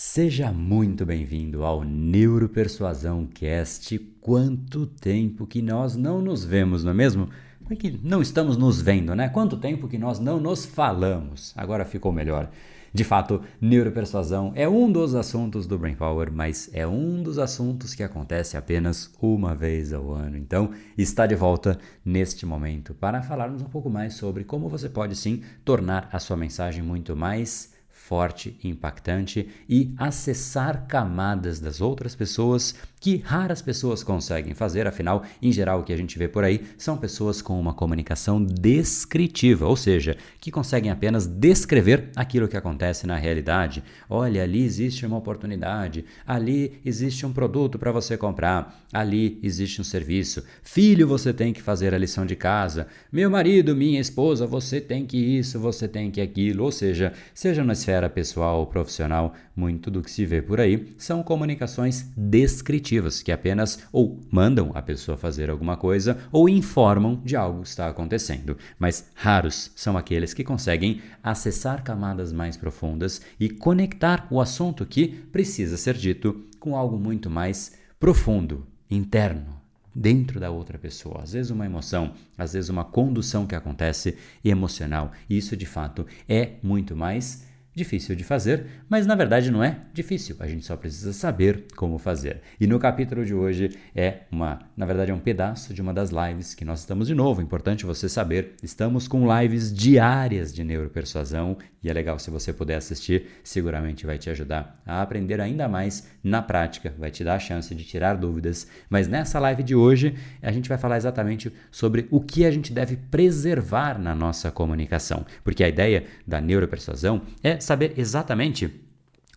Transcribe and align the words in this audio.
Seja 0.00 0.52
muito 0.52 1.04
bem-vindo 1.04 1.64
ao 1.64 1.82
Neuropersuasão 1.82 3.26
Cast. 3.26 3.98
Quanto 4.20 4.86
tempo 4.86 5.44
que 5.44 5.60
nós 5.60 5.96
não 5.96 6.22
nos 6.22 6.44
vemos, 6.44 6.84
não 6.84 6.92
é 6.92 6.94
mesmo? 6.94 7.28
É 7.68 7.74
que 7.74 7.98
não 8.04 8.22
estamos 8.22 8.56
nos 8.56 8.80
vendo, 8.80 9.12
né? 9.16 9.28
Quanto 9.28 9.56
tempo 9.56 9.88
que 9.88 9.98
nós 9.98 10.20
não 10.20 10.38
nos 10.38 10.64
falamos. 10.64 11.52
Agora 11.56 11.84
ficou 11.84 12.12
melhor. 12.12 12.48
De 12.94 13.02
fato, 13.02 13.42
neuropersuasão 13.60 14.52
é 14.54 14.68
um 14.68 14.90
dos 14.90 15.16
assuntos 15.16 15.66
do 15.66 15.76
Brain 15.76 15.96
Power, 15.96 16.30
mas 16.32 16.70
é 16.72 16.86
um 16.86 17.20
dos 17.20 17.36
assuntos 17.36 17.92
que 17.92 18.04
acontece 18.04 18.56
apenas 18.56 19.12
uma 19.20 19.52
vez 19.52 19.92
ao 19.92 20.12
ano. 20.12 20.36
Então, 20.36 20.70
está 20.96 21.26
de 21.26 21.34
volta 21.34 21.76
neste 22.04 22.46
momento 22.46 22.94
para 22.94 23.20
falarmos 23.20 23.62
um 23.62 23.68
pouco 23.68 23.90
mais 23.90 24.14
sobre 24.14 24.44
como 24.44 24.68
você 24.68 24.88
pode 24.88 25.16
sim 25.16 25.42
tornar 25.64 26.08
a 26.12 26.20
sua 26.20 26.36
mensagem 26.36 26.84
muito 26.84 27.16
mais 27.16 27.76
forte 28.08 28.56
e 28.64 28.68
impactante 28.68 29.46
e 29.68 29.92
acessar 29.98 30.86
camadas 30.86 31.60
das 31.60 31.82
outras 31.82 32.14
pessoas 32.14 32.74
que 33.00 33.18
raras 33.24 33.62
pessoas 33.62 34.02
conseguem 34.02 34.54
fazer, 34.54 34.86
afinal, 34.86 35.22
em 35.40 35.52
geral, 35.52 35.80
o 35.80 35.84
que 35.84 35.92
a 35.92 35.96
gente 35.96 36.18
vê 36.18 36.28
por 36.28 36.44
aí 36.44 36.62
são 36.76 36.96
pessoas 36.96 37.40
com 37.40 37.58
uma 37.58 37.74
comunicação 37.74 38.42
descritiva, 38.42 39.66
ou 39.66 39.76
seja, 39.76 40.16
que 40.40 40.50
conseguem 40.50 40.90
apenas 40.90 41.26
descrever 41.26 42.10
aquilo 42.16 42.48
que 42.48 42.56
acontece 42.56 43.06
na 43.06 43.16
realidade. 43.16 43.82
Olha, 44.08 44.42
ali 44.42 44.62
existe 44.62 45.06
uma 45.06 45.16
oportunidade, 45.16 46.04
ali 46.26 46.80
existe 46.84 47.24
um 47.24 47.32
produto 47.32 47.78
para 47.78 47.92
você 47.92 48.16
comprar, 48.16 48.84
ali 48.92 49.38
existe 49.42 49.80
um 49.80 49.84
serviço. 49.84 50.44
Filho, 50.62 51.06
você 51.06 51.32
tem 51.32 51.52
que 51.52 51.62
fazer 51.62 51.94
a 51.94 51.98
lição 51.98 52.26
de 52.26 52.36
casa. 52.36 52.86
Meu 53.12 53.30
marido, 53.30 53.76
minha 53.76 54.00
esposa, 54.00 54.46
você 54.46 54.80
tem 54.80 55.06
que 55.06 55.16
isso, 55.16 55.58
você 55.58 55.86
tem 55.86 56.10
que 56.10 56.20
aquilo. 56.20 56.64
Ou 56.64 56.72
seja, 56.72 57.12
seja 57.34 57.62
na 57.64 57.72
esfera 57.72 58.08
pessoal 58.08 58.60
ou 58.60 58.66
profissional, 58.66 59.34
muito 59.58 59.90
do 59.90 60.00
que 60.00 60.10
se 60.10 60.24
vê 60.24 60.40
por 60.40 60.60
aí 60.60 60.94
são 60.96 61.20
comunicações 61.20 62.10
descritivas, 62.16 63.20
que 63.22 63.32
apenas 63.32 63.80
ou 63.90 64.20
mandam 64.30 64.70
a 64.72 64.80
pessoa 64.80 65.18
fazer 65.18 65.50
alguma 65.50 65.76
coisa 65.76 66.16
ou 66.30 66.48
informam 66.48 67.20
de 67.24 67.34
algo 67.34 67.62
que 67.62 67.68
está 67.68 67.88
acontecendo. 67.88 68.56
Mas 68.78 69.10
raros 69.14 69.72
são 69.74 69.96
aqueles 69.96 70.32
que 70.32 70.44
conseguem 70.44 71.02
acessar 71.22 71.82
camadas 71.82 72.32
mais 72.32 72.56
profundas 72.56 73.20
e 73.40 73.48
conectar 73.50 74.28
o 74.30 74.40
assunto 74.40 74.86
que 74.86 75.08
precisa 75.08 75.76
ser 75.76 75.94
dito 75.94 76.44
com 76.60 76.76
algo 76.76 76.96
muito 76.96 77.28
mais 77.28 77.72
profundo, 77.98 78.64
interno, 78.88 79.58
dentro 79.92 80.38
da 80.38 80.50
outra 80.50 80.78
pessoa. 80.78 81.22
Às 81.24 81.32
vezes 81.32 81.50
uma 81.50 81.66
emoção, 81.66 82.12
às 82.36 82.52
vezes 82.52 82.70
uma 82.70 82.84
condução 82.84 83.44
que 83.44 83.56
acontece 83.56 84.16
emocional. 84.44 85.10
Isso 85.28 85.56
de 85.56 85.66
fato 85.66 86.06
é 86.28 86.52
muito 86.62 86.94
mais 86.94 87.47
Difícil 87.78 88.16
de 88.16 88.24
fazer, 88.24 88.66
mas 88.88 89.06
na 89.06 89.14
verdade 89.14 89.52
não 89.52 89.62
é 89.62 89.78
difícil, 89.94 90.34
a 90.40 90.48
gente 90.48 90.66
só 90.66 90.76
precisa 90.76 91.12
saber 91.12 91.66
como 91.76 91.96
fazer. 91.96 92.40
E 92.58 92.66
no 92.66 92.76
capítulo 92.76 93.24
de 93.24 93.32
hoje 93.32 93.70
é 93.94 94.22
uma, 94.32 94.58
na 94.76 94.84
verdade 94.84 95.12
é 95.12 95.14
um 95.14 95.20
pedaço 95.20 95.72
de 95.72 95.80
uma 95.80 95.94
das 95.94 96.10
lives 96.10 96.56
que 96.56 96.64
nós 96.64 96.80
estamos 96.80 97.06
de 97.06 97.14
novo, 97.14 97.40
importante 97.40 97.86
você 97.86 98.08
saber, 98.08 98.54
estamos 98.64 99.06
com 99.06 99.32
lives 99.32 99.72
diárias 99.72 100.52
de 100.52 100.64
neuropersuasão 100.64 101.56
e 101.82 101.88
é 101.88 101.92
legal 101.92 102.18
se 102.18 102.30
você 102.30 102.52
puder 102.52 102.74
assistir, 102.74 103.28
seguramente 103.44 104.04
vai 104.04 104.18
te 104.18 104.28
ajudar 104.28 104.82
a 104.84 105.00
aprender 105.00 105.40
ainda 105.40 105.68
mais 105.68 106.08
na 106.24 106.42
prática, 106.42 106.92
vai 106.98 107.10
te 107.10 107.22
dar 107.22 107.36
a 107.36 107.38
chance 107.38 107.72
de 107.72 107.84
tirar 107.84 108.14
dúvidas. 108.14 108.66
Mas 108.90 109.06
nessa 109.06 109.38
live 109.38 109.62
de 109.62 109.76
hoje, 109.76 110.16
a 110.42 110.50
gente 110.50 110.68
vai 110.68 110.76
falar 110.76 110.96
exatamente 110.96 111.52
sobre 111.70 112.08
o 112.10 112.20
que 112.20 112.44
a 112.44 112.50
gente 112.50 112.72
deve 112.72 112.96
preservar 112.96 113.96
na 113.98 114.14
nossa 114.14 114.50
comunicação, 114.50 115.24
porque 115.44 115.62
a 115.62 115.68
ideia 115.68 116.04
da 116.26 116.40
neuropersuasão 116.40 117.22
é 117.42 117.60
saber 117.68 117.94
exatamente 117.96 118.88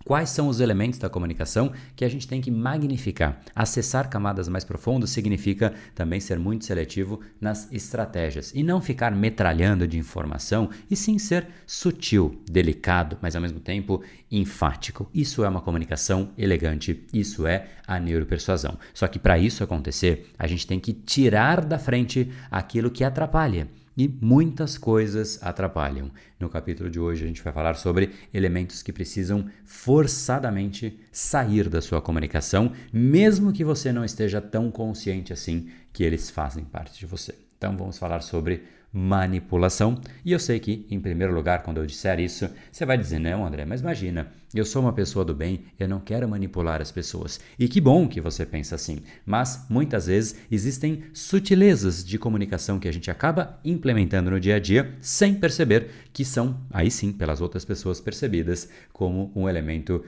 Quais 0.04 0.32
são 0.32 0.48
os 0.48 0.60
elementos 0.60 0.98
da 0.98 1.10
comunicação 1.10 1.72
que 1.96 2.04
a 2.04 2.10
gente 2.10 2.28
tem 2.28 2.42
que 2.42 2.50
magnificar? 2.50 3.40
Acessar 3.56 4.10
camadas 4.10 4.48
mais 4.48 4.64
profundas 4.64 5.12
significa 5.12 5.74
também 5.94 6.20
ser 6.20 6.40
muito 6.40 6.66
seletivo 6.66 7.20
nas 7.40 7.72
estratégias 7.72 8.52
e 8.56 8.64
não 8.64 8.82
ficar 8.82 9.12
metralhando 9.12 9.88
de 9.88 9.98
informação, 9.98 10.70
e 10.90 10.96
sim 10.96 11.20
ser 11.20 11.48
sutil, 11.68 12.42
delicado, 12.50 13.18
mas 13.22 13.36
ao 13.36 13.42
mesmo 13.42 13.60
tempo 13.60 14.02
enfático. 14.32 15.10
Isso 15.14 15.44
é 15.44 15.50
uma 15.50 15.62
comunicação 15.62 16.32
elegante, 16.38 17.06
isso 17.14 17.46
é 17.46 17.68
a 17.86 18.00
neuropersuasão. 18.00 18.78
Só 18.94 19.08
que 19.08 19.20
para 19.20 19.38
isso 19.38 19.64
acontecer, 19.64 20.32
a 20.38 20.48
gente 20.48 20.66
tem 20.66 20.80
que 20.80 20.94
tirar 20.94 21.64
da 21.64 21.78
frente 21.78 22.32
aquilo 22.50 22.90
que 22.90 23.04
atrapalha 23.04 23.68
e 24.02 24.18
muitas 24.20 24.80
coisas 24.80 25.38
atrapalham. 25.44 26.10
No 26.40 26.50
capítulo 26.50 26.90
de 26.90 27.00
hoje 27.00 27.24
a 27.24 27.28
gente 27.28 27.44
vai 27.44 27.54
falar 27.54 27.76
sobre 27.76 28.10
elementos 28.34 28.82
que 28.82 28.92
precisam 28.92 29.46
forçadamente 29.64 31.00
sair 31.12 31.70
da 31.70 31.84
sua 31.84 32.02
comunicação, 32.02 32.72
mesmo 32.92 33.54
que 33.54 33.64
você 33.64 33.92
não 33.92 34.04
esteja 34.04 34.42
tão 34.42 34.72
consciente 34.72 35.32
assim 35.32 35.70
que 35.94 36.04
eles 36.04 36.32
fazem 36.32 36.64
parte 36.64 37.00
de 37.00 37.06
você. 37.06 37.36
Então 37.60 37.78
vamos 37.78 38.00
falar 38.00 38.22
sobre 38.22 38.64
manipulação. 38.92 40.00
E 40.26 40.32
eu 40.32 40.40
sei 40.40 40.60
que, 40.60 40.86
em 40.90 41.00
primeiro 41.00 41.34
lugar, 41.34 41.64
quando 41.64 41.78
eu 41.78 41.86
disser 41.86 42.20
isso, 42.20 42.50
você 42.72 42.86
vai 42.86 42.98
dizer: 42.98 43.20
não, 43.20 43.46
André, 43.46 43.66
mas 43.66 43.82
imagina, 43.82 44.32
eu 44.54 44.66
sou 44.66 44.82
uma 44.82 44.92
pessoa 44.92 45.24
do 45.24 45.34
bem, 45.34 45.64
eu 45.80 45.88
não 45.88 46.00
quero 46.00 46.28
manipular 46.28 46.82
as 46.82 46.92
pessoas. 46.92 47.40
E 47.58 47.70
que 47.70 47.80
bom 47.80 48.08
que 48.08 48.20
você 48.20 48.46
pensa 48.46 48.76
assim. 48.76 49.00
Mas 49.26 49.66
muitas 49.70 50.08
vezes 50.08 50.36
existem 50.52 51.04
sutilezas 51.14 52.04
de 52.04 52.18
comunicação 52.18 52.80
que 52.80 52.88
a 52.88 52.92
gente 52.92 53.10
acaba 53.10 53.60
implementando 53.64 54.30
no 54.30 54.40
dia 54.40 54.58
a 54.58 54.60
dia 54.60 54.94
sem 55.00 55.34
perceber 55.34 55.90
que 56.12 56.26
são, 56.26 56.60
aí 56.70 56.92
sim, 56.92 57.14
pelas 57.14 57.40
outras 57.40 57.64
pessoas 57.64 58.02
percebidas 58.02 58.68
como 58.92 59.32
um 59.34 59.48
elemento 59.48 60.04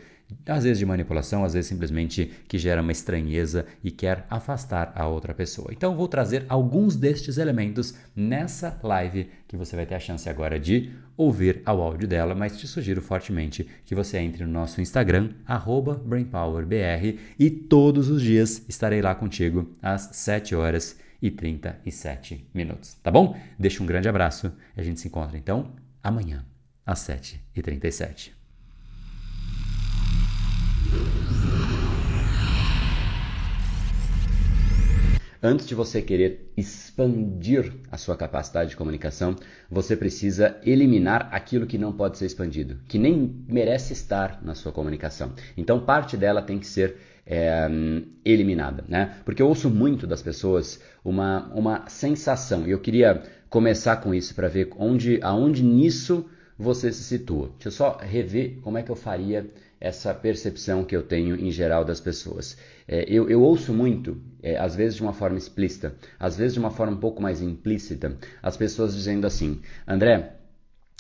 às 0.45 0.63
vezes 0.63 0.79
de 0.79 0.85
manipulação, 0.85 1.43
às 1.43 1.53
vezes 1.53 1.69
simplesmente 1.69 2.31
que 2.47 2.57
gera 2.57 2.81
uma 2.81 2.91
estranheza 2.91 3.65
e 3.83 3.91
quer 3.91 4.25
afastar 4.29 4.91
a 4.95 5.07
outra 5.07 5.33
pessoa. 5.33 5.69
Então 5.71 5.95
vou 5.95 6.07
trazer 6.07 6.45
alguns 6.49 6.95
destes 6.95 7.37
elementos 7.37 7.93
nessa 8.15 8.79
live 8.83 9.29
que 9.47 9.57
você 9.57 9.75
vai 9.75 9.85
ter 9.85 9.95
a 9.95 9.99
chance 9.99 10.27
agora 10.29 10.59
de 10.59 10.91
ouvir 11.15 11.61
ao 11.65 11.81
áudio 11.81 12.07
dela, 12.07 12.33
mas 12.33 12.57
te 12.57 12.67
sugiro 12.67 13.01
fortemente 13.01 13.67
que 13.85 13.95
você 13.95 14.17
entre 14.17 14.45
no 14.45 14.51
nosso 14.51 14.81
Instagram 14.81 15.29
@brainpowerbr 16.05 17.19
e 17.37 17.49
todos 17.49 18.09
os 18.09 18.21
dias 18.21 18.63
estarei 18.67 19.01
lá 19.01 19.13
contigo 19.13 19.75
às 19.81 20.09
7 20.13 20.55
horas 20.55 20.99
e 21.21 21.31
37 21.31 22.49
minutos, 22.53 22.95
tá 22.95 23.09
bom? 23.09 23.37
Deixa 23.57 23.81
um 23.81 23.85
grande 23.85 24.09
abraço 24.09 24.51
e 24.75 24.81
a 24.81 24.83
gente 24.83 24.99
se 24.99 25.07
encontra 25.07 25.37
então 25.37 25.71
amanhã 26.03 26.45
às 26.85 26.99
7h37. 26.99 28.42
Antes 35.45 35.67
de 35.67 35.75
você 35.75 36.01
querer 36.01 36.53
expandir 36.55 37.73
a 37.91 37.97
sua 37.97 38.15
capacidade 38.15 38.69
de 38.69 38.77
comunicação, 38.77 39.35
você 39.69 39.93
precisa 39.93 40.55
eliminar 40.63 41.27
aquilo 41.33 41.67
que 41.67 41.77
não 41.77 41.91
pode 41.91 42.17
ser 42.17 42.27
expandido, 42.27 42.79
que 42.87 42.97
nem 42.97 43.43
merece 43.45 43.91
estar 43.91 44.41
na 44.41 44.55
sua 44.55 44.71
comunicação. 44.71 45.33
Então, 45.57 45.81
parte 45.81 46.15
dela 46.15 46.41
tem 46.41 46.57
que 46.57 46.65
ser 46.65 46.95
é, 47.27 47.67
eliminada, 48.23 48.85
né? 48.87 49.17
Porque 49.25 49.41
eu 49.41 49.47
ouço 49.49 49.69
muito 49.69 50.07
das 50.07 50.21
pessoas 50.21 50.81
uma, 51.03 51.51
uma 51.53 51.89
sensação, 51.89 52.65
e 52.65 52.71
eu 52.71 52.79
queria 52.79 53.21
começar 53.49 53.97
com 53.97 54.13
isso 54.13 54.33
para 54.33 54.47
ver 54.47 54.69
onde, 54.77 55.19
aonde 55.21 55.61
nisso 55.61 56.25
você 56.57 56.89
se 56.89 57.03
situa. 57.03 57.49
Deixa 57.55 57.67
eu 57.67 57.71
só 57.73 57.97
rever 57.97 58.59
como 58.61 58.77
é 58.77 58.81
que 58.81 58.89
eu 58.89 58.95
faria 58.95 59.45
essa 59.83 60.13
percepção 60.13 60.85
que 60.85 60.95
eu 60.95 61.03
tenho 61.03 61.35
em 61.35 61.51
geral 61.51 61.83
das 61.83 61.99
pessoas. 61.99 62.57
É, 62.87 63.03
eu, 63.05 63.29
eu, 63.29 63.41
ouço 63.41 63.73
muito, 63.73 64.17
é, 64.41 64.57
às 64.57 64.77
vezes 64.77 64.95
de 64.95 65.01
uma 65.01 65.11
forma 65.11 65.37
explícita, 65.37 65.93
às 66.17 66.37
vezes 66.37 66.53
de 66.53 66.59
uma 66.59 66.71
forma 66.71 66.93
um 66.93 66.99
pouco 66.99 67.21
mais 67.21 67.41
implícita, 67.41 68.17
as 68.41 68.55
pessoas 68.55 68.95
dizendo 68.95 69.27
assim: 69.27 69.61
André, 69.85 70.37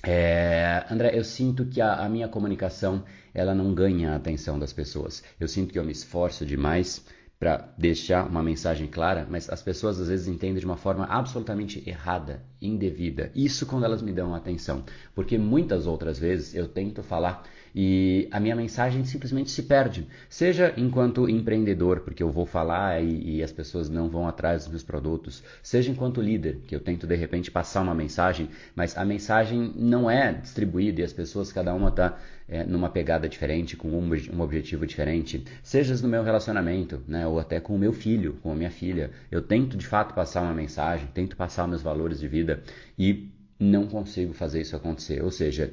é, 0.05 0.85
André, 0.91 1.17
eu 1.17 1.23
sinto 1.23 1.65
que 1.65 1.79
a, 1.79 1.93
a, 1.93 2.09
minha 2.09 2.27
comunicação 2.27 3.05
ela 3.33 3.55
não 3.55 3.73
ganha 3.73 4.11
a 4.11 4.15
atenção 4.17 4.59
das 4.59 4.73
pessoas. 4.73 5.23
Eu 5.39 5.47
sinto 5.47 5.71
que 5.71 5.79
eu 5.79 5.85
me 5.85 5.93
esforço 5.93 6.45
demais 6.45 7.05
para 7.39 7.73
deixar 7.77 8.27
uma 8.27 8.43
mensagem 8.43 8.87
clara, 8.87 9.25
mas 9.29 9.49
as 9.49 9.61
pessoas 9.61 9.99
às 9.99 10.09
vezes 10.09 10.27
entendem 10.27 10.59
de 10.59 10.65
uma 10.65 10.77
forma 10.77 11.05
absolutamente 11.05 11.81
errada, 11.89 12.43
indevida. 12.61 13.31
Isso 13.33 13.65
quando 13.65 13.85
elas 13.85 14.01
me 14.01 14.11
dão 14.11 14.35
atenção, 14.35 14.83
porque 15.15 15.37
muitas 15.37 15.87
outras 15.87 16.19
vezes 16.19 16.53
eu 16.53 16.67
tento 16.67 17.01
falar 17.01 17.43
e 17.75 18.27
a 18.31 18.39
minha 18.39 18.55
mensagem 18.55 19.03
simplesmente 19.03 19.49
se 19.49 19.63
perde. 19.63 20.07
Seja 20.29 20.73
enquanto 20.77 21.29
empreendedor, 21.29 22.01
porque 22.01 22.21
eu 22.21 22.31
vou 22.31 22.45
falar 22.45 23.03
e, 23.03 23.37
e, 23.37 23.43
as 23.43 23.51
pessoas 23.51 23.89
não 23.89 24.09
vão 24.09 24.27
atrás 24.27 24.63
dos 24.63 24.71
meus 24.71 24.83
produtos, 24.83 25.43
seja 25.61 25.91
enquanto 25.91 26.21
líder, 26.21 26.59
que 26.67 26.75
eu 26.75 26.79
tento 26.79 27.07
de 27.07 27.15
repente 27.15 27.49
passar 27.49 27.81
uma 27.81 27.95
mensagem, 27.95 28.49
mas 28.75 28.97
a 28.97 29.03
mensagem 29.03 29.73
não 29.75 30.09
é 30.09 30.33
distribuída 30.33 31.01
e 31.01 31.03
as 31.03 31.13
pessoas, 31.13 31.51
cada 31.51 31.73
uma 31.73 31.89
está 31.89 32.17
é, 32.47 32.63
numa 32.63 32.89
pegada 32.89 33.27
diferente, 33.27 33.75
com 33.75 33.89
um, 33.89 34.11
um, 34.33 34.41
objetivo 34.41 34.85
diferente, 34.85 35.43
seja 35.61 35.95
no 36.01 36.07
meu 36.07 36.23
relacionamento, 36.23 37.01
né, 37.07 37.25
ou 37.25 37.39
até 37.39 37.59
com 37.59 37.75
o 37.75 37.79
meu 37.79 37.93
filho, 37.93 38.37
com 38.41 38.51
a 38.51 38.55
minha 38.55 38.71
filha. 38.71 39.11
Eu 39.31 39.41
tento 39.41 39.77
de 39.77 39.87
fato 39.87 40.13
passar 40.13 40.41
uma 40.41 40.53
mensagem, 40.53 41.07
tento 41.13 41.35
passar 41.35 41.67
meus 41.67 41.81
valores 41.81 42.19
de 42.19 42.27
vida 42.27 42.61
e 42.97 43.31
não 43.59 43.87
consigo 43.87 44.33
fazer 44.33 44.61
isso 44.61 44.75
acontecer. 44.75 45.23
Ou 45.23 45.31
seja, 45.31 45.71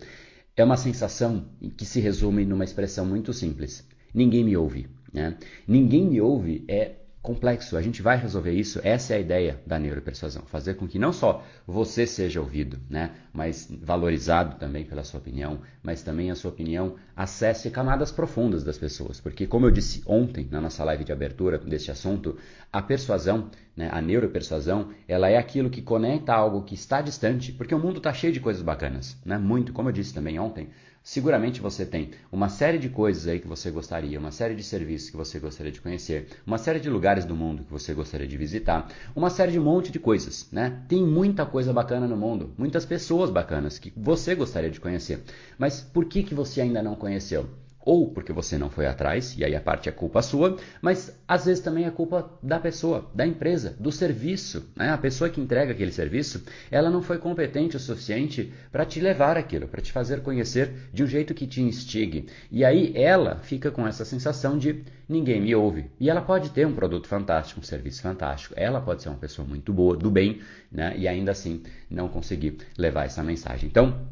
é 0.60 0.64
uma 0.64 0.76
sensação 0.76 1.44
que 1.76 1.84
se 1.84 2.00
resume 2.00 2.44
numa 2.44 2.64
expressão 2.64 3.04
muito 3.06 3.32
simples: 3.32 3.86
ninguém 4.14 4.44
me 4.44 4.56
ouve. 4.56 4.88
Né? 5.12 5.36
Ninguém 5.66 6.06
me 6.06 6.20
ouve 6.20 6.64
é 6.68 6.92
complexo. 7.22 7.76
A 7.76 7.82
gente 7.82 8.00
vai 8.00 8.16
resolver 8.16 8.52
isso. 8.52 8.80
Essa 8.82 9.14
é 9.14 9.16
a 9.16 9.20
ideia 9.20 9.60
da 9.66 9.78
neuropersuasão, 9.78 10.42
fazer 10.46 10.74
com 10.74 10.88
que 10.88 10.98
não 10.98 11.12
só 11.12 11.44
você 11.66 12.06
seja 12.06 12.40
ouvido, 12.40 12.78
né, 12.88 13.10
mas 13.32 13.68
valorizado 13.82 14.58
também 14.58 14.84
pela 14.84 15.04
sua 15.04 15.20
opinião, 15.20 15.60
mas 15.82 16.02
também 16.02 16.30
a 16.30 16.34
sua 16.34 16.50
opinião 16.50 16.96
acesse 17.14 17.70
camadas 17.70 18.10
profundas 18.10 18.64
das 18.64 18.78
pessoas, 18.78 19.20
porque 19.20 19.46
como 19.46 19.66
eu 19.66 19.70
disse 19.70 20.02
ontem 20.06 20.48
na 20.50 20.60
nossa 20.60 20.82
live 20.84 21.04
de 21.04 21.12
abertura 21.12 21.58
deste 21.58 21.90
assunto, 21.90 22.36
a 22.72 22.80
persuasão, 22.80 23.50
né, 23.76 23.90
a 23.92 24.00
neuropersuasão, 24.00 24.90
ela 25.06 25.28
é 25.28 25.36
aquilo 25.36 25.70
que 25.70 25.82
conecta 25.82 26.32
algo 26.32 26.62
que 26.62 26.74
está 26.74 27.02
distante, 27.02 27.52
porque 27.52 27.74
o 27.74 27.78
mundo 27.78 27.98
está 27.98 28.12
cheio 28.12 28.32
de 28.32 28.40
coisas 28.40 28.62
bacanas, 28.62 29.16
né? 29.24 29.38
Muito, 29.38 29.72
como 29.72 29.88
eu 29.88 29.92
disse 29.92 30.14
também 30.14 30.38
ontem, 30.38 30.68
Seguramente 31.02 31.62
você 31.62 31.86
tem 31.86 32.10
uma 32.30 32.50
série 32.50 32.78
de 32.78 32.90
coisas 32.90 33.26
aí 33.26 33.40
que 33.40 33.48
você 33.48 33.70
gostaria, 33.70 34.18
uma 34.18 34.30
série 34.30 34.54
de 34.54 34.62
serviços 34.62 35.08
que 35.08 35.16
você 35.16 35.38
gostaria 35.38 35.72
de 35.72 35.80
conhecer, 35.80 36.28
uma 36.46 36.58
série 36.58 36.78
de 36.78 36.90
lugares 36.90 37.24
do 37.24 37.34
mundo 37.34 37.64
que 37.64 37.72
você 37.72 37.94
gostaria 37.94 38.28
de 38.28 38.36
visitar, 38.36 38.86
uma 39.16 39.30
série 39.30 39.52
de 39.52 39.58
um 39.58 39.64
monte 39.64 39.90
de 39.90 39.98
coisas, 39.98 40.46
né? 40.52 40.82
Tem 40.88 41.02
muita 41.02 41.46
coisa 41.46 41.72
bacana 41.72 42.06
no 42.06 42.18
mundo, 42.18 42.52
muitas 42.56 42.84
pessoas 42.84 43.30
bacanas 43.30 43.78
que 43.78 43.92
você 43.96 44.34
gostaria 44.34 44.70
de 44.70 44.78
conhecer. 44.78 45.22
Mas 45.58 45.80
por 45.80 46.04
que 46.04 46.22
que 46.22 46.34
você 46.34 46.60
ainda 46.60 46.82
não 46.82 46.94
conheceu? 46.94 47.48
Ou 47.82 48.10
porque 48.10 48.32
você 48.32 48.58
não 48.58 48.68
foi 48.68 48.86
atrás, 48.86 49.34
e 49.38 49.44
aí 49.44 49.56
a 49.56 49.60
parte 49.60 49.88
é 49.88 49.92
culpa 49.92 50.20
sua, 50.20 50.56
mas 50.82 51.18
às 51.26 51.46
vezes 51.46 51.62
também 51.62 51.86
é 51.86 51.90
culpa 51.90 52.30
da 52.42 52.58
pessoa, 52.58 53.10
da 53.14 53.26
empresa, 53.26 53.74
do 53.80 53.90
serviço. 53.90 54.70
Né? 54.76 54.90
A 54.90 54.98
pessoa 54.98 55.30
que 55.30 55.40
entrega 55.40 55.72
aquele 55.72 55.92
serviço, 55.92 56.44
ela 56.70 56.90
não 56.90 57.02
foi 57.02 57.18
competente 57.18 57.76
o 57.76 57.80
suficiente 57.80 58.52
para 58.70 58.84
te 58.84 59.00
levar 59.00 59.36
aquilo, 59.36 59.66
para 59.66 59.80
te 59.80 59.92
fazer 59.92 60.20
conhecer 60.20 60.90
de 60.92 61.02
um 61.02 61.06
jeito 61.06 61.32
que 61.32 61.46
te 61.46 61.62
instigue. 61.62 62.26
E 62.50 62.64
aí 62.64 62.92
ela 62.94 63.36
fica 63.36 63.70
com 63.70 63.86
essa 63.86 64.04
sensação 64.04 64.58
de 64.58 64.84
ninguém 65.08 65.40
me 65.40 65.54
ouve. 65.54 65.86
E 65.98 66.10
ela 66.10 66.20
pode 66.20 66.50
ter 66.50 66.66
um 66.66 66.74
produto 66.74 67.08
fantástico, 67.08 67.60
um 67.60 67.64
serviço 67.64 68.02
fantástico, 68.02 68.54
ela 68.56 68.80
pode 68.80 69.02
ser 69.02 69.08
uma 69.08 69.18
pessoa 69.18 69.46
muito 69.46 69.72
boa, 69.72 69.96
do 69.96 70.10
bem, 70.10 70.40
né? 70.70 70.94
e 70.96 71.08
ainda 71.08 71.32
assim 71.32 71.62
não 71.90 72.08
conseguir 72.08 72.58
levar 72.76 73.06
essa 73.06 73.22
mensagem. 73.22 73.68
Então, 73.68 74.06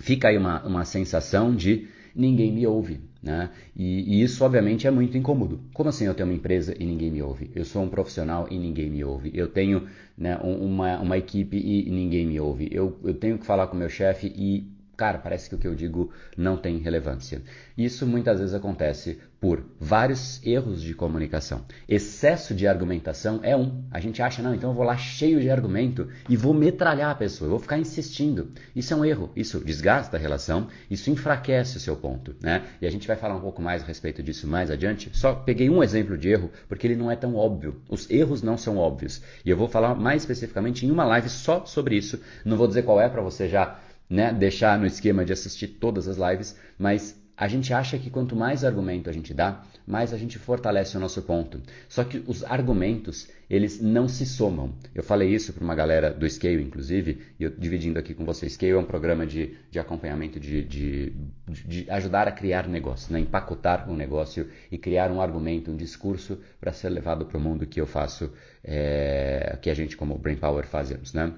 fica 0.00 0.28
aí 0.28 0.36
uma, 0.36 0.62
uma 0.64 0.84
sensação 0.84 1.54
de 1.54 1.88
ninguém 2.16 2.50
me 2.50 2.66
ouve. 2.66 3.00
Né? 3.22 3.50
E, 3.74 4.18
e, 4.18 4.22
isso, 4.22 4.44
obviamente, 4.44 4.86
é 4.86 4.90
muito 4.90 5.18
incômodo. 5.18 5.60
Como 5.74 5.88
assim 5.88 6.04
eu 6.04 6.14
tenho 6.14 6.28
uma 6.28 6.34
empresa 6.34 6.74
e 6.78 6.84
ninguém 6.84 7.10
me 7.10 7.20
ouve? 7.20 7.50
Eu 7.54 7.64
sou 7.64 7.82
um 7.82 7.88
profissional 7.88 8.46
e 8.50 8.56
ninguém 8.56 8.88
me 8.88 9.02
ouve. 9.04 9.32
Eu 9.34 9.48
tenho 9.48 9.88
né, 10.16 10.38
uma, 10.42 11.00
uma 11.00 11.18
equipe 11.18 11.56
e 11.56 11.90
ninguém 11.90 12.24
me 12.24 12.38
ouve. 12.38 12.68
Eu, 12.70 12.96
eu 13.02 13.14
tenho 13.14 13.36
que 13.36 13.44
falar 13.44 13.66
com 13.66 13.76
meu 13.76 13.88
chefe 13.88 14.32
e 14.36 14.75
cara, 14.96 15.18
parece 15.18 15.48
que 15.48 15.54
o 15.54 15.58
que 15.58 15.68
eu 15.68 15.74
digo 15.74 16.10
não 16.36 16.56
tem 16.56 16.78
relevância. 16.78 17.42
Isso 17.76 18.06
muitas 18.06 18.38
vezes 18.38 18.54
acontece 18.54 19.18
por 19.40 19.64
vários 19.78 20.44
erros 20.44 20.82
de 20.82 20.94
comunicação. 20.94 21.64
Excesso 21.88 22.54
de 22.54 22.66
argumentação 22.66 23.40
é 23.42 23.56
um. 23.56 23.84
A 23.90 24.00
gente 24.00 24.22
acha, 24.22 24.42
não, 24.42 24.54
então 24.54 24.70
eu 24.70 24.74
vou 24.74 24.84
lá 24.84 24.96
cheio 24.96 25.40
de 25.40 25.50
argumento 25.50 26.08
e 26.28 26.36
vou 26.36 26.54
metralhar 26.54 27.10
a 27.10 27.14
pessoa, 27.14 27.46
eu 27.46 27.50
vou 27.50 27.60
ficar 27.60 27.78
insistindo. 27.78 28.50
Isso 28.74 28.94
é 28.94 28.96
um 28.96 29.04
erro, 29.04 29.30
isso 29.36 29.60
desgasta 29.60 30.16
a 30.16 30.20
relação, 30.20 30.68
isso 30.90 31.10
enfraquece 31.10 31.76
o 31.76 31.80
seu 31.80 31.96
ponto, 31.96 32.34
né? 32.40 32.64
E 32.80 32.86
a 32.86 32.90
gente 32.90 33.06
vai 33.06 33.16
falar 33.16 33.36
um 33.36 33.40
pouco 33.40 33.60
mais 33.60 33.82
a 33.82 33.86
respeito 33.86 34.22
disso 34.22 34.46
mais 34.46 34.70
adiante. 34.70 35.10
Só 35.12 35.34
peguei 35.34 35.68
um 35.68 35.82
exemplo 35.82 36.16
de 36.16 36.30
erro 36.30 36.50
porque 36.68 36.86
ele 36.86 36.96
não 36.96 37.10
é 37.10 37.16
tão 37.16 37.34
óbvio. 37.34 37.82
Os 37.88 38.08
erros 38.10 38.42
não 38.42 38.56
são 38.56 38.78
óbvios. 38.78 39.22
E 39.44 39.50
eu 39.50 39.56
vou 39.56 39.68
falar 39.68 39.94
mais 39.94 40.22
especificamente 40.22 40.86
em 40.86 40.90
uma 40.90 41.04
live 41.04 41.28
só 41.28 41.64
sobre 41.66 41.96
isso. 41.96 42.20
Não 42.44 42.56
vou 42.56 42.66
dizer 42.66 42.82
qual 42.82 43.00
é 43.00 43.08
para 43.08 43.22
você 43.22 43.48
já 43.48 43.78
né, 44.08 44.32
deixar 44.32 44.78
no 44.78 44.86
esquema 44.86 45.24
de 45.24 45.32
assistir 45.32 45.68
todas 45.68 46.08
as 46.08 46.16
lives, 46.16 46.56
mas 46.78 47.20
a 47.36 47.48
gente 47.48 47.72
acha 47.74 47.98
que 47.98 48.08
quanto 48.08 48.34
mais 48.34 48.64
argumento 48.64 49.10
a 49.10 49.12
gente 49.12 49.34
dá, 49.34 49.62
mais 49.86 50.14
a 50.14 50.16
gente 50.16 50.38
fortalece 50.38 50.96
o 50.96 51.00
nosso 51.00 51.20
ponto. 51.22 51.60
Só 51.86 52.02
que 52.02 52.24
os 52.26 52.42
argumentos, 52.42 53.28
eles 53.48 53.78
não 53.78 54.08
se 54.08 54.24
somam. 54.24 54.74
Eu 54.94 55.02
falei 55.02 55.28
isso 55.28 55.52
para 55.52 55.62
uma 55.62 55.74
galera 55.74 56.10
do 56.10 56.28
Scale, 56.28 56.62
inclusive, 56.62 57.22
e 57.38 57.44
eu 57.44 57.50
dividindo 57.50 57.98
aqui 57.98 58.14
com 58.14 58.24
vocês. 58.24 58.54
Scale 58.54 58.72
é 58.72 58.78
um 58.78 58.84
programa 58.84 59.26
de, 59.26 59.54
de 59.70 59.78
acompanhamento, 59.78 60.40
de, 60.40 60.64
de, 60.64 61.12
de 61.46 61.90
ajudar 61.90 62.26
a 62.26 62.32
criar 62.32 62.66
negócio, 62.66 63.12
né? 63.12 63.20
empacotar 63.20 63.88
um 63.88 63.94
negócio 63.94 64.48
e 64.72 64.78
criar 64.78 65.10
um 65.10 65.20
argumento, 65.20 65.70
um 65.70 65.76
discurso 65.76 66.40
para 66.58 66.72
ser 66.72 66.88
levado 66.88 67.26
para 67.26 67.36
o 67.36 67.40
mundo 67.40 67.66
que 67.66 67.80
eu 67.80 67.86
faço, 67.86 68.32
é, 68.64 69.58
que 69.60 69.68
a 69.68 69.74
gente 69.74 69.94
como 69.94 70.16
Brain 70.16 70.36
Power 70.36 70.66
fazemos, 70.66 71.12
né? 71.12 71.34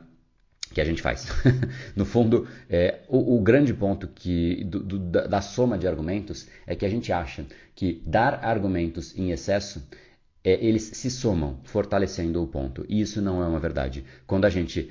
Que 0.73 0.81
a 0.81 0.85
gente 0.85 1.03
faz. 1.03 1.27
no 1.97 2.05
fundo, 2.05 2.47
é, 2.69 3.01
o, 3.09 3.37
o, 3.37 3.41
grande 3.41 3.73
ponto 3.73 4.07
que, 4.09 4.65
do, 4.65 4.81
do, 4.81 4.99
da, 4.99 5.27
da, 5.27 5.41
soma 5.41 5.79
de 5.79 5.87
argumentos 5.87 6.47
é 6.67 6.75
que 6.75 6.85
a 6.85 6.89
gente 6.89 7.13
acha 7.13 7.45
que 7.75 8.03
dar 8.07 8.45
argumentos 8.45 9.17
em 9.17 9.31
excesso, 9.31 9.83
é, 10.45 10.53
eles 10.65 10.83
se 10.95 11.11
somam, 11.11 11.59
fortalecendo 11.65 12.43
o 12.43 12.47
ponto. 12.47 12.85
E 12.89 13.01
isso 13.01 13.21
não 13.21 13.43
é 13.43 13.47
uma 13.47 13.61
verdade. 13.61 14.05
Quando 14.27 14.45
a 14.45 14.51
gente 14.51 14.91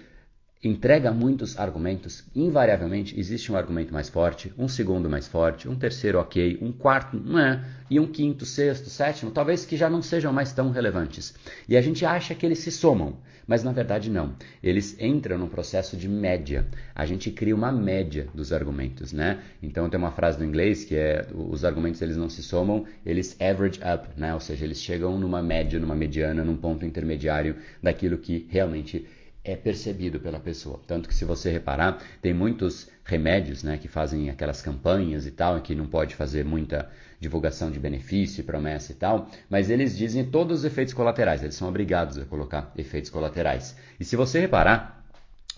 entrega 0.63 1.11
muitos 1.11 1.57
argumentos, 1.59 2.23
invariavelmente 2.35 3.19
existe 3.19 3.51
um 3.51 3.55
argumento 3.55 3.93
mais 3.93 4.09
forte, 4.09 4.51
um 4.57 4.67
segundo 4.67 5.09
mais 5.09 5.27
forte, 5.27 5.69
um 5.69 5.75
terceiro 5.75 6.19
ok, 6.19 6.57
um 6.61 6.71
quarto 6.71 7.15
não 7.15 7.39
é, 7.39 7.63
e 7.89 7.99
um 7.99 8.07
quinto, 8.07 8.45
sexto, 8.45 8.89
sétimo, 8.89 9.31
talvez 9.31 9.65
que 9.65 9.77
já 9.77 9.89
não 9.89 10.01
sejam 10.01 10.33
mais 10.33 10.51
tão 10.51 10.71
relevantes. 10.71 11.35
E 11.69 11.77
a 11.77 11.81
gente 11.81 12.05
acha 12.05 12.33
que 12.33 12.45
eles 12.45 12.59
se 12.59 12.71
somam, 12.71 13.17
mas 13.47 13.63
na 13.63 13.71
verdade 13.71 14.09
não. 14.09 14.35
Eles 14.61 14.99
entram 14.99 15.37
num 15.37 15.47
processo 15.47 15.95
de 15.95 16.09
média. 16.09 16.67
A 16.93 17.05
gente 17.05 17.31
cria 17.31 17.55
uma 17.55 17.71
média 17.71 18.27
dos 18.33 18.51
argumentos, 18.51 19.13
né? 19.13 19.39
Então 19.63 19.89
tem 19.89 19.97
uma 19.97 20.11
frase 20.11 20.37
no 20.37 20.45
inglês 20.45 20.83
que 20.83 20.95
é 20.95 21.25
os 21.33 21.63
argumentos 21.63 22.01
eles 22.01 22.17
não 22.17 22.29
se 22.29 22.43
somam, 22.43 22.85
eles 23.05 23.39
average 23.39 23.79
up, 23.79 24.09
né? 24.17 24.33
Ou 24.33 24.39
seja, 24.39 24.65
eles 24.65 24.81
chegam 24.81 25.17
numa 25.17 25.41
média, 25.41 25.79
numa 25.79 25.95
mediana, 25.95 26.43
num 26.43 26.57
ponto 26.57 26.85
intermediário 26.85 27.55
daquilo 27.81 28.17
que 28.17 28.45
realmente 28.49 29.07
é 29.47 29.55
percebido 29.55 30.19
pela 30.19 30.39
pessoa. 30.39 30.79
Tanto 30.85 31.07
que 31.07 31.15
se 31.15 31.23
você 31.23 31.49
reparar, 31.49 32.03
tem 32.21 32.33
muitos 32.33 32.89
remédios 33.05 33.63
né, 33.63 33.77
que 33.77 33.87
fazem 33.87 34.29
aquelas 34.29 34.61
campanhas 34.61 35.25
e 35.25 35.31
tal, 35.31 35.61
que 35.61 35.73
não 35.73 35.87
pode 35.87 36.15
fazer 36.15 36.43
muita 36.43 36.89
divulgação 37.17 37.71
de 37.71 37.79
benefício, 37.79 38.43
promessa 38.43 38.91
e 38.91 38.95
tal, 38.95 39.29
mas 39.49 39.69
eles 39.69 39.97
dizem 39.97 40.25
todos 40.25 40.59
os 40.59 40.65
efeitos 40.65 40.93
colaterais, 40.93 41.41
eles 41.41 41.55
são 41.55 41.67
obrigados 41.69 42.17
a 42.17 42.25
colocar 42.25 42.71
efeitos 42.77 43.09
colaterais. 43.09 43.75
E 43.97 44.03
se 44.03 44.15
você 44.15 44.39
reparar, 44.39 44.97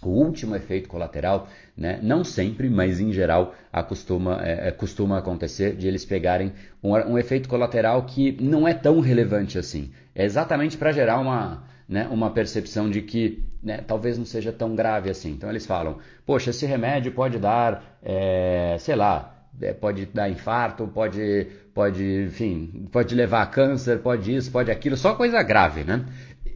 o 0.02 0.10
último 0.10 0.56
efeito 0.56 0.88
colateral, 0.88 1.50
né, 1.76 2.00
não 2.02 2.24
sempre, 2.24 2.70
mas 2.70 3.02
em 3.02 3.12
geral, 3.12 3.54
acostuma, 3.74 4.40
é, 4.42 4.70
é 4.70 4.72
costuma 4.72 5.18
acontecer 5.18 5.76
de 5.76 5.88
eles 5.88 6.06
pegarem 6.06 6.54
um, 6.82 6.94
um 6.94 7.18
efeito 7.18 7.50
colateral 7.50 8.04
que 8.06 8.38
não 8.40 8.66
é 8.66 8.74
tão 8.74 9.02
relevante 9.02 9.58
assim. 9.58 9.92
É 10.16 10.24
exatamente 10.24 10.78
para 10.78 10.94
gerar 10.94 11.20
uma, 11.20 11.64
né, 11.90 12.08
uma 12.12 12.30
percepção 12.30 12.88
de 12.88 13.02
que 13.02 13.44
né, 13.64 13.80
talvez 13.86 14.16
não 14.16 14.24
seja 14.24 14.54
tão 14.54 14.76
grave 14.76 15.10
assim. 15.10 15.32
Então 15.32 15.50
eles 15.50 15.66
falam, 15.66 15.98
poxa, 16.24 16.52
esse 16.52 16.68
remédio 16.68 17.12
pode 17.12 17.40
dar, 17.40 17.98
é, 18.04 18.76
sei 18.80 18.96
lá, 18.96 19.48
é, 19.60 19.74
pode 19.74 20.06
dar 20.06 20.30
infarto, 20.30 20.88
pode, 20.88 21.48
pode, 21.74 22.04
enfim, 22.28 22.88
pode 22.92 23.16
levar 23.16 23.42
a 23.42 23.48
câncer, 23.48 24.00
pode 24.00 24.36
isso, 24.36 24.52
pode 24.52 24.70
aquilo, 24.70 24.96
só 24.96 25.16
coisa 25.16 25.42
grave, 25.42 25.84
né? 25.84 26.06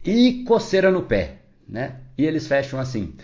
E 0.04 0.44
coceira 0.46 0.92
no 0.92 1.02
pé, 1.02 1.38
né? 1.68 1.96
E 2.16 2.24
eles 2.24 2.46
fecham 2.46 2.78
assim. 2.78 3.14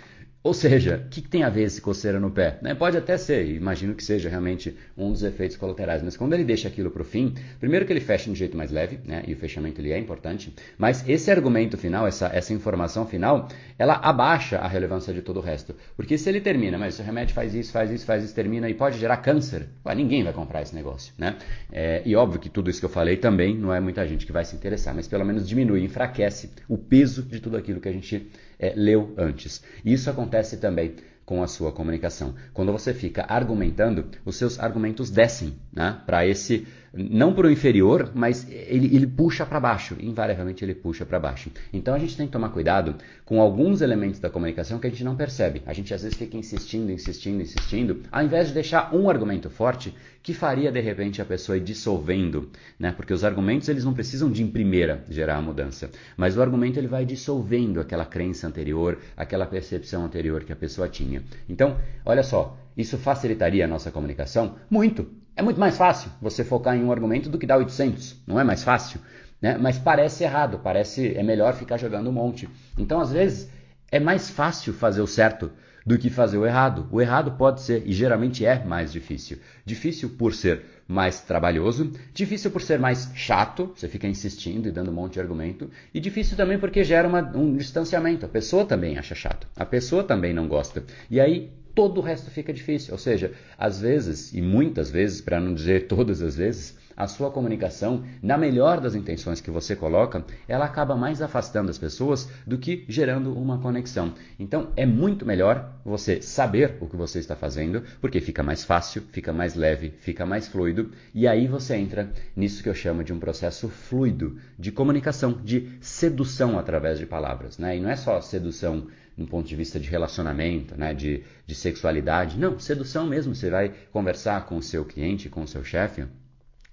Ou 0.42 0.54
seja, 0.54 1.04
o 1.04 1.10
que, 1.10 1.20
que, 1.20 1.28
tem 1.28 1.42
a 1.42 1.50
ver 1.50 1.64
esse 1.64 1.82
coceira 1.82 2.18
no 2.18 2.30
pé? 2.30 2.58
Né? 2.62 2.74
Pode 2.74 2.96
até 2.96 3.18
ser, 3.18 3.46
imagino 3.46 3.94
que 3.94 4.02
seja 4.02 4.30
realmente 4.30 4.74
um 4.96 5.12
dos 5.12 5.22
efeitos 5.22 5.54
colaterais, 5.54 6.02
mas 6.02 6.16
quando 6.16 6.32
ele 6.32 6.44
deixa 6.44 6.66
aquilo 6.66 6.90
para 6.90 7.02
o 7.02 7.04
fim, 7.04 7.34
primeiro 7.58 7.84
que 7.84 7.92
ele 7.92 8.00
fecha 8.00 8.24
de 8.24 8.30
um 8.30 8.34
jeito 8.34 8.56
mais 8.56 8.70
leve, 8.70 9.00
né? 9.04 9.22
e 9.26 9.34
o 9.34 9.36
fechamento 9.36 9.82
ele 9.82 9.92
é 9.92 9.98
importante, 9.98 10.54
mas 10.78 11.06
esse 11.06 11.30
argumento 11.30 11.76
final, 11.76 12.06
essa, 12.06 12.30
essa 12.32 12.54
informação 12.54 13.06
final, 13.06 13.48
ela 13.78 13.96
abaixa 13.96 14.56
a 14.56 14.66
relevância 14.66 15.12
de 15.12 15.20
todo 15.20 15.40
o 15.40 15.42
resto. 15.42 15.76
Porque 15.94 16.16
se 16.16 16.30
ele 16.30 16.40
termina, 16.40 16.78
mas 16.78 16.98
o 16.98 17.02
remédio 17.02 17.34
faz 17.34 17.54
isso, 17.54 17.70
faz 17.70 17.90
isso, 17.90 18.06
faz 18.06 18.24
isso, 18.24 18.34
termina 18.34 18.66
e 18.66 18.72
pode 18.72 18.98
gerar 18.98 19.18
câncer, 19.18 19.66
ninguém 19.94 20.24
vai 20.24 20.32
comprar 20.32 20.62
esse 20.62 20.74
negócio. 20.74 21.12
Né? 21.18 21.36
É, 21.70 22.00
e 22.06 22.16
óbvio 22.16 22.40
que 22.40 22.48
tudo 22.48 22.70
isso 22.70 22.80
que 22.80 22.86
eu 22.86 22.90
falei 22.90 23.18
também 23.18 23.54
não 23.54 23.74
é 23.74 23.80
muita 23.80 24.08
gente 24.08 24.24
que 24.24 24.32
vai 24.32 24.46
se 24.46 24.56
interessar, 24.56 24.94
mas 24.94 25.06
pelo 25.06 25.24
menos 25.26 25.46
diminui, 25.46 25.84
enfraquece 25.84 26.50
o 26.66 26.78
peso 26.78 27.24
de 27.24 27.40
tudo 27.40 27.58
aquilo 27.58 27.78
que 27.78 27.88
a 27.90 27.92
gente 27.92 28.26
é, 28.60 28.72
leu 28.76 29.14
antes. 29.16 29.64
Isso 29.84 30.10
acontece 30.10 30.58
também 30.58 30.94
com 31.24 31.42
a 31.42 31.46
sua 31.46 31.72
comunicação. 31.72 32.34
Quando 32.52 32.72
você 32.72 32.92
fica 32.92 33.24
argumentando, 33.28 34.08
os 34.24 34.36
seus 34.36 34.58
argumentos 34.58 35.10
descem 35.10 35.54
né, 35.72 36.00
para 36.04 36.26
esse 36.26 36.66
não 36.92 37.32
para 37.32 37.46
o 37.46 37.50
inferior, 37.50 38.10
mas 38.14 38.46
ele, 38.50 38.94
ele 38.94 39.06
puxa 39.06 39.46
para 39.46 39.60
baixo, 39.60 39.96
invariavelmente 40.00 40.64
ele 40.64 40.74
puxa 40.74 41.06
para 41.06 41.20
baixo. 41.20 41.50
Então 41.72 41.94
a 41.94 41.98
gente 41.98 42.16
tem 42.16 42.26
que 42.26 42.32
tomar 42.32 42.48
cuidado 42.48 42.96
com 43.24 43.40
alguns 43.40 43.80
elementos 43.80 44.18
da 44.18 44.28
comunicação 44.28 44.78
que 44.78 44.86
a 44.86 44.90
gente 44.90 45.04
não 45.04 45.14
percebe. 45.14 45.62
A 45.66 45.72
gente 45.72 45.94
às 45.94 46.02
vezes 46.02 46.18
fica 46.18 46.36
insistindo, 46.36 46.90
insistindo, 46.90 47.40
insistindo, 47.40 48.02
ao 48.10 48.24
invés 48.24 48.48
de 48.48 48.54
deixar 48.54 48.94
um 48.94 49.08
argumento 49.08 49.48
forte 49.48 49.94
que 50.22 50.34
faria 50.34 50.70
de 50.70 50.80
repente 50.80 51.22
a 51.22 51.24
pessoa 51.24 51.56
ir 51.56 51.62
dissolvendo, 51.62 52.50
né? 52.78 52.92
Porque 52.92 53.12
os 53.12 53.24
argumentos 53.24 53.68
eles 53.68 53.84
não 53.84 53.94
precisam 53.94 54.30
de 54.30 54.42
em 54.42 54.48
primeira 54.48 55.04
gerar 55.08 55.36
a 55.36 55.42
mudança, 55.42 55.90
mas 56.16 56.36
o 56.36 56.42
argumento 56.42 56.78
ele 56.78 56.88
vai 56.88 57.04
dissolvendo 57.04 57.80
aquela 57.80 58.04
crença 58.04 58.46
anterior, 58.46 58.98
aquela 59.16 59.46
percepção 59.46 60.04
anterior 60.04 60.44
que 60.44 60.52
a 60.52 60.56
pessoa 60.56 60.88
tinha. 60.88 61.22
Então, 61.48 61.78
olha 62.04 62.22
só, 62.22 62.58
isso 62.76 62.98
facilitaria 62.98 63.64
a 63.64 63.68
nossa 63.68 63.90
comunicação? 63.90 64.56
Muito. 64.68 65.06
É 65.40 65.42
muito 65.42 65.58
mais 65.58 65.78
fácil 65.78 66.10
você 66.20 66.44
focar 66.44 66.76
em 66.76 66.84
um 66.84 66.92
argumento 66.92 67.30
do 67.30 67.38
que 67.38 67.46
dar 67.46 67.56
800. 67.56 68.14
Não 68.26 68.38
é 68.38 68.44
mais 68.44 68.62
fácil? 68.62 69.00
Né? 69.40 69.56
Mas 69.56 69.78
parece 69.78 70.22
errado, 70.22 70.60
parece 70.62 71.16
é 71.16 71.22
melhor 71.22 71.54
ficar 71.54 71.78
jogando 71.78 72.10
um 72.10 72.12
monte. 72.12 72.46
Então, 72.76 73.00
às 73.00 73.10
vezes, 73.10 73.50
é 73.90 73.98
mais 73.98 74.28
fácil 74.28 74.74
fazer 74.74 75.00
o 75.00 75.06
certo 75.06 75.50
do 75.86 75.96
que 75.96 76.10
fazer 76.10 76.36
o 76.36 76.44
errado. 76.44 76.86
O 76.92 77.00
errado 77.00 77.32
pode 77.38 77.62
ser, 77.62 77.82
e 77.86 77.92
geralmente 77.94 78.44
é 78.44 78.62
mais 78.62 78.92
difícil. 78.92 79.38
Difícil 79.64 80.10
por 80.10 80.34
ser 80.34 80.60
mais 80.86 81.22
trabalhoso, 81.22 81.90
difícil 82.12 82.50
por 82.50 82.60
ser 82.60 82.78
mais 82.78 83.10
chato, 83.14 83.72
você 83.74 83.88
fica 83.88 84.06
insistindo 84.06 84.68
e 84.68 84.70
dando 84.70 84.90
um 84.90 84.94
monte 84.94 85.14
de 85.14 85.20
argumento, 85.20 85.70
e 85.94 86.00
difícil 86.00 86.36
também 86.36 86.58
porque 86.58 86.84
gera 86.84 87.08
uma, 87.08 87.22
um 87.34 87.56
distanciamento. 87.56 88.26
A 88.26 88.28
pessoa 88.28 88.66
também 88.66 88.98
acha 88.98 89.14
chato, 89.14 89.46
a 89.56 89.64
pessoa 89.64 90.04
também 90.04 90.34
não 90.34 90.46
gosta. 90.46 90.84
E 91.10 91.18
aí 91.18 91.50
todo 91.80 91.96
o 91.96 92.02
resto 92.02 92.30
fica 92.30 92.52
difícil. 92.52 92.92
Ou 92.92 92.98
seja, 92.98 93.32
às 93.56 93.80
vezes, 93.80 94.34
e 94.34 94.42
muitas 94.42 94.90
vezes, 94.90 95.22
para 95.22 95.40
não 95.40 95.54
dizer 95.54 95.88
todas 95.88 96.20
as 96.20 96.36
vezes, 96.36 96.76
a 96.94 97.06
sua 97.06 97.30
comunicação, 97.30 98.04
na 98.22 98.36
melhor 98.36 98.82
das 98.82 98.94
intenções 98.94 99.40
que 99.40 99.50
você 99.50 99.74
coloca, 99.74 100.22
ela 100.46 100.66
acaba 100.66 100.94
mais 100.94 101.22
afastando 101.22 101.70
as 101.70 101.78
pessoas 101.78 102.28
do 102.46 102.58
que 102.58 102.84
gerando 102.86 103.32
uma 103.32 103.58
conexão. 103.58 104.12
Então, 104.38 104.68
é 104.76 104.84
muito 104.84 105.24
melhor 105.24 105.72
você 105.82 106.20
saber 106.20 106.76
o 106.80 106.86
que 106.86 106.96
você 106.96 107.18
está 107.18 107.34
fazendo, 107.34 107.82
porque 107.98 108.20
fica 108.20 108.42
mais 108.42 108.62
fácil, 108.62 109.02
fica 109.10 109.32
mais 109.32 109.54
leve, 109.54 109.94
fica 110.00 110.26
mais 110.26 110.48
fluido, 110.48 110.90
e 111.14 111.26
aí 111.26 111.46
você 111.48 111.76
entra 111.76 112.12
nisso 112.36 112.62
que 112.62 112.68
eu 112.68 112.74
chamo 112.74 113.02
de 113.02 113.14
um 113.14 113.18
processo 113.18 113.70
fluido 113.70 114.36
de 114.58 114.70
comunicação, 114.70 115.32
de 115.32 115.70
sedução 115.80 116.58
através 116.58 116.98
de 116.98 117.06
palavras. 117.06 117.56
Né? 117.56 117.78
E 117.78 117.80
não 117.80 117.88
é 117.88 117.96
só 117.96 118.20
sedução 118.20 118.88
no 119.16 119.26
ponto 119.26 119.48
de 119.48 119.56
vista 119.56 119.78
de 119.78 119.88
relacionamento, 119.88 120.76
né, 120.76 120.94
de, 120.94 121.22
de 121.46 121.54
sexualidade. 121.54 122.38
Não, 122.38 122.58
sedução 122.58 123.06
mesmo. 123.06 123.34
Você 123.34 123.50
vai 123.50 123.72
conversar 123.92 124.46
com 124.46 124.56
o 124.56 124.62
seu 124.62 124.84
cliente, 124.84 125.28
com 125.28 125.42
o 125.42 125.48
seu 125.48 125.64
chefe. 125.64 126.04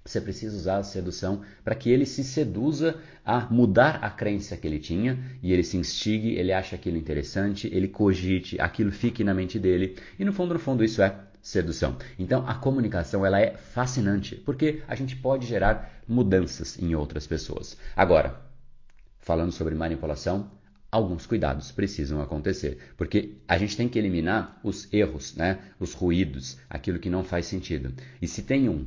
Você 0.04 0.22
precisa 0.22 0.56
usar 0.56 0.78
a 0.78 0.82
sedução 0.82 1.42
para 1.62 1.74
que 1.74 1.90
ele 1.90 2.06
se 2.06 2.24
seduza 2.24 2.98
a 3.22 3.40
mudar 3.50 3.96
a 4.02 4.08
crença 4.08 4.56
que 4.56 4.66
ele 4.66 4.78
tinha 4.78 5.18
e 5.42 5.52
ele 5.52 5.62
se 5.62 5.76
instigue, 5.76 6.34
ele 6.34 6.50
acha 6.50 6.76
aquilo 6.76 6.96
interessante, 6.96 7.68
ele 7.70 7.88
cogite, 7.88 8.58
aquilo 8.58 8.90
fique 8.90 9.22
na 9.22 9.34
mente 9.34 9.58
dele. 9.58 9.96
E 10.18 10.24
no 10.24 10.32
fundo, 10.32 10.54
no 10.54 10.60
fundo, 10.60 10.82
isso 10.82 11.02
é 11.02 11.14
sedução. 11.42 11.96
Então, 12.18 12.48
a 12.48 12.54
comunicação 12.54 13.24
ela 13.24 13.38
é 13.38 13.56
fascinante 13.56 14.34
porque 14.34 14.82
a 14.88 14.94
gente 14.94 15.14
pode 15.14 15.46
gerar 15.46 16.00
mudanças 16.08 16.78
em 16.78 16.94
outras 16.94 17.26
pessoas. 17.26 17.76
Agora, 17.94 18.40
falando 19.18 19.52
sobre 19.52 19.74
manipulação, 19.74 20.50
alguns 20.90 21.26
cuidados 21.26 21.70
precisam 21.70 22.20
acontecer, 22.20 22.78
porque 22.96 23.34
a 23.46 23.58
gente 23.58 23.76
tem 23.76 23.88
que 23.88 23.98
eliminar 23.98 24.58
os 24.62 24.92
erros, 24.92 25.34
né? 25.36 25.58
os 25.78 25.92
ruídos, 25.92 26.58
aquilo 26.68 26.98
que 26.98 27.10
não 27.10 27.22
faz 27.22 27.46
sentido. 27.46 27.92
E 28.20 28.26
se 28.26 28.42
tem 28.42 28.68
um 28.68 28.86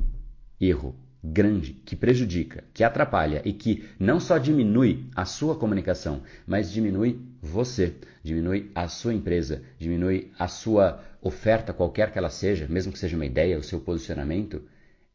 erro 0.60 0.94
grande 1.22 1.74
que 1.84 1.94
prejudica, 1.94 2.64
que 2.74 2.82
atrapalha 2.82 3.40
e 3.44 3.52
que 3.52 3.84
não 3.98 4.18
só 4.18 4.38
diminui 4.38 5.06
a 5.14 5.24
sua 5.24 5.54
comunicação, 5.54 6.22
mas 6.46 6.72
diminui 6.72 7.20
você, 7.40 7.94
diminui 8.24 8.70
a 8.74 8.88
sua 8.88 9.14
empresa, 9.14 9.62
diminui 9.78 10.32
a 10.38 10.48
sua 10.48 11.02
oferta, 11.20 11.72
qualquer 11.72 12.10
que 12.10 12.18
ela 12.18 12.30
seja, 12.30 12.66
mesmo 12.68 12.92
que 12.92 12.98
seja 12.98 13.14
uma 13.14 13.26
ideia, 13.26 13.58
o 13.58 13.62
seu 13.62 13.80
posicionamento, 13.80 14.62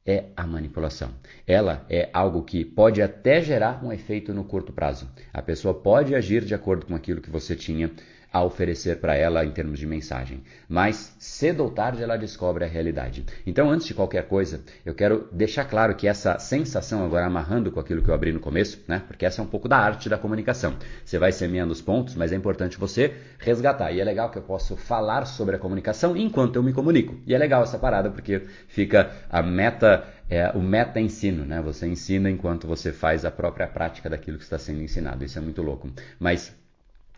é 0.07 0.29
a 0.37 0.47
manipulação. 0.47 1.11
Ela 1.45 1.85
é 1.89 2.09
algo 2.13 2.43
que 2.43 2.63
pode 2.63 3.01
até 3.01 3.41
gerar 3.41 3.83
um 3.83 3.91
efeito 3.91 4.33
no 4.33 4.45
curto 4.45 4.71
prazo. 4.71 5.09
A 5.33 5.41
pessoa 5.41 5.73
pode 5.73 6.15
agir 6.15 6.45
de 6.45 6.55
acordo 6.55 6.85
com 6.85 6.95
aquilo 6.95 7.21
que 7.21 7.29
você 7.29 7.55
tinha 7.55 7.91
a 8.31 8.43
oferecer 8.43 9.00
para 9.00 9.15
ela 9.15 9.46
em 9.46 9.51
termos 9.51 9.79
de 9.79 9.86
mensagem. 9.86 10.43
Mas 10.67 11.15
cedo 11.19 11.63
ou 11.63 11.72
tarde 11.72 12.03
ela 12.03 12.17
descobre 12.17 12.65
a 12.65 12.67
realidade. 12.67 13.25
Então, 13.46 13.69
antes 13.69 13.88
de 13.88 13.93
qualquer 13.93 14.27
coisa, 14.27 14.62
eu 14.86 14.93
quero 14.93 15.27
deixar 15.31 15.65
claro 15.65 15.96
que 15.96 16.07
essa 16.07 16.38
sensação, 16.39 17.05
agora 17.05 17.25
amarrando 17.25 17.72
com 17.72 17.79
aquilo 17.79 18.01
que 18.01 18.10
eu 18.10 18.13
abri 18.13 18.31
no 18.31 18.39
começo, 18.39 18.84
né? 18.88 19.03
Porque 19.07 19.25
essa 19.25 19.41
é 19.41 19.43
um 19.43 19.48
pouco 19.48 19.67
da 19.67 19.77
arte 19.77 20.10
da 20.10 20.17
comunicação. 20.17 20.75
Você 21.03 21.17
vai 21.17 21.31
semeando 21.31 21.72
os 21.72 21.81
pontos, 21.81 22.15
mas 22.15 22.31
é 22.31 22.36
importante 22.36 22.77
você 22.77 23.13
resgatar. 23.39 23.91
E 23.91 24.00
é 24.00 24.03
legal 24.03 24.29
que 24.29 24.38
eu 24.38 24.43
posso 24.43 24.75
falar 24.75 25.25
sobre 25.25 25.55
a 25.55 25.60
comunicação 25.60 26.15
enquanto 26.15 26.57
eu 26.57 26.63
me 26.63 26.74
comunico. 26.74 27.17
E 27.25 27.34
é 27.34 27.38
legal 27.38 27.63
essa 27.63 27.79
parada 27.79 28.10
porque 28.10 28.43
fica 28.67 29.12
a 29.29 29.41
meta 29.41 30.03
é 30.29 30.51
o 30.53 30.60
meta-ensino, 30.60 31.46
né? 31.46 31.62
Você 31.62 31.88
ensina 31.88 32.29
enquanto 32.29 32.67
você 32.67 32.91
faz 32.91 33.24
a 33.24 33.31
própria 33.31 33.65
prática 33.65 34.10
daquilo 34.10 34.38
que 34.38 34.43
está 34.43 34.60
sendo 34.60 34.81
ensinado. 34.81 35.24
Isso 35.24 35.38
é 35.39 35.41
muito 35.41 35.62
louco. 35.62 35.89
Mas 36.19 36.53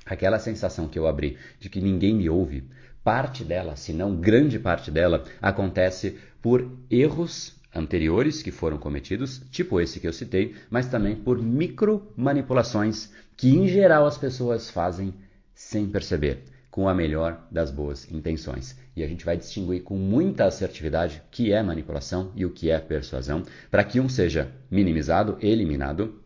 aquela 0.10 0.40
sensação 0.40 0.88
que 0.88 0.98
eu 0.98 1.08
abri 1.08 1.38
de 1.60 1.70
que 1.70 1.80
ninguém 1.80 2.16
me 2.16 2.30
ouve, 2.30 2.68
parte 3.04 3.44
dela, 3.44 3.76
se 3.76 3.94
não 3.94 4.16
grande 4.16 4.60
parte 4.60 4.90
dela, 4.92 5.24
acontece 5.42 6.18
por 6.42 6.70
erros 6.90 7.56
anteriores 7.74 8.42
que 8.42 8.52
foram 8.52 8.78
cometidos, 8.78 9.42
tipo 9.52 9.80
esse 9.80 10.00
que 10.00 10.08
eu 10.08 10.14
citei, 10.14 10.56
mas 10.70 10.88
também 10.88 11.16
por 11.16 11.42
micro 11.42 12.12
manipulações 12.18 13.12
que 13.38 13.56
em 13.56 13.68
geral 13.68 14.06
as 14.06 14.18
pessoas 14.18 14.70
fazem 14.70 15.14
sem 15.54 15.88
perceber, 15.88 16.44
com 16.72 16.90
a 16.90 16.94
melhor 16.94 17.48
das 17.52 17.70
boas 17.70 18.10
intenções. 18.12 18.78
E 18.96 19.04
a 19.04 19.08
gente 19.08 19.24
vai 19.24 19.38
distinguir 19.38 19.84
com 19.84 19.96
muita 19.96 20.46
assertividade 20.46 21.22
o 21.26 21.30
que 21.30 21.54
é 21.54 21.62
manipulação 21.62 22.32
e 22.36 22.46
o 22.46 22.52
que 22.52 22.72
é 22.72 22.80
persuasão, 22.80 23.44
para 23.70 23.84
que 23.84 24.00
um 24.00 24.10
seja 24.10 24.52
minimizado, 24.72 25.38
eliminado 25.42 26.22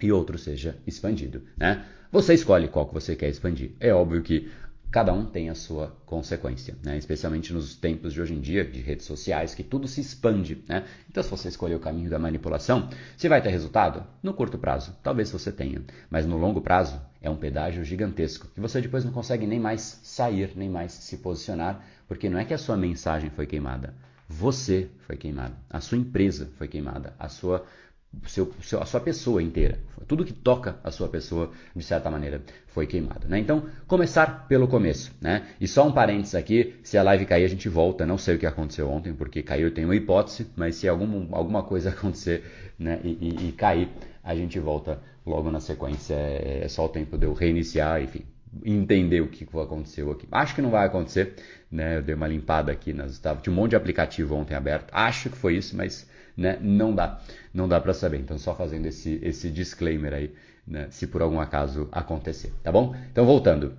e 0.00 0.12
outro 0.12 0.38
seja 0.38 0.76
expandido, 0.86 1.42
né? 1.56 1.84
Você 2.10 2.34
escolhe 2.34 2.68
qual 2.68 2.86
que 2.86 2.94
você 2.94 3.16
quer 3.16 3.28
expandir. 3.28 3.72
É 3.80 3.92
óbvio 3.92 4.22
que 4.22 4.50
cada 4.90 5.12
um 5.12 5.26
tem 5.26 5.50
a 5.50 5.54
sua 5.54 5.94
consequência, 6.06 6.74
né? 6.82 6.96
especialmente 6.96 7.52
nos 7.52 7.74
tempos 7.74 8.12
de 8.12 8.20
hoje 8.20 8.34
em 8.34 8.40
dia, 8.40 8.64
de 8.64 8.80
redes 8.80 9.04
sociais, 9.04 9.54
que 9.54 9.62
tudo 9.62 9.86
se 9.88 10.00
expande. 10.00 10.64
Né? 10.68 10.84
Então, 11.10 11.22
se 11.22 11.28
você 11.28 11.48
escolher 11.48 11.74
o 11.74 11.80
caminho 11.80 12.08
da 12.08 12.18
manipulação, 12.18 12.88
você 13.16 13.28
vai 13.28 13.42
ter 13.42 13.50
resultado? 13.50 14.04
No 14.22 14.32
curto 14.32 14.56
prazo, 14.56 14.96
talvez 15.02 15.30
você 15.30 15.52
tenha, 15.52 15.82
mas 16.08 16.24
no 16.24 16.38
longo 16.38 16.60
prazo 16.60 17.00
é 17.20 17.28
um 17.28 17.36
pedágio 17.36 17.84
gigantesco 17.84 18.48
que 18.54 18.60
você 18.60 18.80
depois 18.80 19.04
não 19.04 19.12
consegue 19.12 19.46
nem 19.46 19.60
mais 19.60 20.00
sair, 20.02 20.52
nem 20.56 20.70
mais 20.70 20.92
se 20.92 21.18
posicionar, 21.18 21.84
porque 22.08 22.30
não 22.30 22.38
é 22.38 22.44
que 22.44 22.54
a 22.54 22.58
sua 22.58 22.76
mensagem 22.76 23.30
foi 23.30 23.46
queimada, 23.46 23.94
você 24.28 24.88
foi 25.06 25.16
queimado, 25.16 25.54
a 25.68 25.80
sua 25.80 25.98
empresa 25.98 26.50
foi 26.56 26.68
queimada, 26.68 27.14
a 27.18 27.28
sua 27.28 27.66
seu, 28.26 28.52
seu, 28.60 28.82
a 28.82 28.86
sua 28.86 29.00
pessoa 29.00 29.42
inteira. 29.42 29.78
Tudo 30.06 30.24
que 30.24 30.32
toca 30.32 30.78
a 30.84 30.90
sua 30.90 31.08
pessoa, 31.08 31.50
de 31.74 31.82
certa 31.82 32.10
maneira, 32.10 32.40
foi 32.68 32.86
queimado. 32.86 33.26
Né? 33.26 33.38
Então, 33.38 33.64
começar 33.86 34.46
pelo 34.46 34.68
começo. 34.68 35.12
Né? 35.20 35.46
E 35.60 35.66
só 35.66 35.86
um 35.86 35.92
parênteses 35.92 36.34
aqui: 36.34 36.76
se 36.82 36.96
a 36.96 37.02
live 37.02 37.26
cair, 37.26 37.44
a 37.44 37.48
gente 37.48 37.68
volta. 37.68 38.06
Não 38.06 38.16
sei 38.16 38.36
o 38.36 38.38
que 38.38 38.46
aconteceu 38.46 38.88
ontem, 38.88 39.12
porque 39.12 39.42
caiu, 39.42 39.72
tem 39.72 39.84
uma 39.84 39.96
hipótese, 39.96 40.46
mas 40.54 40.76
se 40.76 40.88
algum, 40.88 41.34
alguma 41.34 41.62
coisa 41.62 41.90
acontecer 41.96 42.44
né, 42.78 43.00
e, 43.02 43.08
e, 43.08 43.48
e, 43.48 43.52
cair, 43.52 43.88
a 44.22 44.34
gente 44.34 44.58
volta 44.60 45.00
logo 45.24 45.50
na 45.50 45.60
sequência. 45.60 46.14
É, 46.14 46.60
é 46.64 46.68
só 46.68 46.84
o 46.86 46.88
tempo 46.88 47.18
de 47.18 47.26
eu 47.26 47.32
reiniciar, 47.32 48.00
enfim, 48.00 48.24
entender 48.64 49.20
o 49.20 49.28
que 49.28 49.44
aconteceu 49.58 50.10
aqui. 50.12 50.28
Acho 50.30 50.54
que 50.54 50.62
não 50.62 50.70
vai 50.70 50.86
acontecer, 50.86 51.34
né? 51.70 51.96
Eu 51.96 52.02
dei 52.02 52.14
uma 52.14 52.28
limpada 52.28 52.70
aqui, 52.70 52.92
nas, 52.92 53.18
tinha 53.18 53.52
um 53.52 53.56
monte 53.56 53.70
de 53.70 53.76
aplicativo 53.76 54.36
ontem 54.36 54.54
aberto. 54.54 54.90
Acho 54.92 55.30
que 55.30 55.36
foi 55.36 55.56
isso, 55.56 55.76
mas 55.76 56.08
né? 56.36 56.58
Não 56.60 56.94
dá, 56.94 57.20
não 57.52 57.68
dá 57.68 57.80
para 57.80 57.94
saber. 57.94 58.18
Então 58.18 58.38
só 58.38 58.54
fazendo 58.54 58.86
esse, 58.86 59.18
esse 59.22 59.50
disclaimer 59.50 60.12
aí, 60.12 60.34
né? 60.66 60.88
se 60.90 61.06
por 61.06 61.22
algum 61.22 61.40
acaso 61.40 61.88
acontecer, 61.90 62.52
tá 62.62 62.70
bom? 62.70 62.94
Então 63.10 63.24
voltando, 63.24 63.76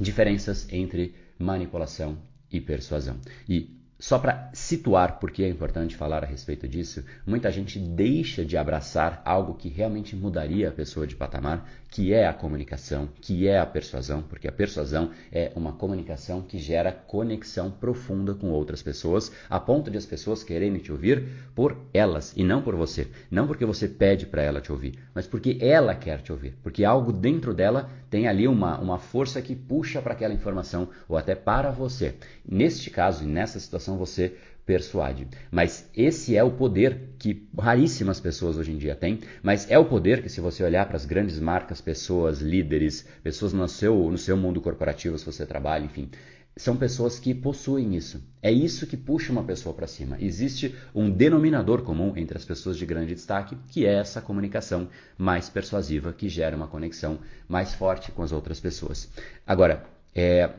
diferenças 0.00 0.66
entre 0.72 1.14
manipulação 1.38 2.18
e 2.50 2.60
persuasão. 2.60 3.16
E 3.48 3.76
só 3.98 4.18
para 4.18 4.50
situar 4.52 5.18
porque 5.18 5.42
é 5.42 5.48
importante 5.48 5.96
falar 5.96 6.22
a 6.22 6.26
respeito 6.26 6.68
disso, 6.68 7.02
muita 7.26 7.50
gente 7.50 7.78
deixa 7.78 8.44
de 8.44 8.56
abraçar 8.56 9.22
algo 9.24 9.54
que 9.54 9.68
realmente 9.68 10.14
mudaria 10.14 10.68
a 10.68 10.72
pessoa 10.72 11.06
de 11.06 11.16
patamar, 11.16 11.66
que 11.88 12.12
é 12.12 12.26
a 12.26 12.32
comunicação, 12.32 13.08
que 13.20 13.46
é 13.48 13.58
a 13.58 13.66
persuasão, 13.66 14.22
porque 14.22 14.48
a 14.48 14.52
persuasão 14.52 15.10
é 15.32 15.52
uma 15.54 15.72
comunicação 15.72 16.42
que 16.42 16.58
gera 16.58 16.92
conexão 16.92 17.70
profunda 17.70 18.34
com 18.34 18.50
outras 18.50 18.82
pessoas, 18.82 19.32
a 19.48 19.58
ponto 19.58 19.90
de 19.90 19.96
as 19.96 20.06
pessoas 20.06 20.42
quererem 20.42 20.78
te 20.78 20.92
ouvir 20.92 21.26
por 21.54 21.76
elas 21.92 22.32
e 22.36 22.44
não 22.44 22.62
por 22.62 22.74
você. 22.74 23.08
Não 23.30 23.46
porque 23.46 23.64
você 23.64 23.88
pede 23.88 24.26
para 24.26 24.42
ela 24.42 24.60
te 24.60 24.72
ouvir, 24.72 24.98
mas 25.14 25.26
porque 25.26 25.58
ela 25.60 25.94
quer 25.94 26.20
te 26.20 26.32
ouvir, 26.32 26.54
porque 26.62 26.84
algo 26.84 27.12
dentro 27.12 27.54
dela 27.54 27.90
tem 28.10 28.28
ali 28.28 28.46
uma, 28.46 28.78
uma 28.78 28.98
força 28.98 29.40
que 29.40 29.54
puxa 29.54 30.00
para 30.02 30.12
aquela 30.12 30.34
informação 30.34 30.88
ou 31.08 31.16
até 31.16 31.34
para 31.34 31.70
você. 31.70 32.14
Neste 32.46 32.90
caso 32.90 33.24
e 33.24 33.26
nessa 33.26 33.58
situação, 33.58 33.96
você 33.96 34.36
persuade. 34.66 35.28
Mas 35.50 35.88
esse 35.96 36.36
é 36.36 36.42
o 36.42 36.50
poder 36.50 37.14
que 37.18 37.48
raríssimas 37.56 38.18
pessoas 38.20 38.56
hoje 38.56 38.72
em 38.72 38.76
dia 38.76 38.96
têm, 38.96 39.20
mas 39.42 39.70
é 39.70 39.78
o 39.78 39.84
poder 39.84 40.22
que 40.22 40.28
se 40.28 40.40
você 40.40 40.64
olhar 40.64 40.86
para 40.86 40.96
as 40.96 41.06
grandes 41.06 41.38
marcas, 41.38 41.80
pessoas, 41.80 42.40
líderes, 42.40 43.06
pessoas 43.22 43.52
no 43.52 43.66
seu, 43.68 44.10
no 44.10 44.18
seu 44.18 44.36
mundo 44.36 44.60
corporativo, 44.60 45.16
se 45.16 45.24
você 45.24 45.46
trabalha, 45.46 45.84
enfim, 45.84 46.10
são 46.56 46.74
pessoas 46.74 47.18
que 47.18 47.34
possuem 47.34 47.94
isso. 47.94 48.22
É 48.42 48.50
isso 48.50 48.86
que 48.86 48.96
puxa 48.96 49.30
uma 49.30 49.44
pessoa 49.44 49.74
para 49.74 49.86
cima. 49.86 50.16
Existe 50.18 50.74
um 50.94 51.10
denominador 51.10 51.82
comum 51.82 52.14
entre 52.16 52.38
as 52.38 52.46
pessoas 52.46 52.78
de 52.78 52.86
grande 52.86 53.14
destaque, 53.14 53.56
que 53.68 53.84
é 53.84 53.94
essa 53.94 54.22
comunicação 54.22 54.88
mais 55.18 55.50
persuasiva, 55.50 56.14
que 56.14 56.30
gera 56.30 56.56
uma 56.56 56.66
conexão 56.66 57.18
mais 57.46 57.74
forte 57.74 58.10
com 58.10 58.22
as 58.22 58.32
outras 58.32 58.58
pessoas. 58.58 59.08
Agora, 59.46 59.84
é, 60.14 60.50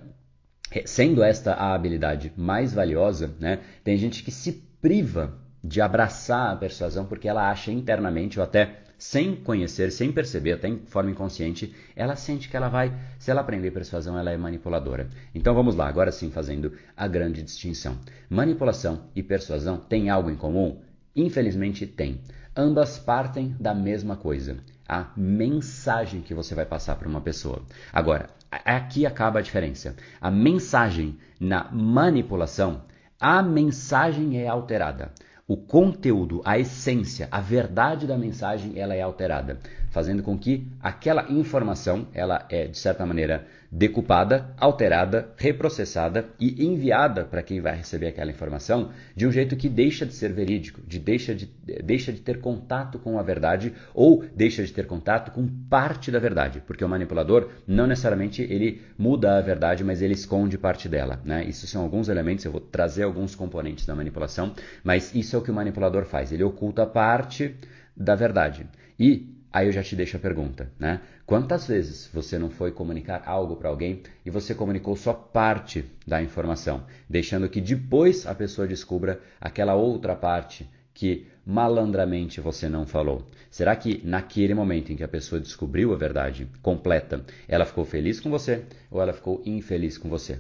sendo 0.86 1.24
esta 1.24 1.54
a 1.54 1.74
habilidade 1.74 2.32
mais 2.36 2.74
valiosa, 2.74 3.34
né, 3.40 3.60
tem 3.84 3.98
gente 3.98 4.24
que 4.24 4.32
se 4.32 4.52
priva 4.82 5.34
de 5.64 5.82
abraçar 5.82 6.52
a 6.52 6.56
persuasão 6.56 7.06
porque 7.06 7.28
ela 7.28 7.50
acha 7.50 7.72
internamente 7.72 8.40
ou 8.40 8.44
até 8.44 8.82
sem 8.98 9.36
conhecer, 9.36 9.92
sem 9.92 10.12
perceber, 10.12 10.54
até 10.54 10.68
em 10.68 10.80
forma 10.86 11.12
inconsciente, 11.12 11.74
ela 11.96 12.16
sente 12.16 12.50
que 12.50 12.58
ela 12.58 12.68
vai, 12.68 12.92
se 13.20 13.30
ela 13.30 13.42
aprender 13.42 13.70
persuasão, 13.72 14.18
ela 14.18 14.32
é 14.32 14.38
manipuladora. 14.38 15.08
Então 15.36 15.54
vamos 15.54 15.76
lá, 15.76 15.88
agora 15.88 16.12
sim 16.12 16.32
fazendo 16.32 16.74
a 16.96 17.08
grande 17.08 17.44
distinção. 17.44 17.98
Manipulação 18.30 19.04
e 19.16 19.22
persuasão 19.22 19.78
têm 19.78 20.10
algo 20.10 20.32
em 20.32 20.36
comum? 20.36 20.82
Infelizmente 21.16 21.86
tem. 21.86 22.22
Ambas 22.56 22.98
partem 22.98 23.56
da 23.60 23.76
mesma 23.76 24.16
coisa, 24.16 24.58
a 24.88 25.12
mensagem 25.16 26.22
que 26.22 26.34
você 26.34 26.56
vai 26.56 26.66
passar 26.66 26.96
para 26.96 27.08
uma 27.08 27.22
pessoa. 27.22 27.62
Agora, 27.94 28.28
aqui 28.52 29.06
acaba 29.06 29.40
a 29.40 29.42
diferença. 29.42 29.96
A 30.20 30.32
mensagem 30.32 31.18
na 31.40 31.70
manipulação, 31.72 32.84
a 33.20 33.42
mensagem 33.42 34.40
é 34.42 34.48
alterada. 34.48 35.12
O 35.48 35.56
conteúdo, 35.56 36.42
a 36.44 36.60
essência, 36.60 37.28
a 37.32 37.40
verdade 37.40 38.06
da 38.06 38.18
mensagem, 38.18 38.78
ela 38.78 38.94
é 38.94 39.02
alterada, 39.02 39.60
fazendo 39.98 40.22
com 40.22 40.38
que 40.38 40.68
aquela 40.80 41.26
informação, 41.28 42.08
ela 42.14 42.46
é 42.52 42.68
de 42.68 42.78
certa 42.78 43.04
maneira 43.04 43.48
decupada, 43.72 44.54
alterada, 44.56 45.34
reprocessada 45.36 46.30
e 46.40 46.64
enviada 46.68 47.26
para 47.26 47.42
quem 47.42 47.60
vai 47.60 47.76
receber 47.76 48.10
aquela 48.10 48.30
informação 48.30 48.92
de 49.16 49.26
um 49.26 49.32
jeito 49.32 49.56
que 49.56 49.68
deixa 49.68 50.06
de 50.06 50.14
ser 50.14 50.32
verídico, 50.32 50.82
de 50.86 51.00
deixa, 51.00 51.34
de, 51.34 51.50
deixa 51.84 52.14
de 52.14 52.20
ter 52.20 52.40
contato 52.40 53.00
com 53.00 53.18
a 53.18 53.24
verdade 53.24 53.74
ou 53.92 54.24
deixa 54.36 54.64
de 54.64 54.72
ter 54.72 54.86
contato 54.86 55.32
com 55.32 55.48
parte 55.68 56.12
da 56.12 56.20
verdade, 56.20 56.62
porque 56.68 56.86
o 56.86 56.90
manipulador 56.90 57.50
não 57.66 57.88
necessariamente 57.88 58.44
ele 58.44 58.84
muda 59.00 59.40
a 59.40 59.42
verdade, 59.42 59.84
mas 59.84 60.04
ele 60.04 60.14
esconde 60.14 60.60
parte 60.60 60.88
dela. 60.88 61.20
Né? 61.26 61.44
Isso 61.46 61.66
são 61.66 61.82
alguns 61.82 62.08
elementos, 62.08 62.46
eu 62.46 62.52
vou 62.52 62.62
trazer 62.62 63.02
alguns 63.02 63.34
componentes 63.34 63.88
da 63.88 63.96
manipulação, 63.96 64.54
mas 64.84 65.16
isso 65.16 65.36
é 65.36 65.40
o 65.40 65.42
que 65.42 65.50
o 65.50 65.56
manipulador 65.56 66.06
faz, 66.06 66.32
ele 66.32 66.44
oculta 66.44 66.86
parte 66.86 67.56
da 67.96 68.14
verdade. 68.14 68.68
E 69.00 69.37
Aí 69.58 69.66
eu 69.66 69.72
já 69.72 69.82
te 69.82 69.96
deixo 69.96 70.16
a 70.16 70.20
pergunta, 70.20 70.72
né? 70.78 71.02
Quantas 71.26 71.66
vezes 71.66 72.12
você 72.14 72.38
não 72.38 72.48
foi 72.48 72.72
comunicar 72.72 73.24
algo 73.26 73.56
para 73.56 73.70
alguém 73.70 74.04
e 74.24 74.30
você 74.30 74.54
comunicou 74.54 74.96
só 74.96 75.14
parte 75.14 75.84
da 76.06 76.22
informação, 76.22 76.84
deixando 77.10 77.50
que 77.50 77.60
depois 77.60 78.28
a 78.28 78.36
pessoa 78.36 78.68
descubra 78.68 79.20
aquela 79.42 79.74
outra 79.74 80.16
parte 80.16 80.70
que 80.94 81.26
malandramente 81.44 82.40
você 82.40 82.70
não 82.70 82.86
falou? 82.86 83.26
Será 83.50 83.76
que 83.76 84.00
naquele 84.06 84.54
momento 84.54 84.92
em 84.92 84.96
que 84.96 85.04
a 85.04 85.08
pessoa 85.08 85.42
descobriu 85.42 85.92
a 85.92 85.98
verdade 85.98 86.48
completa, 86.62 87.26
ela 87.48 87.66
ficou 87.66 87.84
feliz 87.84 88.20
com 88.20 88.30
você 88.30 88.64
ou 88.92 89.02
ela 89.02 89.12
ficou 89.12 89.42
infeliz 89.44 89.98
com 89.98 90.08
você? 90.08 90.40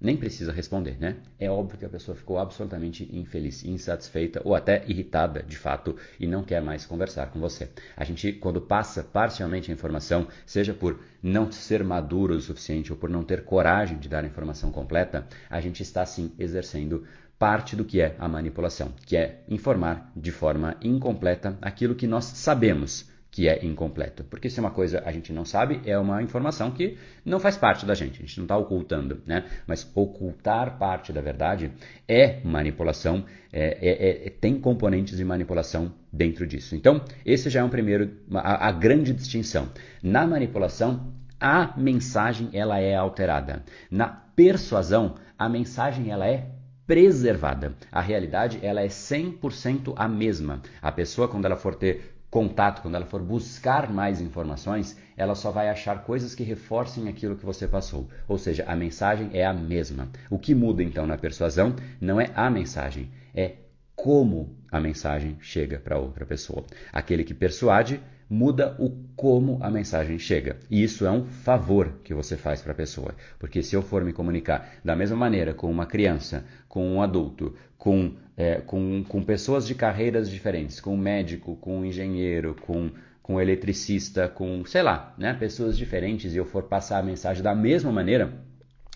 Nem 0.00 0.16
precisa 0.16 0.52
responder, 0.52 0.96
né? 0.98 1.16
É 1.38 1.50
óbvio 1.50 1.78
que 1.78 1.84
a 1.84 1.88
pessoa 1.88 2.16
ficou 2.16 2.38
absolutamente 2.38 3.08
infeliz, 3.12 3.64
insatisfeita 3.64 4.40
ou 4.44 4.54
até 4.54 4.84
irritada, 4.86 5.42
de 5.42 5.56
fato, 5.56 5.96
e 6.20 6.26
não 6.26 6.44
quer 6.44 6.62
mais 6.62 6.86
conversar 6.86 7.30
com 7.30 7.40
você. 7.40 7.68
A 7.96 8.04
gente, 8.04 8.32
quando 8.32 8.60
passa 8.60 9.02
parcialmente 9.02 9.70
a 9.70 9.74
informação, 9.74 10.28
seja 10.46 10.72
por 10.72 11.00
não 11.22 11.50
ser 11.50 11.82
maduro 11.82 12.34
o 12.34 12.40
suficiente 12.40 12.92
ou 12.92 12.98
por 12.98 13.10
não 13.10 13.24
ter 13.24 13.44
coragem 13.44 13.98
de 13.98 14.08
dar 14.08 14.22
a 14.22 14.26
informação 14.26 14.70
completa, 14.70 15.26
a 15.50 15.60
gente 15.60 15.82
está 15.82 16.06
sim 16.06 16.32
exercendo 16.38 17.04
parte 17.38 17.76
do 17.76 17.84
que 17.84 18.00
é 18.00 18.16
a 18.18 18.28
manipulação, 18.28 18.92
que 19.06 19.16
é 19.16 19.42
informar 19.48 20.10
de 20.16 20.32
forma 20.32 20.76
incompleta 20.82 21.56
aquilo 21.62 21.94
que 21.94 22.06
nós 22.06 22.24
sabemos, 22.24 23.08
que 23.38 23.48
é 23.48 23.64
incompleto. 23.64 24.24
Porque 24.24 24.50
se 24.50 24.58
é 24.58 24.60
uma 24.60 24.72
coisa 24.72 25.00
a 25.06 25.12
gente 25.12 25.32
não 25.32 25.44
sabe, 25.44 25.80
é 25.84 25.96
uma 25.96 26.20
informação 26.20 26.72
que 26.72 26.98
não 27.24 27.38
faz 27.38 27.56
parte 27.56 27.86
da 27.86 27.94
gente, 27.94 28.16
a 28.16 28.26
gente 28.26 28.36
não 28.38 28.46
está 28.46 28.56
ocultando, 28.56 29.22
né? 29.24 29.44
Mas 29.64 29.88
ocultar 29.94 30.76
parte 30.76 31.12
da 31.12 31.20
verdade 31.20 31.70
é 32.08 32.40
manipulação, 32.42 33.24
é, 33.52 33.78
é, 33.80 34.26
é, 34.26 34.30
tem 34.30 34.60
componentes 34.60 35.16
de 35.16 35.24
manipulação 35.24 35.94
dentro 36.12 36.48
disso. 36.48 36.74
Então, 36.74 37.00
esse 37.24 37.48
já 37.48 37.60
é 37.60 37.62
um 37.62 37.68
primeiro, 37.68 38.10
a, 38.34 38.66
a 38.66 38.72
grande 38.72 39.12
distinção. 39.12 39.68
Na 40.02 40.26
manipulação, 40.26 41.12
a 41.38 41.74
mensagem 41.76 42.48
ela 42.52 42.80
é 42.80 42.96
alterada. 42.96 43.62
Na 43.88 44.08
persuasão, 44.08 45.14
a 45.38 45.48
mensagem 45.48 46.10
ela 46.10 46.26
é 46.26 46.44
preservada. 46.88 47.72
A 47.92 48.00
realidade 48.00 48.58
ela 48.62 48.80
é 48.80 48.88
100% 48.88 49.92
a 49.94 50.08
mesma. 50.08 50.60
A 50.82 50.90
pessoa 50.90 51.28
quando 51.28 51.44
ela 51.44 51.54
for 51.54 51.76
ter 51.76 52.17
contato, 52.30 52.82
quando 52.82 52.94
ela 52.94 53.06
for 53.06 53.22
buscar 53.22 53.90
mais 53.90 54.20
informações, 54.20 54.98
ela 55.16 55.34
só 55.34 55.50
vai 55.50 55.68
achar 55.68 56.04
coisas 56.04 56.34
que 56.34 56.42
reforcem 56.42 57.08
aquilo 57.08 57.36
que 57.36 57.44
você 57.44 57.66
passou. 57.66 58.08
Ou 58.26 58.38
seja, 58.38 58.64
a 58.66 58.76
mensagem 58.76 59.30
é 59.32 59.44
a 59.44 59.52
mesma. 59.52 60.08
O 60.30 60.38
que 60.38 60.54
muda 60.54 60.82
então 60.82 61.06
na 61.06 61.16
persuasão 61.16 61.74
não 62.00 62.20
é 62.20 62.30
a 62.34 62.50
mensagem, 62.50 63.10
é 63.34 63.56
como 63.96 64.56
a 64.70 64.78
mensagem 64.78 65.36
chega 65.40 65.78
para 65.78 65.98
outra 65.98 66.24
pessoa. 66.24 66.64
Aquele 66.92 67.24
que 67.24 67.34
persuade 67.34 68.00
muda 68.28 68.76
o 68.78 68.90
como 69.16 69.58
a 69.62 69.70
mensagem 69.70 70.18
chega. 70.18 70.58
E 70.70 70.82
isso 70.82 71.06
é 71.06 71.10
um 71.10 71.24
favor 71.24 71.94
que 72.04 72.14
você 72.14 72.36
faz 72.36 72.60
para 72.60 72.72
a 72.72 72.76
pessoa. 72.76 73.14
Porque 73.38 73.62
se 73.62 73.74
eu 73.74 73.82
for 73.82 74.04
me 74.04 74.12
comunicar 74.12 74.74
da 74.84 74.94
mesma 74.94 75.16
maneira 75.16 75.54
com 75.54 75.70
uma 75.70 75.86
criança, 75.86 76.44
com 76.68 76.86
um 76.86 77.02
adulto, 77.02 77.54
com, 77.76 78.14
é, 78.38 78.60
com, 78.60 79.04
com 79.06 79.22
pessoas 79.22 79.66
de 79.66 79.74
carreiras 79.74 80.30
diferentes, 80.30 80.80
com 80.80 80.96
médico, 80.96 81.56
com 81.56 81.84
engenheiro, 81.84 82.56
com 82.64 82.90
com 83.28 83.38
eletricista, 83.38 84.26
com, 84.26 84.64
sei 84.64 84.82
lá, 84.82 85.14
né, 85.18 85.34
pessoas 85.34 85.76
diferentes 85.76 86.32
e 86.32 86.38
eu 86.38 86.46
for 86.46 86.62
passar 86.62 86.98
a 86.98 87.02
mensagem 87.02 87.42
da 87.42 87.54
mesma 87.54 87.92
maneira, 87.92 88.32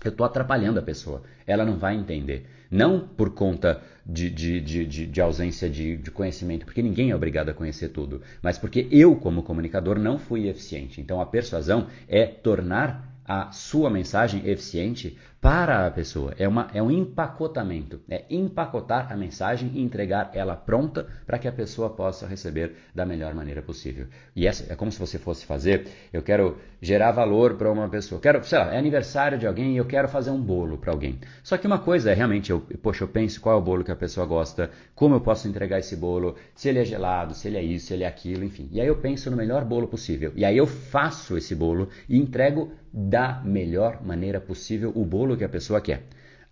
eu 0.03 0.11
estou 0.11 0.25
atrapalhando 0.25 0.79
a 0.79 0.83
pessoa. 0.83 1.23
Ela 1.47 1.67
não 1.67 1.77
vai 1.77 1.95
entender. 1.95 2.47
Não 2.71 3.07
por 3.07 3.35
conta 3.35 3.83
de, 4.07 4.31
de, 4.31 4.59
de, 4.59 5.07
de 5.07 5.21
ausência 5.21 5.69
de, 5.69 5.99
de, 5.99 6.11
conhecimento, 6.11 6.65
porque 6.65 6.81
ninguém 6.81 7.11
é 7.11 7.15
obrigado 7.15 7.51
a 7.51 7.55
conhecer 7.55 7.91
tudo, 7.91 8.23
mas 8.41 8.57
porque 8.57 8.89
eu, 8.91 9.15
como 9.17 9.43
comunicador, 9.43 9.99
não 9.99 10.19
fui 10.19 10.49
eficiente. 10.49 10.99
Então 10.99 11.21
a 11.21 11.27
persuasão 11.27 11.89
é 12.09 12.25
tornar 12.25 13.13
a 13.27 13.53
sua 13.53 13.91
mensagem 13.91 14.49
eficiente 14.49 15.19
para 15.43 15.89
a 15.89 15.91
pessoa. 15.91 16.33
É, 16.39 16.47
uma, 16.47 16.71
é 16.73 16.81
um 16.81 16.89
empacotamento. 16.89 18.01
É 18.09 18.25
empacotar 18.31 19.13
a 19.13 19.17
mensagem 19.17 19.73
e 19.75 19.83
entregar 19.83 20.31
ela 20.33 20.55
pronta 20.55 21.09
para 21.27 21.37
que 21.37 21.49
a 21.49 21.53
pessoa 21.53 21.91
possa 21.91 22.29
receber 22.29 22.77
da 22.95 23.05
melhor 23.05 23.35
maneira 23.35 23.61
possível. 23.61 24.07
E 24.37 24.47
essa 24.47 24.73
é 24.73 24.77
como 24.77 24.93
se 24.93 25.01
você 25.01 25.19
fosse 25.19 25.45
fazer. 25.45 25.89
Eu 26.13 26.23
quero 26.23 26.59
gerar 26.81 27.11
valor 27.11 27.55
para 27.55 27.73
uma 27.73 27.89
pessoa. 27.89 28.21
Quero, 28.21 28.45
sei 28.45 28.57
lá, 28.57 28.73
é 28.73 28.79
aniversário 28.79 29.37
de 29.37 29.45
alguém 29.45 29.75
e 29.75 29.79
eu 29.79 29.85
quero 29.85 30.07
fazer 30.07 30.31
um 30.31 30.41
bolo 30.41 30.79
para 30.79 30.93
alguém. 30.93 31.19
Só 31.43 31.59
que 31.59 31.67
uma 31.67 31.81
coisa 31.81 32.13
é 32.13 32.15
realmente, 32.15 32.53
eu, 32.53 32.61
poxa, 32.81 33.03
eu 33.03 33.09
penso 33.09 33.41
qual 33.41 33.57
é 33.57 33.59
o 33.59 33.63
bolo 33.63 33.83
que 33.83 33.91
a 33.91 33.97
pessoa 33.97 34.25
gosta, 34.25 34.71
como 34.95 35.17
eu 35.17 35.21
posso 35.21 35.49
entregar 35.49 35.81
esse 35.81 35.97
bolo, 35.97 36.37
se 36.55 36.69
ele 36.69 36.79
é 36.79 36.85
gelado, 36.85 37.35
se 37.35 37.49
ele 37.49 37.57
é 37.57 37.63
isso, 37.65 37.87
se 37.87 37.95
ele 37.95 38.05
é 38.05 38.07
aquilo, 38.07 38.45
enfim. 38.45 38.69
E 38.71 38.81
aí 38.81 38.87
eu 38.87 38.97
penso 38.97 39.29
no 39.29 39.37
melhor 39.37 39.65
bolo 39.65 39.89
possível. 39.89 40.33
E 40.37 40.45
aí 40.45 40.57
eu 40.57 40.69
faço 40.69 41.37
esse 41.37 41.53
bolo 41.53 41.89
e 42.09 42.17
entrego 42.17 42.71
da 42.93 43.41
melhor 43.43 44.05
maneira 44.05 44.39
possível 44.39 44.93
o 44.95 45.05
bolo 45.05 45.32
que 45.37 45.45
a 45.45 45.49
pessoa 45.49 45.81
quer. 45.81 46.05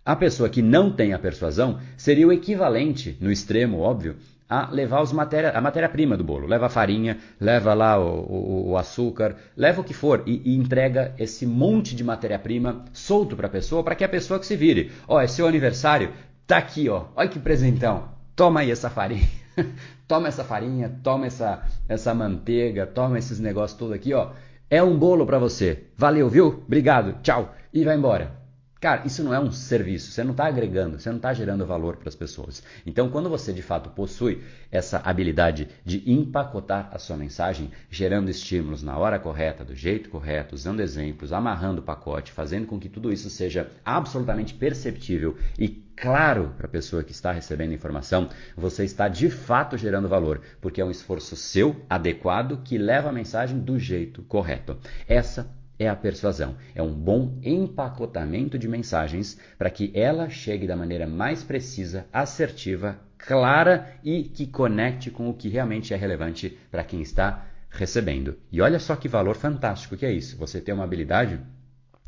A 0.03 0.15
pessoa 0.15 0.49
que 0.49 0.61
não 0.61 0.91
tem 0.91 1.13
a 1.13 1.19
persuasão 1.19 1.79
seria 1.95 2.27
o 2.27 2.33
equivalente, 2.33 3.15
no 3.21 3.31
extremo, 3.31 3.79
óbvio, 3.79 4.15
a 4.49 4.69
levar 4.69 5.01
os 5.01 5.13
matéria, 5.13 5.51
a 5.51 5.61
matéria-prima 5.61 6.17
do 6.17 6.25
bolo. 6.25 6.45
Leva 6.45 6.65
a 6.65 6.69
farinha, 6.69 7.17
leva 7.39 7.73
lá 7.73 7.97
o, 7.97 8.19
o, 8.19 8.69
o 8.71 8.77
açúcar, 8.77 9.37
leva 9.55 9.79
o 9.79 9.83
que 9.83 9.93
for 9.93 10.23
e, 10.25 10.41
e 10.43 10.57
entrega 10.57 11.15
esse 11.17 11.45
monte 11.45 11.95
de 11.95 12.03
matéria-prima 12.03 12.83
solto 12.91 13.35
para 13.35 13.47
a 13.47 13.49
pessoa, 13.49 13.81
para 13.81 13.95
que 13.95 14.03
a 14.03 14.09
pessoa 14.09 14.39
que 14.39 14.45
se 14.45 14.57
vire. 14.57 14.91
Ó, 15.07 15.15
oh, 15.15 15.19
é 15.21 15.27
seu 15.27 15.47
aniversário? 15.47 16.11
Tá 16.45 16.57
aqui, 16.57 16.89
ó. 16.89 17.05
Olha 17.15 17.29
que 17.29 17.39
presentão. 17.39 18.09
Toma 18.35 18.59
aí 18.59 18.71
essa 18.71 18.89
farinha. 18.89 19.29
toma 20.05 20.27
essa 20.27 20.43
farinha, 20.43 20.99
toma 21.01 21.27
essa, 21.27 21.63
essa 21.87 22.13
manteiga, 22.13 22.85
toma 22.85 23.17
esses 23.17 23.39
negócios 23.39 23.79
tudo 23.79 23.93
aqui, 23.93 24.13
ó. 24.13 24.31
É 24.69 24.83
um 24.83 24.97
bolo 24.97 25.25
para 25.25 25.39
você. 25.39 25.83
Valeu, 25.95 26.27
viu? 26.27 26.63
Obrigado. 26.65 27.21
Tchau. 27.21 27.55
E 27.73 27.85
vai 27.85 27.95
embora. 27.95 28.40
Cara, 28.81 29.03
isso 29.05 29.23
não 29.23 29.31
é 29.31 29.39
um 29.39 29.51
serviço, 29.51 30.09
você 30.09 30.23
não 30.23 30.31
está 30.31 30.47
agregando, 30.47 30.99
você 30.99 31.07
não 31.07 31.17
está 31.17 31.31
gerando 31.35 31.67
valor 31.67 31.97
para 31.97 32.09
as 32.09 32.15
pessoas. 32.15 32.63
Então, 32.83 33.11
quando 33.11 33.29
você 33.29 33.53
de 33.53 33.61
fato 33.61 33.91
possui 33.91 34.41
essa 34.71 34.97
habilidade 35.05 35.69
de 35.85 36.01
empacotar 36.11 36.89
a 36.91 36.97
sua 36.97 37.15
mensagem, 37.15 37.69
gerando 37.91 38.31
estímulos 38.31 38.81
na 38.81 38.97
hora 38.97 39.19
correta, 39.19 39.63
do 39.63 39.75
jeito 39.75 40.09
correto, 40.09 40.55
usando 40.55 40.79
exemplos, 40.79 41.31
amarrando 41.31 41.79
o 41.79 41.83
pacote, 41.83 42.31
fazendo 42.31 42.65
com 42.65 42.79
que 42.79 42.89
tudo 42.89 43.13
isso 43.13 43.29
seja 43.29 43.69
absolutamente 43.85 44.55
perceptível 44.55 45.37
e 45.59 45.67
claro 45.95 46.55
para 46.57 46.65
a 46.65 46.71
pessoa 46.71 47.03
que 47.03 47.11
está 47.11 47.31
recebendo 47.31 47.73
a 47.73 47.75
informação, 47.75 48.29
você 48.57 48.83
está 48.83 49.07
de 49.07 49.29
fato 49.29 49.77
gerando 49.77 50.09
valor, 50.09 50.41
porque 50.59 50.81
é 50.81 50.85
um 50.85 50.89
esforço 50.89 51.35
seu, 51.35 51.85
adequado, 51.87 52.63
que 52.63 52.79
leva 52.79 53.09
a 53.09 53.13
mensagem 53.13 53.59
do 53.59 53.77
jeito 53.77 54.23
correto. 54.23 54.75
Essa 55.07 55.60
é 55.81 55.89
a 55.89 55.95
persuasão. 55.95 56.55
É 56.75 56.83
um 56.83 56.93
bom 56.93 57.39
empacotamento 57.41 58.57
de 58.59 58.67
mensagens 58.67 59.39
para 59.57 59.71
que 59.71 59.91
ela 59.95 60.29
chegue 60.29 60.67
da 60.67 60.75
maneira 60.75 61.07
mais 61.07 61.43
precisa, 61.43 62.05
assertiva, 62.13 62.99
clara 63.17 63.95
e 64.03 64.23
que 64.23 64.45
conecte 64.45 65.09
com 65.09 65.27
o 65.27 65.33
que 65.33 65.49
realmente 65.49 65.91
é 65.91 65.97
relevante 65.97 66.55
para 66.69 66.83
quem 66.83 67.01
está 67.01 67.47
recebendo. 67.67 68.37
E 68.51 68.61
olha 68.61 68.77
só 68.77 68.95
que 68.95 69.07
valor 69.07 69.35
fantástico 69.35 69.97
que 69.97 70.05
é 70.05 70.11
isso. 70.11 70.37
Você 70.37 70.61
tem 70.61 70.71
uma 70.71 70.83
habilidade 70.83 71.41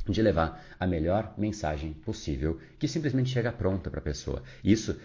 de 0.07 0.21
levar 0.21 0.63
a 0.79 0.85
melhor 0.85 1.33
mensagem 1.35 1.93
possível, 1.93 2.59
que 2.77 2.87
simplesmente 2.87 3.29
chega 3.29 3.51
pronta 3.51 3.89
para 3.89 4.01
a 4.01 4.03
pessoa. 4.03 4.43
Isso 4.63 4.99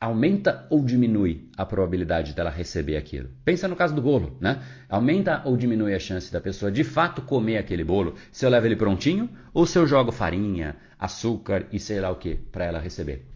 aumenta 0.00 0.66
ou 0.70 0.84
diminui 0.84 1.48
a 1.56 1.66
probabilidade 1.66 2.34
dela 2.34 2.50
receber 2.50 2.96
aquilo? 2.96 3.30
Pensa 3.44 3.66
no 3.66 3.76
caso 3.76 3.94
do 3.94 4.02
bolo, 4.02 4.36
né? 4.40 4.62
Aumenta 4.88 5.42
ou 5.44 5.56
diminui 5.56 5.94
a 5.94 5.98
chance 5.98 6.32
da 6.32 6.40
pessoa 6.40 6.70
de 6.70 6.84
fato 6.84 7.22
comer 7.22 7.58
aquele 7.58 7.84
bolo 7.84 8.14
se 8.30 8.46
eu 8.46 8.50
levo 8.50 8.66
ele 8.66 8.76
prontinho 8.76 9.28
ou 9.52 9.66
se 9.66 9.78
eu 9.78 9.86
jogo 9.86 10.12
farinha, 10.12 10.76
açúcar 10.98 11.66
e 11.72 11.80
sei 11.80 12.00
lá 12.00 12.10
o 12.10 12.16
que 12.16 12.36
para 12.36 12.64
ela 12.64 12.78
receber? 12.78 13.26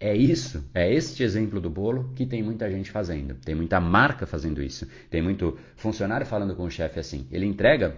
É 0.00 0.14
isso, 0.14 0.70
é 0.72 0.92
este 0.92 1.24
exemplo 1.24 1.60
do 1.60 1.68
bolo 1.68 2.12
que 2.14 2.24
tem 2.24 2.40
muita 2.40 2.70
gente 2.70 2.88
fazendo. 2.88 3.34
Tem 3.34 3.54
muita 3.54 3.80
marca 3.80 4.26
fazendo 4.26 4.62
isso. 4.62 4.86
Tem 5.10 5.20
muito 5.20 5.58
funcionário 5.74 6.24
falando 6.24 6.54
com 6.54 6.62
o 6.62 6.70
chefe 6.70 7.00
assim. 7.00 7.26
Ele 7.32 7.44
entrega 7.44 7.96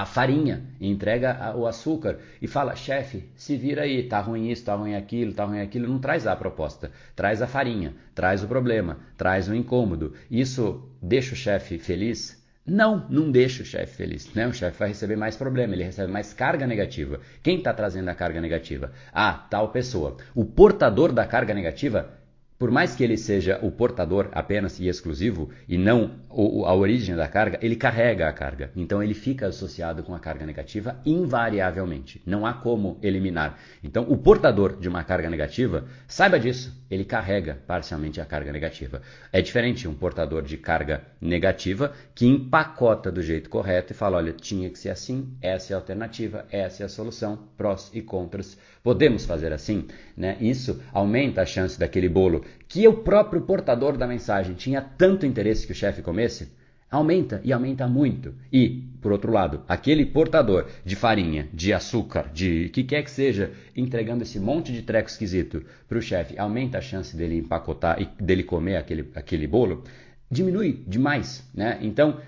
a 0.00 0.04
farinha, 0.04 0.62
entrega 0.80 1.54
o 1.56 1.66
açúcar 1.66 2.18
e 2.40 2.46
fala, 2.46 2.76
chefe, 2.76 3.28
se 3.34 3.56
vira 3.56 3.82
aí, 3.82 4.02
tá 4.02 4.20
ruim 4.20 4.50
isso, 4.50 4.64
tá 4.64 4.74
ruim 4.74 4.94
aquilo, 4.94 5.32
tá 5.32 5.44
ruim 5.44 5.60
aquilo, 5.60 5.88
não 5.88 5.98
traz 5.98 6.26
a 6.26 6.36
proposta, 6.36 6.90
traz 7.14 7.40
a 7.40 7.46
farinha, 7.46 7.94
traz 8.14 8.42
o 8.42 8.48
problema, 8.48 8.98
traz 9.16 9.48
o 9.48 9.54
incômodo. 9.54 10.12
Isso 10.30 10.86
deixa 11.00 11.34
o 11.34 11.36
chefe 11.36 11.78
feliz? 11.78 12.44
Não, 12.66 13.06
não 13.08 13.30
deixa 13.30 13.62
o 13.62 13.66
chefe 13.66 13.96
feliz. 13.96 14.34
Né? 14.34 14.46
O 14.46 14.52
chefe 14.52 14.78
vai 14.78 14.88
receber 14.88 15.16
mais 15.16 15.36
problema, 15.36 15.72
ele 15.72 15.84
recebe 15.84 16.12
mais 16.12 16.32
carga 16.32 16.66
negativa. 16.66 17.20
Quem 17.42 17.58
está 17.58 17.72
trazendo 17.72 18.08
a 18.08 18.14
carga 18.14 18.40
negativa? 18.40 18.92
Ah, 19.12 19.46
tal 19.48 19.70
pessoa. 19.70 20.16
O 20.34 20.44
portador 20.44 21.12
da 21.12 21.24
carga 21.26 21.54
negativa 21.54 22.10
por 22.58 22.70
mais 22.70 22.94
que 22.94 23.04
ele 23.04 23.16
seja 23.16 23.58
o 23.62 23.70
portador 23.70 24.28
apenas 24.32 24.80
e 24.80 24.88
exclusivo 24.88 25.50
e 25.68 25.76
não 25.76 26.12
a 26.30 26.74
origem 26.74 27.14
da 27.14 27.28
carga, 27.28 27.58
ele 27.62 27.76
carrega 27.76 28.28
a 28.28 28.32
carga. 28.32 28.70
Então 28.74 29.02
ele 29.02 29.14
fica 29.14 29.46
associado 29.46 30.02
com 30.02 30.14
a 30.14 30.18
carga 30.18 30.46
negativa 30.46 31.00
invariavelmente. 31.04 32.22
Não 32.26 32.46
há 32.46 32.54
como 32.54 32.98
eliminar. 33.02 33.58
Então 33.82 34.04
o 34.08 34.16
portador 34.16 34.78
de 34.78 34.88
uma 34.88 35.04
carga 35.04 35.28
negativa, 35.28 35.86
saiba 36.06 36.38
disso, 36.38 36.74
ele 36.90 37.04
carrega 37.04 37.58
parcialmente 37.66 38.20
a 38.20 38.24
carga 38.24 38.52
negativa. 38.52 39.02
É 39.32 39.42
diferente 39.42 39.88
um 39.88 39.94
portador 39.94 40.42
de 40.42 40.56
carga 40.56 41.02
negativa 41.20 41.92
que 42.14 42.26
empacota 42.26 43.10
do 43.10 43.22
jeito 43.22 43.50
correto 43.50 43.92
e 43.92 43.96
fala: 43.96 44.18
olha, 44.18 44.32
tinha 44.32 44.70
que 44.70 44.78
ser 44.78 44.90
assim, 44.90 45.36
essa 45.42 45.72
é 45.72 45.74
a 45.74 45.78
alternativa, 45.78 46.46
essa 46.50 46.82
é 46.82 46.86
a 46.86 46.88
solução, 46.88 47.48
prós 47.56 47.90
e 47.92 48.00
contras. 48.00 48.56
Podemos 48.86 49.26
fazer 49.26 49.52
assim? 49.52 49.88
Né? 50.16 50.36
Isso 50.40 50.80
aumenta 50.92 51.42
a 51.42 51.44
chance 51.44 51.76
daquele 51.76 52.08
bolo 52.08 52.44
que 52.68 52.86
o 52.86 52.92
próprio 52.98 53.42
portador 53.42 53.96
da 53.96 54.06
mensagem 54.06 54.54
tinha 54.54 54.80
tanto 54.80 55.26
interesse 55.26 55.66
que 55.66 55.72
o 55.72 55.74
chefe 55.74 56.02
comesse 56.02 56.52
aumenta 56.88 57.40
e 57.42 57.52
aumenta 57.52 57.88
muito. 57.88 58.32
E, 58.52 58.84
por 59.02 59.10
outro 59.10 59.32
lado, 59.32 59.62
aquele 59.66 60.06
portador 60.06 60.68
de 60.84 60.94
farinha, 60.94 61.48
de 61.52 61.72
açúcar, 61.72 62.30
de 62.32 62.68
que 62.68 62.84
quer 62.84 63.02
que 63.02 63.10
seja, 63.10 63.50
entregando 63.74 64.22
esse 64.22 64.38
monte 64.38 64.72
de 64.72 64.82
treco 64.82 65.08
esquisito 65.08 65.64
para 65.88 65.98
o 65.98 66.00
chefe, 66.00 66.38
aumenta 66.38 66.78
a 66.78 66.80
chance 66.80 67.16
dele 67.16 67.38
empacotar 67.38 68.00
e 68.00 68.22
dele 68.22 68.44
comer 68.44 68.76
aquele, 68.76 69.10
aquele 69.16 69.48
bolo, 69.48 69.82
diminui 70.30 70.84
demais. 70.86 71.44
Né? 71.52 71.76
Então, 71.82 72.20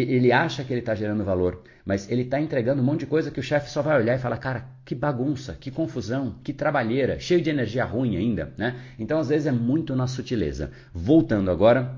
ele 0.00 0.32
acha 0.32 0.62
que 0.64 0.72
ele 0.72 0.80
está 0.80 0.94
gerando 0.94 1.24
valor, 1.24 1.62
mas 1.84 2.10
ele 2.10 2.22
está 2.22 2.40
entregando 2.40 2.82
um 2.82 2.84
monte 2.84 3.00
de 3.00 3.06
coisa 3.06 3.30
que 3.30 3.40
o 3.40 3.42
chefe 3.42 3.70
só 3.70 3.82
vai 3.82 3.98
olhar 4.00 4.16
e 4.16 4.18
falar, 4.18 4.38
cara, 4.38 4.66
que 4.84 4.94
bagunça, 4.94 5.56
que 5.58 5.70
confusão, 5.70 6.36
que 6.42 6.52
trabalheira, 6.52 7.18
cheio 7.18 7.40
de 7.40 7.50
energia 7.50 7.84
ruim 7.84 8.16
ainda, 8.16 8.52
né? 8.58 8.76
Então, 8.98 9.18
às 9.18 9.28
vezes 9.28 9.46
é 9.46 9.52
muito 9.52 9.96
na 9.96 10.06
sutileza. 10.06 10.70
Voltando 10.92 11.50
agora 11.50 11.94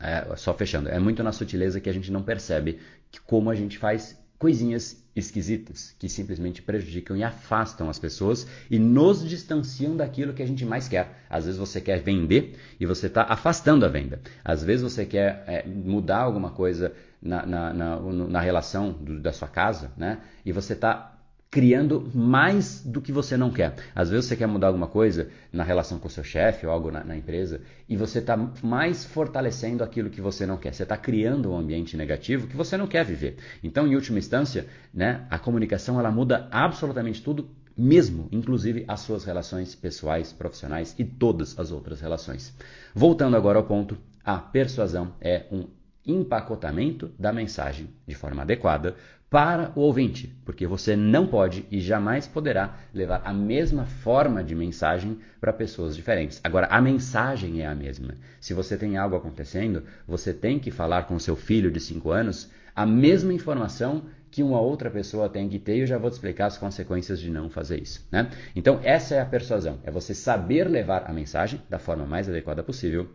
é, 0.00 0.36
só 0.36 0.52
fechando, 0.52 0.88
é 0.88 0.98
muito 0.98 1.22
na 1.22 1.32
sutileza 1.32 1.80
que 1.80 1.88
a 1.88 1.92
gente 1.92 2.12
não 2.12 2.22
percebe 2.22 2.78
como 3.26 3.50
a 3.50 3.54
gente 3.54 3.78
faz 3.78 4.22
coisinhas 4.38 5.02
esquisitas 5.16 5.94
que 5.98 6.08
simplesmente 6.08 6.60
prejudicam 6.60 7.16
e 7.16 7.22
afastam 7.22 7.88
as 7.88 7.98
pessoas 7.98 8.46
e 8.70 8.78
nos 8.78 9.26
distanciam 9.26 9.96
daquilo 9.96 10.34
que 10.34 10.42
a 10.42 10.46
gente 10.46 10.66
mais 10.66 10.88
quer. 10.88 11.24
Às 11.30 11.46
vezes 11.46 11.58
você 11.58 11.80
quer 11.80 12.02
vender 12.02 12.56
e 12.78 12.84
você 12.84 13.06
está 13.06 13.22
afastando 13.22 13.86
a 13.86 13.88
venda. 13.88 14.20
Às 14.44 14.62
vezes 14.62 14.82
você 14.82 15.06
quer 15.06 15.44
é, 15.46 15.66
mudar 15.66 16.18
alguma 16.18 16.50
coisa 16.50 16.92
na, 17.24 17.44
na, 17.46 17.72
na, 17.72 17.96
na 18.00 18.40
relação 18.40 18.92
do, 18.92 19.18
da 19.18 19.32
sua 19.32 19.48
casa, 19.48 19.90
né? 19.96 20.20
E 20.44 20.52
você 20.52 20.74
está 20.74 21.14
criando 21.54 22.10
mais 22.12 22.82
do 22.84 23.00
que 23.00 23.12
você 23.12 23.36
não 23.36 23.48
quer. 23.48 23.76
Às 23.94 24.10
vezes 24.10 24.26
você 24.26 24.34
quer 24.34 24.48
mudar 24.48 24.66
alguma 24.66 24.88
coisa 24.88 25.28
na 25.52 25.62
relação 25.62 26.00
com 26.00 26.08
o 26.08 26.10
seu 26.10 26.24
chefe 26.24 26.66
ou 26.66 26.72
algo 26.72 26.90
na, 26.90 27.04
na 27.04 27.16
empresa 27.16 27.60
e 27.88 27.96
você 27.96 28.18
está 28.18 28.36
mais 28.60 29.04
fortalecendo 29.04 29.84
aquilo 29.84 30.10
que 30.10 30.20
você 30.20 30.44
não 30.46 30.56
quer. 30.56 30.74
Você 30.74 30.82
está 30.82 30.96
criando 30.96 31.52
um 31.52 31.56
ambiente 31.56 31.96
negativo 31.96 32.48
que 32.48 32.56
você 32.56 32.76
não 32.76 32.88
quer 32.88 33.04
viver. 33.04 33.36
Então, 33.62 33.86
em 33.86 33.94
última 33.94 34.18
instância, 34.18 34.66
né, 34.92 35.28
a 35.30 35.38
comunicação 35.38 36.00
ela 36.00 36.10
muda 36.10 36.48
absolutamente 36.50 37.22
tudo 37.22 37.48
mesmo, 37.76 38.28
inclusive 38.32 38.84
as 38.88 39.00
suas 39.00 39.22
relações 39.22 39.76
pessoais, 39.76 40.32
profissionais 40.32 40.92
e 40.98 41.04
todas 41.04 41.56
as 41.56 41.70
outras 41.70 42.00
relações. 42.00 42.52
Voltando 42.92 43.36
agora 43.36 43.58
ao 43.58 43.64
ponto, 43.64 43.96
a 44.24 44.38
persuasão 44.38 45.14
é 45.20 45.46
um 45.52 45.68
empacotamento 46.06 47.10
da 47.18 47.32
mensagem 47.32 47.88
de 48.06 48.14
forma 48.14 48.42
adequada 48.42 48.94
para 49.30 49.72
o 49.74 49.80
ouvinte, 49.80 50.32
porque 50.44 50.64
você 50.64 50.94
não 50.94 51.26
pode 51.26 51.66
e 51.68 51.80
jamais 51.80 52.26
poderá 52.26 52.76
levar 52.94 53.20
a 53.24 53.32
mesma 53.32 53.84
forma 53.84 54.44
de 54.44 54.54
mensagem 54.54 55.18
para 55.40 55.52
pessoas 55.52 55.96
diferentes. 55.96 56.40
Agora, 56.44 56.68
a 56.68 56.80
mensagem 56.80 57.60
é 57.60 57.66
a 57.66 57.74
mesma. 57.74 58.14
Se 58.40 58.54
você 58.54 58.76
tem 58.76 58.96
algo 58.96 59.16
acontecendo, 59.16 59.82
você 60.06 60.32
tem 60.32 60.60
que 60.60 60.70
falar 60.70 61.04
com 61.04 61.18
seu 61.18 61.34
filho 61.34 61.70
de 61.70 61.80
5 61.80 62.10
anos 62.10 62.48
a 62.76 62.86
mesma 62.86 63.32
informação 63.32 64.04
que 64.30 64.42
uma 64.42 64.60
outra 64.60 64.90
pessoa 64.90 65.28
tem 65.28 65.48
que 65.48 65.58
ter, 65.58 65.76
e 65.76 65.80
eu 65.80 65.86
já 65.86 65.98
vou 65.98 66.10
te 66.10 66.14
explicar 66.14 66.46
as 66.46 66.58
consequências 66.58 67.20
de 67.20 67.30
não 67.30 67.48
fazer 67.48 67.80
isso. 67.80 68.06
Né? 68.10 68.30
Então, 68.54 68.80
essa 68.82 69.14
é 69.14 69.20
a 69.20 69.26
persuasão: 69.26 69.78
é 69.84 69.90
você 69.90 70.14
saber 70.14 70.68
levar 70.68 71.08
a 71.08 71.12
mensagem 71.12 71.60
da 71.68 71.78
forma 71.78 72.04
mais 72.04 72.28
adequada 72.28 72.62
possível 72.62 73.08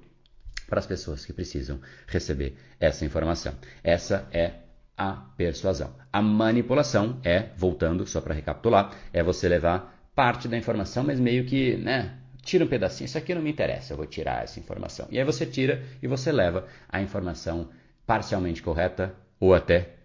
para 0.70 0.80
as 0.80 0.86
pessoas 0.86 1.26
que 1.26 1.34
precisam 1.34 1.80
receber 2.08 2.56
essa 2.80 3.04
informação. 3.04 3.54
Essa 3.84 4.28
é 4.32 4.54
a 4.98 5.14
persuasão. 5.36 5.96
A 6.12 6.22
manipulação 6.22 7.20
é, 7.24 7.50
voltando 7.56 8.06
só 8.06 8.22
para 8.22 8.34
recapitular, 8.34 8.94
é 9.12 9.24
você 9.24 9.48
levar 9.48 9.98
parte 10.14 10.48
da 10.48 10.58
informação, 10.58 11.04
mas 11.04 11.20
meio 11.20 11.46
que, 11.46 11.78
né, 11.78 12.18
tira 12.44 12.66
um 12.66 12.68
pedacinho, 12.68 13.06
isso 13.06 13.18
aqui 13.18 13.34
não 13.34 13.42
me 13.42 13.50
interessa, 13.50 13.94
eu 13.94 13.98
vou 13.98 14.06
tirar 14.06 14.44
essa 14.44 14.60
informação. 14.60 15.08
E 15.10 15.18
aí 15.18 15.24
você 15.24 15.46
tira 15.46 15.84
e 16.02 16.08
você 16.08 16.32
leva 16.32 16.68
a 16.90 17.02
informação 17.02 17.70
parcialmente 18.06 18.62
correta 18.62 19.16
ou 19.40 19.54
até 19.54 19.96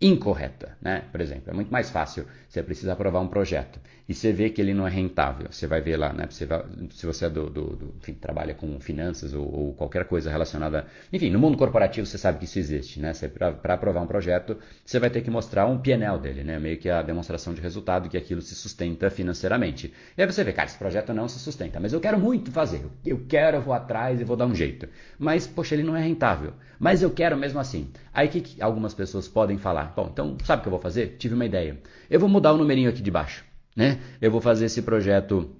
incorreta, 0.00 0.76
né? 0.82 1.04
Por 1.10 1.20
exemplo, 1.20 1.50
é 1.50 1.54
muito 1.54 1.72
mais 1.72 1.90
fácil 1.90 2.26
você 2.48 2.62
precisa 2.62 2.92
aprovar 2.92 3.20
um 3.20 3.28
projeto 3.28 3.80
e 4.06 4.12
você 4.12 4.32
vê 4.32 4.50
que 4.50 4.60
ele 4.60 4.74
não 4.74 4.86
é 4.86 4.90
rentável. 4.90 5.46
Você 5.50 5.66
vai 5.66 5.80
ver 5.80 5.96
lá, 5.96 6.12
né? 6.12 6.26
Você 6.28 6.44
vai, 6.44 6.62
se 6.90 7.06
você 7.06 7.24
é 7.24 7.30
do, 7.30 7.48
do, 7.48 7.76
do 7.76 7.94
enfim, 7.98 8.12
trabalha 8.12 8.52
com 8.52 8.78
finanças 8.78 9.32
ou, 9.32 9.50
ou, 9.50 9.72
qualquer 9.72 10.04
coisa 10.04 10.30
relacionada, 10.30 10.86
enfim, 11.10 11.30
no 11.30 11.38
mundo 11.38 11.56
corporativo 11.56 12.06
você 12.06 12.18
sabe 12.18 12.38
que 12.38 12.44
isso 12.44 12.58
existe, 12.58 13.00
né? 13.00 13.12
Para 13.62 13.74
aprovar 13.74 14.02
um 14.02 14.06
projeto, 14.06 14.58
você 14.84 14.98
vai 14.98 15.08
ter 15.08 15.22
que 15.22 15.30
mostrar 15.30 15.66
um 15.66 15.78
PNL 15.78 16.18
dele, 16.18 16.44
né? 16.44 16.58
Meio 16.58 16.76
que 16.76 16.90
a 16.90 17.00
demonstração 17.00 17.54
de 17.54 17.62
resultado 17.62 18.08
que 18.08 18.16
aquilo 18.16 18.42
se 18.42 18.54
sustenta 18.54 19.08
financeiramente. 19.08 19.92
E 20.16 20.20
aí 20.20 20.30
você 20.30 20.44
vê, 20.44 20.52
cara, 20.52 20.68
esse 20.68 20.78
projeto 20.78 21.14
não 21.14 21.26
se 21.26 21.38
sustenta, 21.38 21.80
mas 21.80 21.92
eu 21.94 22.00
quero 22.00 22.18
muito 22.18 22.52
fazer. 22.52 22.84
Eu 23.06 23.24
quero, 23.26 23.56
eu 23.56 23.62
vou 23.62 23.72
atrás 23.72 24.20
e 24.20 24.24
vou 24.24 24.36
dar 24.36 24.46
um 24.46 24.54
jeito. 24.54 24.86
Mas, 25.18 25.46
poxa, 25.46 25.74
ele 25.74 25.82
não 25.82 25.96
é 25.96 26.02
rentável. 26.02 26.52
Mas 26.78 27.02
eu 27.02 27.10
quero 27.10 27.36
mesmo 27.38 27.58
assim. 27.58 27.90
Aí 28.12 28.28
que, 28.28 28.42
que 28.42 28.62
algumas 28.62 28.92
pessoas 28.92 29.26
podem 29.26 29.56
falar? 29.56 29.94
Bom, 29.96 30.10
então 30.12 30.36
sabe 30.44 30.60
o 30.60 30.62
que 30.62 30.68
eu 30.68 30.72
vou 30.72 30.80
fazer? 30.80 31.16
Tive 31.18 31.34
uma 31.34 31.46
ideia. 31.46 31.78
Eu 32.10 32.20
vou 32.20 32.28
mudar 32.28 32.52
o 32.52 32.58
numerinho 32.58 32.90
aqui 32.90 33.00
de 33.00 33.10
baixo 33.10 33.53
né? 33.74 34.00
Eu 34.20 34.30
vou 34.30 34.40
fazer 34.40 34.66
esse 34.66 34.82
projeto 34.82 35.54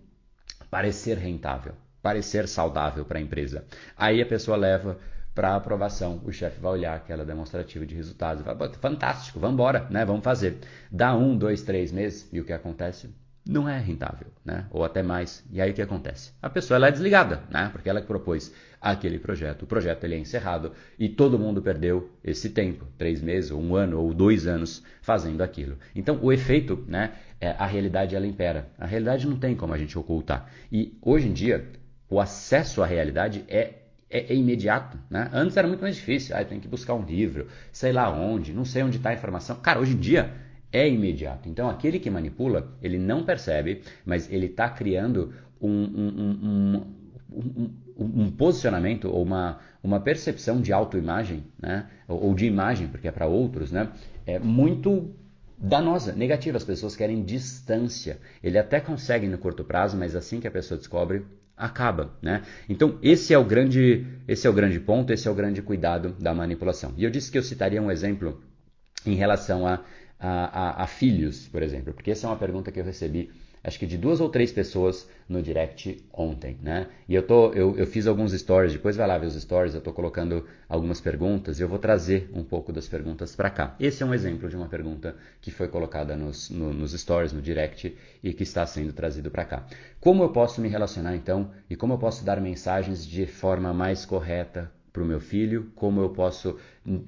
parecer 0.70 1.18
rentável, 1.18 1.74
parecer 2.03 2.48
saudável 2.48 3.05
para 3.05 3.18
a 3.18 3.22
empresa. 3.22 3.64
Aí 3.96 4.20
a 4.20 4.27
pessoa 4.27 4.57
leva 4.57 4.98
para 5.35 5.57
aprovação. 5.57 6.20
O 6.24 6.33
chefe 6.33 6.61
vai 6.61 6.72
olhar 6.72 6.96
aquela 6.96 7.24
demonstrativa 7.24 7.85
de 7.85 7.94
resultados 7.94 8.42
e 8.42 8.44
vai, 8.44 8.57
fantástico, 8.74 9.40
vamos 9.40 9.55
embora, 9.55 9.87
né? 9.90 10.05
Vamos 10.05 10.24
fazer. 10.24 10.59
Dá 10.90 11.14
um, 11.14 11.37
dois, 11.37 11.62
três 11.62 11.90
meses 11.90 12.29
e 12.33 12.40
o 12.40 12.44
que 12.44 12.53
acontece? 12.53 13.09
não 13.46 13.68
é 13.68 13.79
rentável, 13.79 14.29
né? 14.44 14.66
Ou 14.70 14.85
até 14.85 15.03
mais. 15.03 15.44
E 15.53 15.61
aí 15.61 15.70
o 15.70 15.74
que 15.74 15.83
acontece? 15.83 16.33
A 16.40 16.48
pessoa 16.48 16.77
ela 16.77 16.88
é 16.88 16.90
desligada, 16.90 17.42
né? 17.50 17.68
Porque 17.70 17.90
ela 17.90 18.00
que 18.00 18.07
propôs 18.07 18.53
aquele 18.81 19.18
projeto. 19.18 19.62
O 19.62 19.66
projeto 19.66 20.05
ele 20.05 20.14
é 20.14 20.18
encerrado 20.18 20.72
e 20.98 21.09
todo 21.09 21.38
mundo 21.38 21.61
perdeu 21.61 22.11
esse 22.22 22.50
tempo, 22.50 22.87
três 22.96 23.20
meses, 23.20 23.50
ou 23.50 23.61
um 23.61 23.77
ano, 23.77 24.00
ou 24.00 24.14
dois 24.14 24.46
anos 24.46 24.83
fazendo 25.03 25.42
aquilo. 25.42 25.77
Então 25.94 26.18
o 26.22 26.33
efeito, 26.33 26.83
né? 26.88 27.12
É, 27.44 27.54
a 27.59 27.66
realidade 27.66 28.16
ela 28.16 28.26
impera. 28.26 28.68
A 28.78 28.87
realidade 28.87 29.26
não 29.26 29.37
tem 29.37 29.54
como 29.54 29.74
a 29.74 29.78
gente 29.78 29.98
ocultar. 29.98 30.50
E 30.72 30.96
hoje 31.02 31.28
em 31.28 31.33
dia 31.35 31.68
o 32.09 32.18
acesso 32.18 32.83
à 32.83 32.87
realidade 32.87 33.44
é 33.48 33.80
é, 34.09 34.33
é, 34.33 34.35
imediato, 34.35 34.96
né? 35.11 35.28
Antes 35.33 35.57
era 35.57 35.66
muito 35.66 35.80
mais 35.80 35.96
difícil. 35.96 36.37
Ah, 36.37 36.44
tem 36.44 36.61
que 36.61 36.68
buscar 36.68 36.94
um 36.94 37.02
livro, 37.02 37.48
sei 37.72 37.92
lá 37.92 38.09
onde, 38.11 38.52
não 38.52 38.64
sei 38.64 38.83
onde 38.83 38.96
está 38.96 39.11
a 39.11 39.14
informação. 39.14 39.57
Cara, 39.57 39.80
hoje 39.80 39.94
em 39.94 39.98
dia 39.98 40.33
é 40.72 40.88
imediato. 40.88 41.48
Então, 41.48 41.68
aquele 41.68 41.98
que 41.98 42.09
manipula, 42.09 42.72
ele 42.80 42.96
não 42.96 43.24
percebe, 43.24 43.83
mas 44.07 44.30
ele 44.30 44.46
está 44.46 44.68
criando 44.68 45.35
um, 45.61 45.68
um, 45.68 46.87
um, 47.33 47.70
um, 47.98 48.30
posicionamento 48.30 49.11
ou 49.11 49.22
uma, 49.22 49.59
uma 49.83 49.98
percepção 49.98 50.61
de 50.61 50.72
autoimagem, 50.72 51.44
né? 51.61 51.87
ou, 52.07 52.26
ou 52.26 52.35
de 52.35 52.46
imagem, 52.46 52.87
porque 52.87 53.09
é 53.09 53.12
para 53.12 53.26
outros, 53.26 53.72
né? 53.72 53.88
é 54.24 54.38
muito 54.38 55.12
danosa, 55.58 56.12
negativa. 56.12 56.56
As 56.56 56.64
pessoas 56.64 56.96
querem 56.96 57.22
distância. 57.22 58.18
Ele 58.42 58.58
até 58.58 58.80
consegue 58.80 59.26
no 59.26 59.38
curto 59.38 59.64
prazo, 59.64 59.96
mas 59.96 60.14
assim 60.16 60.40
que 60.40 60.48
a 60.48 60.50
pessoa 60.50 60.78
descobre, 60.78 61.24
acaba, 61.56 62.10
né? 62.20 62.42
Então 62.68 62.98
esse 63.02 63.32
é 63.32 63.38
o 63.38 63.44
grande, 63.44 64.04
esse 64.26 64.46
é 64.46 64.50
o 64.50 64.52
grande 64.52 64.80
ponto, 64.80 65.12
esse 65.12 65.28
é 65.28 65.30
o 65.30 65.34
grande 65.34 65.62
cuidado 65.62 66.14
da 66.18 66.34
manipulação. 66.34 66.92
E 66.96 67.04
eu 67.04 67.10
disse 67.10 67.30
que 67.30 67.38
eu 67.38 67.42
citaria 67.42 67.80
um 67.80 67.90
exemplo 67.90 68.42
em 69.06 69.14
relação 69.14 69.66
a 69.66 69.80
a, 70.18 70.81
a, 70.81 70.83
a, 70.85 70.87
filhos, 70.87 71.48
por 71.48 71.62
exemplo? 71.62 71.92
Porque 71.92 72.11
essa 72.11 72.27
é 72.27 72.31
uma 72.31 72.37
pergunta 72.37 72.70
que 72.70 72.81
eu 72.81 72.85
recebi, 72.85 73.31
acho 73.62 73.79
que 73.79 73.87
de 73.87 73.96
duas 73.96 74.20
ou 74.20 74.29
três 74.29 74.53
pessoas 74.53 75.09
no 75.29 75.42
direct 75.42 76.05
ontem, 76.12 76.59
né? 76.62 76.88
E 77.09 77.14
eu, 77.14 77.22
tô, 77.27 77.53
eu, 77.53 77.77
eu 77.77 77.87
fiz 77.87 78.07
alguns 78.07 78.33
stories, 78.33 78.72
depois 78.72 78.96
vai 78.96 79.07
lá 79.07 79.18
ver 79.18 79.27
os 79.27 79.40
stories, 79.40 79.74
eu 79.74 79.79
estou 79.79 79.92
colocando 79.92 80.46
algumas 80.68 81.00
perguntas 81.00 81.59
e 81.59 81.62
eu 81.62 81.68
vou 81.68 81.79
trazer 81.79 82.31
um 82.35 82.44
pouco 82.44 82.72
das 82.72 82.88
perguntas 82.88 83.35
para 83.35 83.50
cá. 83.50 83.74
Esse 83.81 84.03
é 84.03 84.07
um 84.07 84.14
exemplo 84.14 84.48
de 84.48 84.57
uma 84.57 84.68
pergunta 84.68 85.16
que 85.40 85.50
foi 85.50 85.68
colocada 85.68 86.16
nos, 86.16 86.50
no, 86.50 86.72
nos 86.72 86.92
stories, 86.92 87.33
no 87.33 87.40
direct 87.40 87.96
e 88.22 88.33
que 88.33 88.42
está 88.42 88.66
sendo 88.66 88.92
trazido 88.92 89.31
para 89.31 89.44
cá. 89.44 89.66
Como 90.00 90.22
eu 90.22 90.31
posso 90.31 90.61
me 90.61 90.68
relacionar 90.68 91.16
então 91.16 91.50
e 91.68 91.77
como 91.77 91.94
eu 91.94 91.98
posso 91.98 92.24
dar 92.24 92.40
mensagens 92.40 93.07
de 93.07 93.27
forma 93.27 93.72
mais 93.72 94.05
correta, 94.05 94.70
para 94.94 95.02
o 95.02 95.07
meu 95.07 95.18
filho, 95.18 95.72
como 95.74 96.00
eu 96.00 96.11
posso 96.11 96.57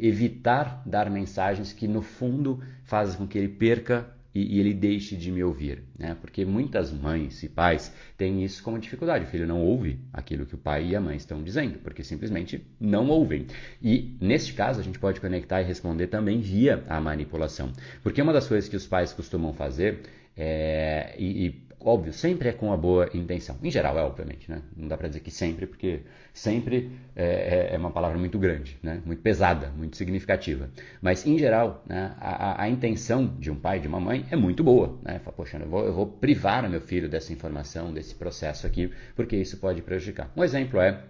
evitar 0.00 0.82
dar 0.84 1.08
mensagens 1.08 1.72
que 1.72 1.86
no 1.86 2.02
fundo 2.02 2.60
fazem 2.82 3.16
com 3.16 3.28
que 3.28 3.38
ele 3.38 3.48
perca 3.48 4.12
e, 4.34 4.56
e, 4.56 4.60
ele 4.60 4.74
deixe 4.74 5.16
de 5.16 5.30
me 5.30 5.42
ouvir, 5.42 5.84
né? 5.96 6.14
Porque 6.20 6.44
muitas 6.44 6.92
mães 6.92 7.42
e 7.42 7.48
pais 7.48 7.94
têm 8.18 8.44
isso 8.44 8.62
como 8.62 8.78
dificuldade. 8.78 9.24
O 9.24 9.28
filho 9.28 9.46
não 9.46 9.62
ouve 9.62 9.98
aquilo 10.12 10.44
que 10.44 10.54
o 10.54 10.58
pai 10.58 10.88
e 10.88 10.96
a 10.96 11.00
mãe 11.00 11.16
estão 11.16 11.42
dizendo, 11.42 11.78
porque 11.78 12.02
simplesmente 12.02 12.66
não 12.78 13.08
ouvem. 13.08 13.46
E 13.80 14.14
neste 14.20 14.52
caso 14.52 14.80
a 14.80 14.82
gente 14.82 14.98
pode 14.98 15.20
conectar 15.20 15.62
e 15.62 15.64
responder 15.64 16.08
também 16.08 16.40
via 16.40 16.84
a 16.88 17.00
manipulação, 17.00 17.72
porque 18.02 18.20
uma 18.20 18.32
das 18.32 18.46
coisas 18.48 18.68
que 18.68 18.76
os 18.76 18.86
pais 18.86 19.12
costumam 19.12 19.54
fazer 19.54 20.00
é, 20.36 21.14
e, 21.16 21.46
e 21.46 21.65
óbvio, 21.86 22.12
sempre 22.12 22.48
é 22.48 22.52
com 22.52 22.72
a 22.72 22.76
boa 22.76 23.08
intenção. 23.14 23.56
Em 23.62 23.70
geral, 23.70 23.96
é 23.96 24.02
obviamente, 24.02 24.50
né? 24.50 24.60
Não 24.76 24.88
dá 24.88 24.96
para 24.96 25.06
dizer 25.06 25.20
que 25.20 25.30
sempre, 25.30 25.66
porque 25.66 26.00
sempre 26.34 26.90
é, 27.14 27.68
é, 27.70 27.74
é, 27.74 27.78
uma 27.78 27.92
palavra 27.92 28.18
muito 28.18 28.40
grande, 28.40 28.76
né? 28.82 29.00
Muito 29.06 29.22
pesada, 29.22 29.68
muito 29.68 29.96
significativa. 29.96 30.68
Mas, 31.00 31.24
em 31.24 31.38
geral, 31.38 31.84
né, 31.86 32.12
a, 32.18 32.64
a, 32.64 32.68
intenção 32.68 33.36
de 33.38 33.52
um 33.52 33.54
pai, 33.54 33.78
de 33.78 33.86
uma 33.86 34.00
mãe, 34.00 34.26
é 34.32 34.36
muito 34.36 34.64
boa, 34.64 34.98
né? 35.00 35.20
Fala, 35.20 35.36
poxa, 35.36 35.58
eu 35.58 35.68
vou, 35.68 35.86
eu 35.86 35.92
vou 35.92 36.06
privar 36.08 36.64
o 36.64 36.68
meu 36.68 36.80
filho 36.80 37.08
dessa 37.08 37.32
informação, 37.32 37.92
desse 37.92 38.16
processo 38.16 38.66
aqui, 38.66 38.90
porque 39.14 39.36
isso 39.36 39.56
pode 39.58 39.80
prejudicar. 39.80 40.32
Um 40.36 40.42
exemplo 40.42 40.80
é 40.80 41.00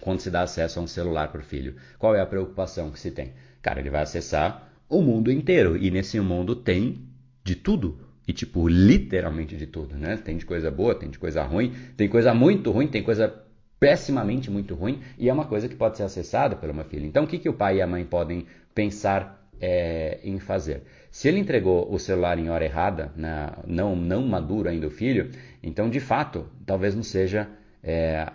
quando 0.00 0.20
se 0.20 0.30
dá 0.30 0.42
acesso 0.42 0.78
a 0.78 0.82
um 0.82 0.86
celular 0.86 1.32
para 1.32 1.40
o 1.40 1.44
filho. 1.44 1.74
Qual 1.98 2.14
é 2.14 2.20
a 2.20 2.26
preocupação 2.26 2.92
que 2.92 3.00
se 3.00 3.10
tem? 3.10 3.32
Cara, 3.60 3.80
ele 3.80 3.90
vai 3.90 4.02
acessar 4.02 4.70
o 4.88 5.02
mundo 5.02 5.32
inteiro 5.32 5.76
e 5.76 5.90
nesse 5.90 6.20
mundo 6.20 6.54
tem 6.54 7.08
de 7.42 7.56
tudo 7.56 8.03
e, 8.26 8.32
tipo, 8.32 8.66
literalmente 8.68 9.56
de 9.56 9.66
tudo, 9.66 9.96
né? 9.96 10.16
Tem 10.16 10.36
de 10.36 10.46
coisa 10.46 10.70
boa, 10.70 10.94
tem 10.94 11.10
de 11.10 11.18
coisa 11.18 11.42
ruim, 11.42 11.72
tem 11.96 12.08
coisa 12.08 12.32
muito 12.32 12.70
ruim, 12.70 12.86
tem 12.86 13.02
coisa 13.02 13.32
pessimamente 13.78 14.50
muito 14.50 14.74
ruim, 14.74 15.00
e 15.18 15.28
é 15.28 15.32
uma 15.32 15.44
coisa 15.44 15.68
que 15.68 15.74
pode 15.74 15.96
ser 15.96 16.04
acessada 16.04 16.56
pelo 16.56 16.72
meu 16.72 16.84
filho. 16.84 17.04
Então, 17.04 17.24
o 17.24 17.26
que, 17.26 17.38
que 17.38 17.48
o 17.48 17.52
pai 17.52 17.76
e 17.76 17.82
a 17.82 17.86
mãe 17.86 18.04
podem 18.04 18.46
pensar 18.74 19.46
é, 19.60 20.20
em 20.24 20.38
fazer? 20.38 20.84
Se 21.10 21.28
ele 21.28 21.38
entregou 21.38 21.92
o 21.92 21.98
celular 21.98 22.38
em 22.38 22.48
hora 22.48 22.64
errada, 22.64 23.12
né, 23.14 23.52
não, 23.66 23.94
não 23.94 24.26
maduro 24.26 24.68
ainda 24.68 24.86
o 24.86 24.90
filho, 24.90 25.30
então, 25.62 25.90
de 25.90 26.00
fato, 26.00 26.46
talvez 26.64 26.94
não 26.94 27.02
seja 27.02 27.48
é, 27.82 28.26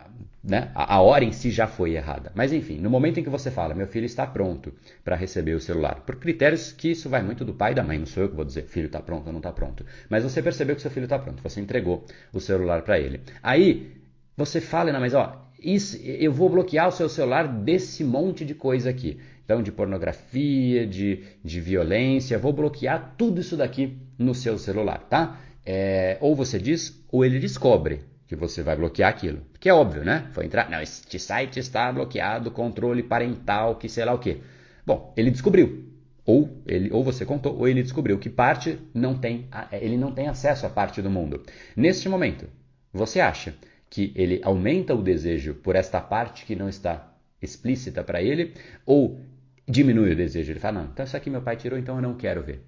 né? 0.43 0.71
A, 0.73 1.01
hora 1.01 1.23
em 1.23 1.31
si 1.31 1.51
já 1.51 1.67
foi 1.67 1.95
errada. 1.95 2.31
Mas 2.33 2.53
enfim, 2.53 2.77
no 2.79 2.89
momento 2.89 3.19
em 3.19 3.23
que 3.23 3.29
você 3.29 3.51
fala, 3.51 3.73
meu 3.73 3.87
filho 3.87 4.05
está 4.05 4.25
pronto 4.25 4.73
para 5.03 5.15
receber 5.15 5.53
o 5.53 5.59
celular, 5.59 6.01
por 6.05 6.15
critérios 6.15 6.71
que 6.71 6.91
isso 6.91 7.09
vai 7.09 7.21
muito 7.21 7.43
do 7.43 7.53
pai 7.53 7.73
e 7.73 7.75
da 7.75 7.83
mãe, 7.83 7.99
não 7.99 8.05
sou 8.05 8.23
eu 8.23 8.29
que 8.29 8.35
vou 8.35 8.45
dizer, 8.45 8.63
filho 8.63 8.87
está 8.87 9.01
pronto 9.01 9.27
ou 9.27 9.33
não 9.33 9.39
está 9.39 9.51
pronto. 9.51 9.85
Mas 10.09 10.23
você 10.23 10.41
percebeu 10.41 10.75
que 10.75 10.81
seu 10.81 10.91
filho 10.91 11.03
está 11.05 11.19
pronto, 11.19 11.43
você 11.43 11.59
entregou 11.59 12.05
o 12.33 12.39
celular 12.39 12.81
para 12.83 12.99
ele. 12.99 13.21
Aí 13.43 13.91
você 14.37 14.61
fala, 14.61 14.91
não, 14.91 14.99
mas 14.99 15.13
ó, 15.13 15.49
isso, 15.61 15.97
eu 16.01 16.31
vou 16.31 16.49
bloquear 16.49 16.87
o 16.87 16.91
seu 16.91 17.09
celular 17.09 17.47
desse 17.47 18.03
monte 18.03 18.45
de 18.45 18.55
coisa 18.55 18.89
aqui. 18.89 19.19
Então, 19.43 19.61
de 19.61 19.71
pornografia, 19.71 20.85
de, 20.85 21.23
de 21.43 21.59
violência, 21.59 22.37
vou 22.37 22.53
bloquear 22.53 23.15
tudo 23.17 23.41
isso 23.41 23.57
daqui 23.57 23.97
no 24.17 24.33
seu 24.35 24.57
celular, 24.57 24.99
tá? 25.09 25.41
É, 25.65 26.17
ou 26.21 26.35
você 26.35 26.59
diz, 26.59 27.03
ou 27.11 27.25
ele 27.25 27.39
descobre 27.39 28.01
que 28.29 28.35
você 28.35 28.61
vai 28.61 28.75
bloquear 28.75 29.09
aquilo. 29.09 29.41
Porque 29.51 29.67
é 29.67 29.73
óbvio, 29.73 30.05
né? 30.05 30.29
Foi 30.33 30.45
entrar, 30.45 30.69
não, 30.69 30.79
este 30.79 31.17
site 31.17 31.59
está 31.59 31.91
bloqueado, 31.91 32.51
controle 32.51 33.01
parental, 33.01 33.75
que 33.75 33.89
sei 33.89 34.05
lá 34.05 34.13
o 34.13 34.19
quê. 34.19 34.37
Bom, 34.85 35.11
ele 35.17 35.31
descobriu. 35.31 35.89
Ou, 36.23 36.61
ele, 36.67 36.91
ou 36.91 37.03
você 37.03 37.25
contou, 37.25 37.57
ou 37.57 37.67
ele 37.67 37.81
descobriu 37.81 38.19
que 38.19 38.29
parte 38.29 38.77
não 38.93 39.17
tem, 39.17 39.49
ele 39.71 39.97
não 39.97 40.11
tem 40.11 40.27
acesso 40.27 40.67
a 40.67 40.69
parte 40.69 41.01
do 41.01 41.09
mundo. 41.09 41.43
Neste 41.75 42.07
momento, 42.07 42.47
você 42.93 43.19
acha 43.19 43.55
que 43.89 44.13
ele 44.15 44.39
aumenta 44.43 44.93
o 44.93 45.01
desejo 45.01 45.55
por 45.55 45.75
esta 45.75 45.99
parte 45.99 46.45
que 46.45 46.55
não 46.55 46.69
está 46.69 47.11
explícita 47.41 48.03
para 48.03 48.21
ele, 48.21 48.53
ou 48.85 49.19
diminui 49.67 50.11
o 50.11 50.15
desejo? 50.15 50.51
Ele 50.51 50.59
fala, 50.59 50.83
não, 50.83 50.91
então 50.91 51.03
isso 51.03 51.17
aqui 51.17 51.31
meu 51.31 51.41
pai 51.41 51.55
tirou, 51.55 51.79
então 51.79 51.95
eu 51.95 52.01
não 52.03 52.13
quero 52.13 52.43
ver. 52.43 52.63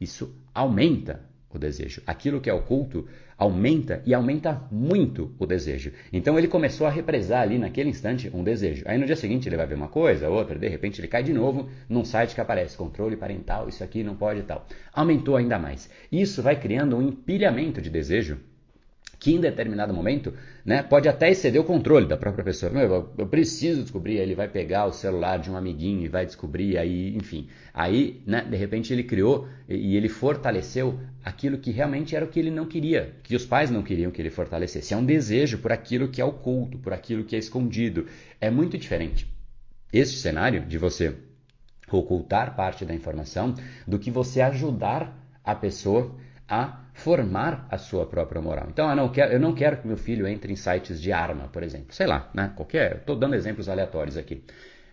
Isso 0.00 0.34
aumenta 0.54 1.20
o 1.52 1.58
desejo. 1.58 2.02
Aquilo 2.06 2.40
que 2.40 2.50
é 2.50 2.52
oculto 2.52 3.06
aumenta 3.38 4.02
e 4.06 4.14
aumenta 4.14 4.62
muito 4.70 5.34
o 5.38 5.46
desejo. 5.46 5.92
Então 6.12 6.38
ele 6.38 6.48
começou 6.48 6.86
a 6.86 6.90
represar 6.90 7.42
ali 7.42 7.58
naquele 7.58 7.90
instante 7.90 8.30
um 8.32 8.42
desejo. 8.42 8.84
Aí 8.86 8.98
no 8.98 9.06
dia 9.06 9.16
seguinte 9.16 9.48
ele 9.48 9.56
vai 9.56 9.66
ver 9.66 9.74
uma 9.74 9.88
coisa, 9.88 10.28
outra, 10.28 10.58
de 10.58 10.68
repente 10.68 11.00
ele 11.00 11.08
cai 11.08 11.22
de 11.22 11.32
novo 11.32 11.68
num 11.88 12.04
site 12.04 12.34
que 12.34 12.40
aparece 12.40 12.76
controle 12.76 13.16
parental, 13.16 13.68
isso 13.68 13.84
aqui 13.84 14.02
não 14.02 14.16
pode 14.16 14.40
e 14.40 14.44
tal. 14.44 14.66
Aumentou 14.92 15.36
ainda 15.36 15.58
mais. 15.58 15.90
Isso 16.10 16.42
vai 16.42 16.58
criando 16.58 16.96
um 16.96 17.02
empilhamento 17.02 17.80
de 17.80 17.90
desejo 17.90 18.38
que 19.18 19.34
em 19.34 19.40
determinado 19.40 19.92
momento 19.94 20.32
né, 20.64 20.82
pode 20.82 21.08
até 21.08 21.30
exceder 21.30 21.60
o 21.60 21.64
controle 21.64 22.06
da 22.06 22.16
própria 22.16 22.44
pessoa. 22.44 22.72
Eu, 22.72 23.12
eu 23.16 23.26
preciso 23.26 23.82
descobrir, 23.82 24.16
ele 24.18 24.34
vai 24.34 24.48
pegar 24.48 24.86
o 24.86 24.92
celular 24.92 25.38
de 25.38 25.50
um 25.50 25.56
amiguinho 25.56 26.04
e 26.04 26.08
vai 26.08 26.26
descobrir, 26.26 26.76
aí, 26.76 27.16
enfim. 27.16 27.48
Aí, 27.72 28.22
né, 28.26 28.46
de 28.48 28.56
repente, 28.56 28.92
ele 28.92 29.04
criou 29.04 29.48
e 29.68 29.96
ele 29.96 30.08
fortaleceu 30.08 30.98
aquilo 31.26 31.58
que 31.58 31.72
realmente 31.72 32.14
era 32.14 32.24
o 32.24 32.28
que 32.28 32.38
ele 32.38 32.52
não 32.52 32.66
queria, 32.66 33.16
que 33.24 33.34
os 33.34 33.44
pais 33.44 33.68
não 33.68 33.82
queriam 33.82 34.12
que 34.12 34.22
ele 34.22 34.30
fortalecesse. 34.30 34.94
É 34.94 34.96
um 34.96 35.04
desejo 35.04 35.58
por 35.58 35.72
aquilo 35.72 36.06
que 36.06 36.20
é 36.20 36.24
oculto, 36.24 36.78
por 36.78 36.92
aquilo 36.92 37.24
que 37.24 37.34
é 37.34 37.38
escondido. 37.40 38.06
É 38.40 38.48
muito 38.48 38.78
diferente. 38.78 39.28
Este 39.92 40.18
cenário 40.18 40.64
de 40.64 40.78
você 40.78 41.16
ocultar 41.90 42.54
parte 42.54 42.84
da 42.84 42.94
informação 42.94 43.54
do 43.84 43.98
que 43.98 44.08
você 44.08 44.40
ajudar 44.40 45.20
a 45.42 45.52
pessoa 45.52 46.14
a 46.48 46.84
formar 46.94 47.66
a 47.72 47.76
sua 47.76 48.06
própria 48.06 48.40
moral. 48.40 48.68
Então, 48.70 48.88
eu 48.88 48.94
não 48.94 49.08
quero, 49.08 49.32
eu 49.32 49.40
não 49.40 49.52
quero 49.52 49.78
que 49.78 49.88
meu 49.88 49.96
filho 49.96 50.28
entre 50.28 50.52
em 50.52 50.56
sites 50.56 51.02
de 51.02 51.10
arma, 51.10 51.48
por 51.48 51.64
exemplo. 51.64 51.92
Sei 51.92 52.06
lá, 52.06 52.30
né? 52.32 52.52
Qualquer. 52.54 52.98
Estou 52.98 53.16
dando 53.16 53.34
exemplos 53.34 53.68
aleatórios 53.68 54.16
aqui. 54.16 54.44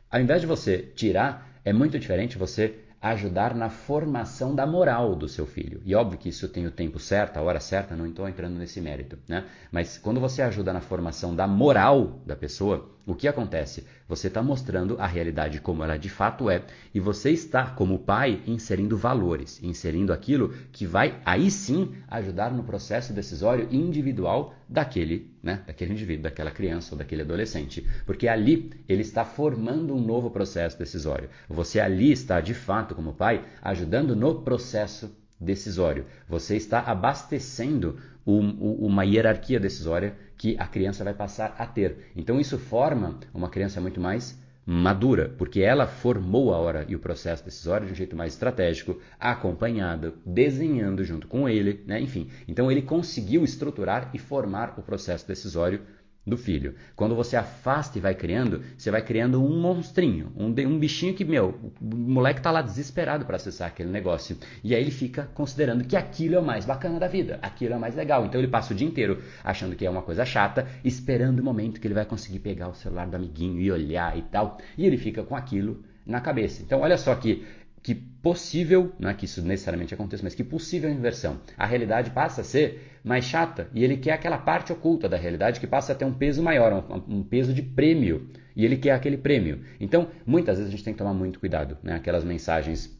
Ao 0.09 0.19
invés 0.19 0.41
de 0.41 0.47
você 0.47 0.79
tirar, 0.79 1.59
é 1.63 1.71
muito 1.71 1.99
diferente 1.99 2.39
você 2.39 2.73
ajudar 3.03 3.53
na 3.53 3.69
formação 3.69 4.55
da 4.55 4.65
moral 4.65 5.13
do 5.13 5.27
seu 5.27 5.45
filho. 5.45 5.81
E 5.83 5.93
óbvio 5.93 6.17
que 6.17 6.29
isso 6.29 6.47
tem 6.47 6.65
o 6.65 6.71
tempo 6.71 6.97
certo, 6.97 7.35
a 7.35 7.41
hora 7.41 7.59
certa, 7.59 7.97
não 7.97 8.07
estou 8.07 8.29
entrando 8.29 8.55
nesse 8.55 8.79
mérito, 8.79 9.19
né? 9.27 9.45
Mas 9.69 9.97
quando 9.97 10.21
você 10.21 10.41
ajuda 10.41 10.71
na 10.71 10.79
formação 10.79 11.35
da 11.35 11.45
moral 11.45 12.21
da 12.25 12.33
pessoa, 12.33 12.89
o 13.05 13.13
que 13.13 13.27
acontece? 13.27 13.85
Você 14.07 14.27
está 14.27 14.41
mostrando 14.41 14.95
a 14.97 15.05
realidade 15.05 15.59
como 15.59 15.83
ela 15.83 15.97
de 15.97 16.07
fato 16.07 16.49
é 16.49 16.63
e 16.93 16.99
você 17.01 17.31
está, 17.31 17.65
como 17.65 17.99
pai, 17.99 18.41
inserindo 18.47 18.95
valores, 18.95 19.61
inserindo 19.61 20.13
aquilo 20.13 20.53
que 20.71 20.85
vai 20.85 21.19
aí 21.25 21.51
sim 21.51 21.93
ajudar 22.07 22.53
no 22.53 22.63
processo 22.63 23.11
decisório 23.11 23.67
individual 23.69 24.53
daquele, 24.73 25.31
né, 25.41 25.61
daquele 25.67 25.93
indivíduo, 25.93 26.23
daquela 26.23 26.49
criança 26.49 26.95
ou 26.95 26.97
daquele 26.97 27.21
adolescente, 27.21 27.87
porque 28.07 28.27
ali 28.27 28.71
ele 28.89 29.03
está 29.03 29.23
formando 29.23 29.95
um 29.95 30.01
novo 30.01 30.31
processo 30.31 30.79
decisório. 30.79 31.29
Você 31.47 31.79
ali 31.79 32.11
está 32.11 32.41
de 32.41 32.55
fato, 32.55 32.95
como 32.95 33.13
pai, 33.13 33.45
ajudando 33.61 34.15
no 34.15 34.41
processo 34.41 35.15
decisório. 35.39 36.07
Você 36.27 36.55
está 36.55 36.79
abastecendo 36.79 37.99
um, 38.25 38.49
uma 38.87 39.05
hierarquia 39.05 39.59
decisória 39.59 40.15
que 40.35 40.55
a 40.57 40.65
criança 40.65 41.03
vai 41.03 41.13
passar 41.13 41.55
a 41.59 41.67
ter. 41.67 42.11
Então 42.15 42.39
isso 42.39 42.57
forma 42.57 43.19
uma 43.31 43.49
criança 43.49 43.79
muito 43.79 44.01
mais 44.01 44.41
madura, 44.65 45.33
porque 45.37 45.61
ela 45.61 45.85
formou 45.85 46.53
a 46.53 46.57
hora 46.57 46.85
e 46.87 46.95
o 46.95 46.99
processo 46.99 47.43
decisório 47.43 47.87
de 47.87 47.93
um 47.93 47.95
jeito 47.95 48.15
mais 48.15 48.33
estratégico, 48.33 48.99
acompanhado, 49.19 50.13
desenhando 50.25 51.03
junto 51.03 51.27
com 51.27 51.47
ele, 51.47 51.83
né? 51.85 51.99
enfim. 51.99 52.29
Então 52.47 52.71
ele 52.71 52.81
conseguiu 52.81 53.43
estruturar 53.43 54.09
e 54.13 54.19
formar 54.19 54.75
o 54.77 54.81
processo 54.81 55.27
decisório 55.27 55.81
do 56.25 56.37
filho. 56.37 56.75
Quando 56.95 57.15
você 57.15 57.35
afasta 57.35 57.97
e 57.97 58.01
vai 58.01 58.15
criando, 58.15 58.63
você 58.77 58.89
vai 58.89 59.01
criando 59.01 59.43
um 59.43 59.59
monstrinho, 59.59 60.31
um, 60.37 60.47
um 60.47 60.79
bichinho 60.79 61.13
que, 61.13 61.25
meu, 61.25 61.73
o 61.81 61.95
moleque 61.95 62.41
tá 62.41 62.49
lá 62.49 62.61
desesperado 62.61 63.25
para 63.25 63.35
acessar 63.35 63.67
aquele 63.67 63.89
negócio. 63.89 64.37
E 64.63 64.73
aí 64.73 64.81
ele 64.81 64.91
fica 64.91 65.29
considerando 65.33 65.83
que 65.83 65.97
aquilo 65.97 66.35
é 66.35 66.39
o 66.39 66.45
mais 66.45 66.65
bacana 66.65 66.99
da 66.99 67.07
vida, 67.07 67.39
aquilo 67.41 67.73
é 67.73 67.77
o 67.77 67.79
mais 67.79 67.95
legal. 67.95 68.25
Então 68.25 68.39
ele 68.39 68.47
passa 68.47 68.73
o 68.73 68.75
dia 68.75 68.87
inteiro 68.87 69.21
achando 69.43 69.75
que 69.75 69.85
é 69.85 69.89
uma 69.89 70.01
coisa 70.01 70.25
chata, 70.25 70.67
esperando 70.83 71.39
o 71.39 71.43
momento 71.43 71.79
que 71.79 71.87
ele 71.87 71.93
vai 71.93 72.05
conseguir 72.05 72.39
pegar 72.39 72.69
o 72.69 72.73
celular 72.73 73.07
do 73.07 73.15
amiguinho 73.15 73.59
e 73.59 73.71
olhar 73.71 74.17
e 74.17 74.21
tal. 74.21 74.57
E 74.77 74.85
ele 74.85 74.97
fica 74.97 75.23
com 75.23 75.35
aquilo 75.35 75.83
na 76.05 76.21
cabeça. 76.21 76.61
Então 76.61 76.81
olha 76.81 76.97
só 76.97 77.15
que 77.15 77.45
que 77.83 77.93
possível, 77.93 78.93
não 78.97 79.09
é 79.09 79.13
que 79.13 79.25
isso 79.25 79.41
necessariamente 79.41 79.93
aconteça, 79.93 80.23
mas 80.23 80.33
que 80.33 80.43
possível 80.43 80.89
inversão. 80.89 81.41
A 81.57 81.65
realidade 81.65 82.11
passa 82.11 82.39
a 82.39 82.43
ser 82.43 82.93
mais 83.03 83.25
chata 83.25 83.67
e 83.73 83.83
ele 83.83 83.97
quer 83.97 84.13
aquela 84.13 84.37
parte 84.37 84.71
oculta 84.71 85.09
da 85.09 85.17
realidade 85.17 85.59
que 85.59 85.67
passa 85.67 85.91
a 85.91 85.95
ter 85.95 86.05
um 86.05 86.13
peso 86.13 86.41
maior, 86.41 86.71
um, 86.89 87.17
um 87.17 87.23
peso 87.23 87.53
de 87.53 87.61
prêmio. 87.61 88.29
E 88.55 88.63
ele 88.63 88.77
quer 88.77 88.91
aquele 88.91 89.17
prêmio. 89.17 89.65
Então, 89.79 90.07
muitas 90.25 90.57
vezes 90.57 90.69
a 90.69 90.71
gente 90.71 90.83
tem 90.83 90.93
que 90.93 90.97
tomar 90.99 91.13
muito 91.13 91.39
cuidado, 91.39 91.77
né? 91.83 91.95
Aquelas 91.95 92.23
mensagens 92.23 92.97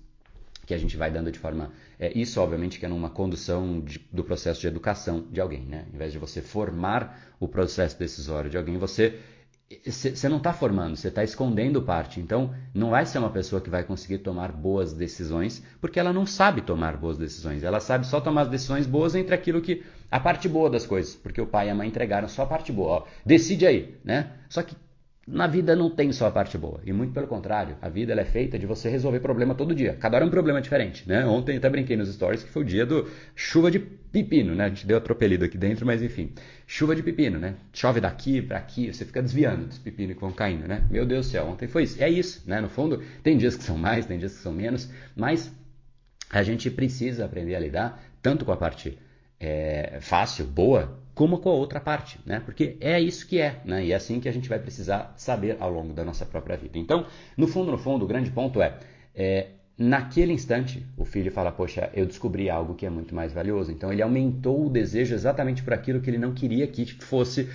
que 0.65 0.74
a 0.74 0.78
gente 0.78 0.98
vai 0.98 1.10
dando 1.12 1.32
de 1.32 1.39
forma. 1.39 1.72
É, 2.00 2.12
isso, 2.17 2.41
obviamente, 2.41 2.80
que 2.80 2.86
é 2.86 2.89
numa 2.89 3.10
condução 3.10 3.80
de, 3.80 4.00
do 4.12 4.24
processo 4.24 4.60
de 4.60 4.67
educação 4.67 5.28
de 5.32 5.39
alguém, 5.39 5.62
né? 5.62 5.86
Em 5.93 5.98
vez 5.98 6.12
de 6.12 6.17
você 6.17 6.41
formar 6.41 7.34
o 7.39 7.48
processo 7.48 7.98
decisório 7.98 8.50
de 8.50 8.58
alguém, 8.58 8.78
você 8.78 9.19
você 9.86 10.30
não 10.30 10.38
está 10.38 10.54
formando, 10.54 10.95
você 10.95 11.08
está 11.08 11.23
escondendo 11.23 11.82
parte. 11.82 12.19
Então, 12.19 12.54
não 12.73 12.91
vai 12.91 13.06
ser 13.06 13.19
uma 13.19 13.30
pessoa 13.30 13.62
que 13.62 13.69
vai 13.69 13.84
conseguir 13.84 14.19
tomar 14.19 14.52
boas 14.52 14.93
decisões, 14.93 15.63
porque 15.82 15.99
ela 15.99 16.13
não 16.13 16.26
sabe 16.26 16.62
tomar 16.62 16.97
boas 16.97 17.17
decisões. 17.17 17.63
Ela 17.63 17.80
sabe 17.80 18.06
só 18.06 18.21
tomar 18.21 18.43
as 18.43 18.49
decisões 18.49 18.86
boas 18.86 19.15
entre 19.15 19.34
aquilo 19.34 19.62
que. 19.62 19.84
a 20.12 20.19
parte 20.19 20.47
boa 20.47 20.69
das 20.69 20.86
coisas, 20.86 21.15
porque 21.15 21.41
o 21.41 21.47
pai 21.47 21.67
e 21.67 21.69
a 21.69 21.76
mãe 21.76 21.88
entregaram 21.88 22.28
só 22.28 22.43
a 22.43 22.47
parte 22.47 22.71
boa. 22.71 22.91
Ó, 22.91 23.08
decide 23.26 23.65
aí, 23.65 23.97
né? 24.04 24.32
Só 24.47 24.62
que 24.62 24.76
na 25.26 25.48
vida 25.48 25.74
não 25.74 25.90
tem 25.90 26.12
só 26.12 26.28
a 26.28 26.32
parte 26.32 26.58
boa, 26.58 26.82
e 26.86 26.92
muito 26.92 27.14
pelo 27.14 27.28
contrário, 27.28 27.78
a 27.82 27.88
vida 27.88 28.14
é 28.14 28.26
feita 28.26 28.60
de 28.60 28.66
você 28.66 28.90
resolver 28.90 29.22
problema 29.22 29.56
todo 29.56 29.74
dia. 29.74 29.94
Cada 29.94 30.18
hora 30.18 30.26
é 30.26 30.28
um 30.28 30.32
problema 30.32 30.62
diferente, 30.62 31.08
né? 31.08 31.26
Ontem 31.26 31.56
até 31.56 31.70
brinquei 31.70 31.96
nos 31.96 32.14
stories 32.14 32.44
que 32.44 32.50
foi 32.50 32.64
o 32.64 32.66
dia 32.66 32.86
do 32.86 33.10
chuva 33.34 33.72
de 33.72 33.80
pepino, 33.80 34.54
né? 34.54 34.66
A 34.66 34.70
gente 34.70 34.86
deu 34.86 34.98
atropelido 34.98 35.46
aqui 35.46 35.58
dentro, 35.58 35.86
mas 35.86 36.04
enfim, 36.04 36.32
chuva 36.68 36.94
de 36.94 37.02
pepino, 37.02 37.40
né? 37.40 37.56
Chove 37.72 38.02
daqui 38.02 38.42
para 38.42 38.58
aqui, 38.58 38.94
você 38.94 39.06
fica 39.06 39.22
desviando 39.22 39.66
dos 39.66 39.78
pepinos 39.78 40.16
que 40.16 40.22
vão 40.22 40.32
caindo, 40.34 40.68
né? 40.68 40.84
Meu 40.90 41.06
Deus 41.06 41.28
do 41.28 41.32
céu, 41.32 41.46
ontem 41.48 41.70
foi 41.70 41.84
isso. 41.84 42.04
É 42.04 42.10
isso, 42.10 42.44
né? 42.46 42.60
No 42.60 42.68
fundo, 42.68 43.02
tem 43.24 43.38
dias 43.38 43.56
que 43.56 43.64
são 43.64 43.78
mais, 43.78 44.06
tem 44.06 44.20
dias 44.20 44.34
que 44.36 44.42
são 44.42 44.52
menos, 44.52 44.90
mas 45.16 45.54
a 46.30 46.44
gente 46.44 46.70
precisa 46.70 47.24
aprender 47.24 47.56
a 47.56 47.60
lidar 47.60 48.04
tanto 48.22 48.44
com 48.44 48.52
a 48.52 48.58
parte 48.58 48.98
é, 49.40 50.00
fácil, 50.02 50.46
boa, 50.46 51.00
como 51.13 51.38
com 51.39 51.49
a 51.49 51.54
outra 51.54 51.80
parte, 51.80 52.19
né? 52.26 52.41
Porque 52.43 52.78
é 52.80 52.99
isso 52.99 53.28
que 53.28 53.39
é, 53.39 53.62
né? 53.65 53.86
E 53.86 53.91
é 53.91 53.95
assim 53.95 54.19
que 54.19 54.28
a 54.28 54.32
gente 54.32 54.49
vai 54.49 54.60
precisar 54.60 55.13
saber 55.15 55.58
ao 55.60 55.71
longo 55.71 55.93
da 55.93 56.04
nossa 56.04 56.26
própria 56.26 56.58
vida. 56.58 56.78
Então, 56.78 57.06
no 57.38 57.47
fundo, 57.47 57.71
no 57.71 57.78
fundo, 57.78 58.06
o 58.06 58.08
grande 58.08 58.32
ponto 58.32 58.62
é, 58.62 58.80
é 59.13 59.47
naquele 59.78 60.34
instante, 60.34 60.86
o 60.97 61.06
filho 61.06 61.32
fala: 61.32 61.52
Poxa, 61.52 61.89
eu 61.93 62.06
descobri 62.06 62.49
algo 62.49 62.73
que 62.73 62.86
é 62.86 62.89
muito 62.89 63.13
mais 63.13 63.32
valioso. 63.32 63.71
Então, 63.71 63.91
ele 63.91 64.02
aumentou 64.02 64.65
o 64.65 64.69
desejo 64.69 65.13
exatamente 65.13 65.62
por 65.63 65.73
aquilo 65.73 66.02
que 66.02 66.10
ele 66.10 66.17
não 66.17 66.34
queria 66.34 66.65
que 66.67 66.86
fosse 67.04 67.47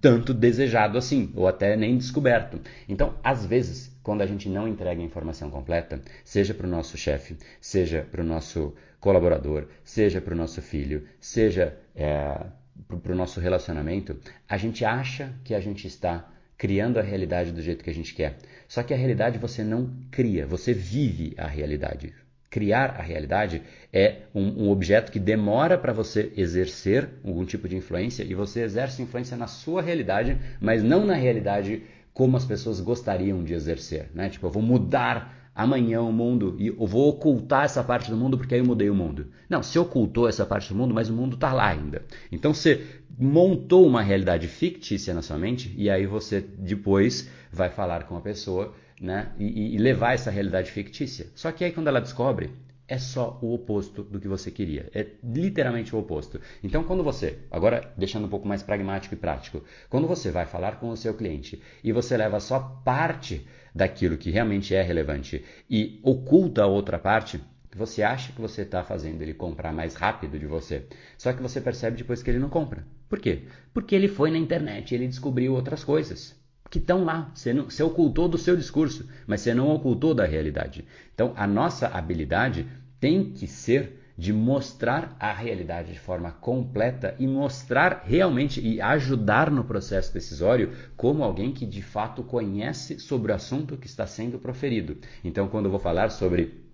tanto 0.00 0.34
desejado 0.34 0.98
assim, 0.98 1.32
ou 1.36 1.46
até 1.46 1.76
nem 1.76 1.96
descoberto. 1.96 2.60
Então, 2.88 3.14
às 3.22 3.46
vezes, 3.46 3.96
quando 4.02 4.22
a 4.22 4.26
gente 4.26 4.48
não 4.48 4.66
entrega 4.66 5.00
a 5.00 5.04
informação 5.04 5.50
completa, 5.50 6.00
seja 6.24 6.52
para 6.52 6.66
o 6.66 6.70
nosso 6.70 6.96
chefe, 6.96 7.36
seja 7.60 8.06
para 8.10 8.22
o 8.22 8.24
nosso 8.24 8.74
colaborador, 8.98 9.66
seja 9.84 10.20
para 10.20 10.34
o 10.34 10.36
nosso 10.36 10.60
filho, 10.60 11.06
seja. 11.20 11.76
É, 11.94 12.63
para 13.02 13.12
o 13.12 13.16
nosso 13.16 13.40
relacionamento, 13.40 14.16
a 14.48 14.56
gente 14.56 14.84
acha 14.84 15.32
que 15.44 15.54
a 15.54 15.60
gente 15.60 15.86
está 15.86 16.28
criando 16.56 16.98
a 16.98 17.02
realidade 17.02 17.52
do 17.52 17.62
jeito 17.62 17.84
que 17.84 17.90
a 17.90 17.94
gente 17.94 18.14
quer. 18.14 18.38
Só 18.68 18.82
que 18.82 18.94
a 18.94 18.96
realidade 18.96 19.38
você 19.38 19.62
não 19.62 19.90
cria, 20.10 20.46
você 20.46 20.72
vive 20.72 21.34
a 21.36 21.46
realidade. 21.46 22.14
Criar 22.50 22.96
a 22.98 23.02
realidade 23.02 23.62
é 23.92 24.22
um, 24.34 24.64
um 24.64 24.70
objeto 24.70 25.10
que 25.10 25.18
demora 25.18 25.76
para 25.76 25.92
você 25.92 26.32
exercer 26.36 27.08
algum 27.24 27.44
tipo 27.44 27.68
de 27.68 27.76
influência 27.76 28.22
e 28.22 28.34
você 28.34 28.62
exerce 28.62 29.02
influência 29.02 29.36
na 29.36 29.48
sua 29.48 29.82
realidade, 29.82 30.38
mas 30.60 30.82
não 30.82 31.04
na 31.04 31.14
realidade 31.14 31.82
como 32.12 32.36
as 32.36 32.44
pessoas 32.44 32.80
gostariam 32.80 33.42
de 33.42 33.54
exercer. 33.54 34.08
Né? 34.14 34.30
Tipo, 34.30 34.46
eu 34.46 34.50
vou 34.50 34.62
mudar 34.62 35.43
amanhã 35.54 36.00
o 36.02 36.12
mundo 36.12 36.56
e 36.58 36.68
eu 36.68 36.86
vou 36.86 37.08
ocultar 37.08 37.64
essa 37.64 37.82
parte 37.82 38.10
do 38.10 38.16
mundo 38.16 38.36
porque 38.36 38.54
aí 38.54 38.60
eu 38.60 38.66
mudei 38.66 38.90
o 38.90 38.94
mundo. 38.94 39.28
Não, 39.48 39.62
você 39.62 39.78
ocultou 39.78 40.28
essa 40.28 40.44
parte 40.44 40.68
do 40.68 40.74
mundo, 40.74 40.92
mas 40.92 41.08
o 41.08 41.12
mundo 41.12 41.34
está 41.34 41.52
lá 41.52 41.68
ainda. 41.68 42.02
Então 42.32 42.52
você 42.52 42.84
montou 43.16 43.86
uma 43.86 44.02
realidade 44.02 44.48
fictícia 44.48 45.14
na 45.14 45.22
sua 45.22 45.38
mente 45.38 45.72
e 45.76 45.88
aí 45.88 46.06
você 46.06 46.40
depois 46.40 47.30
vai 47.52 47.70
falar 47.70 48.04
com 48.04 48.16
a 48.16 48.20
pessoa 48.20 48.74
né, 49.00 49.28
e, 49.38 49.74
e 49.74 49.78
levar 49.78 50.14
essa 50.14 50.30
realidade 50.30 50.70
fictícia. 50.70 51.26
Só 51.34 51.52
que 51.52 51.64
aí 51.64 51.70
quando 51.70 51.88
ela 51.88 52.00
descobre, 52.00 52.50
é 52.86 52.98
só 52.98 53.38
o 53.40 53.54
oposto 53.54 54.02
do 54.02 54.20
que 54.20 54.28
você 54.28 54.50
queria. 54.50 54.90
É 54.94 55.06
literalmente 55.22 55.94
o 55.94 55.98
oposto. 55.98 56.40
Então, 56.62 56.84
quando 56.84 57.02
você, 57.02 57.38
agora 57.50 57.92
deixando 57.96 58.26
um 58.26 58.28
pouco 58.28 58.46
mais 58.46 58.62
pragmático 58.62 59.14
e 59.14 59.16
prático, 59.16 59.62
quando 59.88 60.06
você 60.06 60.30
vai 60.30 60.44
falar 60.44 60.78
com 60.78 60.90
o 60.90 60.96
seu 60.96 61.14
cliente 61.14 61.62
e 61.82 61.92
você 61.92 62.16
leva 62.16 62.40
só 62.40 62.60
parte 62.84 63.46
daquilo 63.74 64.16
que 64.16 64.30
realmente 64.30 64.74
é 64.74 64.82
relevante 64.82 65.44
e 65.68 65.98
oculta 66.02 66.62
a 66.62 66.66
outra 66.66 66.98
parte, 66.98 67.40
você 67.74 68.02
acha 68.02 68.32
que 68.32 68.40
você 68.40 68.62
está 68.62 68.84
fazendo 68.84 69.20
ele 69.20 69.34
comprar 69.34 69.72
mais 69.72 69.94
rápido 69.94 70.38
de 70.38 70.46
você. 70.46 70.86
Só 71.18 71.32
que 71.32 71.42
você 71.42 71.60
percebe 71.60 71.96
depois 71.96 72.22
que 72.22 72.30
ele 72.30 72.38
não 72.38 72.48
compra. 72.48 72.86
Por 73.08 73.18
quê? 73.18 73.42
Porque 73.72 73.94
ele 73.94 74.06
foi 74.06 74.30
na 74.30 74.38
internet 74.38 74.94
ele 74.94 75.08
descobriu 75.08 75.54
outras 75.54 75.82
coisas 75.82 76.36
que 76.70 76.78
estão 76.78 77.04
lá. 77.04 77.32
Você, 77.34 77.52
não, 77.52 77.64
você 77.64 77.82
ocultou 77.82 78.28
do 78.28 78.38
seu 78.38 78.56
discurso, 78.56 79.08
mas 79.26 79.40
você 79.40 79.52
não 79.52 79.68
ocultou 79.70 80.14
da 80.14 80.24
realidade. 80.24 80.84
Então, 81.14 81.32
a 81.36 81.46
nossa 81.46 81.88
habilidade 81.88 82.66
tem 83.00 83.32
que 83.32 83.46
ser 83.46 84.03
de 84.16 84.32
mostrar 84.32 85.16
a 85.18 85.32
realidade 85.32 85.92
de 85.92 85.98
forma 85.98 86.30
completa 86.30 87.14
e 87.18 87.26
mostrar 87.26 88.04
realmente 88.06 88.60
e 88.60 88.80
ajudar 88.80 89.50
no 89.50 89.64
processo 89.64 90.12
decisório 90.12 90.72
como 90.96 91.24
alguém 91.24 91.52
que 91.52 91.66
de 91.66 91.82
fato 91.82 92.22
conhece 92.22 92.98
sobre 92.98 93.32
o 93.32 93.34
assunto 93.34 93.76
que 93.76 93.86
está 93.86 94.06
sendo 94.06 94.38
proferido. 94.38 94.96
Então, 95.24 95.48
quando 95.48 95.66
eu 95.66 95.70
vou 95.70 95.80
falar 95.80 96.10
sobre 96.10 96.64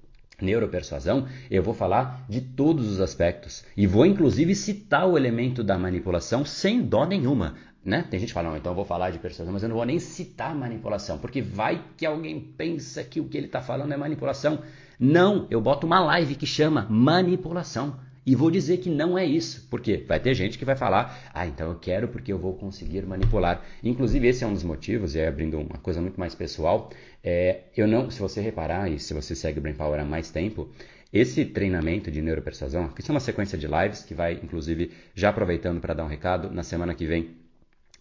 neuropersuasão, 0.40 1.26
eu 1.50 1.62
vou 1.62 1.74
falar 1.74 2.24
de 2.28 2.40
todos 2.40 2.88
os 2.88 3.00
aspectos 3.00 3.64
e 3.76 3.86
vou 3.86 4.06
inclusive 4.06 4.54
citar 4.54 5.06
o 5.06 5.16
elemento 5.16 5.62
da 5.62 5.78
manipulação 5.78 6.44
sem 6.44 6.82
dó 6.82 7.04
nenhuma. 7.04 7.56
Né? 7.84 8.06
Tem 8.10 8.20
gente 8.20 8.28
que 8.28 8.34
fala, 8.34 8.50
não, 8.50 8.56
então 8.56 8.72
eu 8.72 8.76
vou 8.76 8.84
falar 8.84 9.10
de 9.10 9.18
persuasão, 9.18 9.52
mas 9.52 9.62
eu 9.62 9.68
não 9.68 9.76
vou 9.76 9.86
nem 9.86 9.98
citar 9.98 10.54
manipulação, 10.54 11.18
porque 11.18 11.40
vai 11.40 11.82
que 11.96 12.04
alguém 12.04 12.38
pensa 12.38 13.02
que 13.02 13.20
o 13.20 13.24
que 13.24 13.38
ele 13.38 13.46
está 13.46 13.62
falando 13.62 13.92
é 13.92 13.96
manipulação. 13.96 14.60
Não, 14.98 15.46
eu 15.50 15.60
boto 15.62 15.86
uma 15.86 16.00
live 16.00 16.34
que 16.34 16.46
chama 16.46 16.86
manipulação. 16.90 17.96
E 18.26 18.36
vou 18.36 18.50
dizer 18.50 18.76
que 18.76 18.90
não 18.90 19.16
é 19.16 19.24
isso. 19.24 19.66
Por 19.70 19.80
quê? 19.80 20.04
Vai 20.06 20.20
ter 20.20 20.34
gente 20.34 20.58
que 20.58 20.64
vai 20.64 20.76
falar, 20.76 21.30
ah, 21.32 21.46
então 21.46 21.70
eu 21.70 21.78
quero 21.78 22.06
porque 22.08 22.30
eu 22.30 22.38
vou 22.38 22.54
conseguir 22.54 23.02
manipular. 23.06 23.62
Inclusive, 23.82 24.28
esse 24.28 24.44
é 24.44 24.46
um 24.46 24.52
dos 24.52 24.62
motivos, 24.62 25.14
e 25.14 25.20
aí 25.20 25.26
abrindo 25.26 25.58
uma 25.58 25.78
coisa 25.78 26.02
muito 26.02 26.20
mais 26.20 26.34
pessoal, 26.34 26.90
é, 27.24 27.62
eu 27.74 27.88
não, 27.88 28.10
se 28.10 28.20
você 28.20 28.42
reparar, 28.42 28.90
e 28.90 28.98
se 28.98 29.14
você 29.14 29.34
segue 29.34 29.58
o 29.58 29.62
Brain 29.62 29.74
Power 29.74 29.98
há 29.98 30.04
mais 30.04 30.30
tempo, 30.30 30.68
esse 31.12 31.46
treinamento 31.46 32.10
de 32.10 32.20
neuropersuasão, 32.20 32.92
isso 32.98 33.10
é 33.10 33.14
uma 33.14 33.20
sequência 33.20 33.58
de 33.58 33.66
lives 33.66 34.04
que 34.04 34.14
vai, 34.14 34.34
inclusive, 34.34 34.92
já 35.14 35.30
aproveitando 35.30 35.80
para 35.80 35.94
dar 35.94 36.04
um 36.04 36.08
recado, 36.08 36.50
na 36.50 36.62
semana 36.62 36.94
que 36.94 37.06
vem 37.06 37.30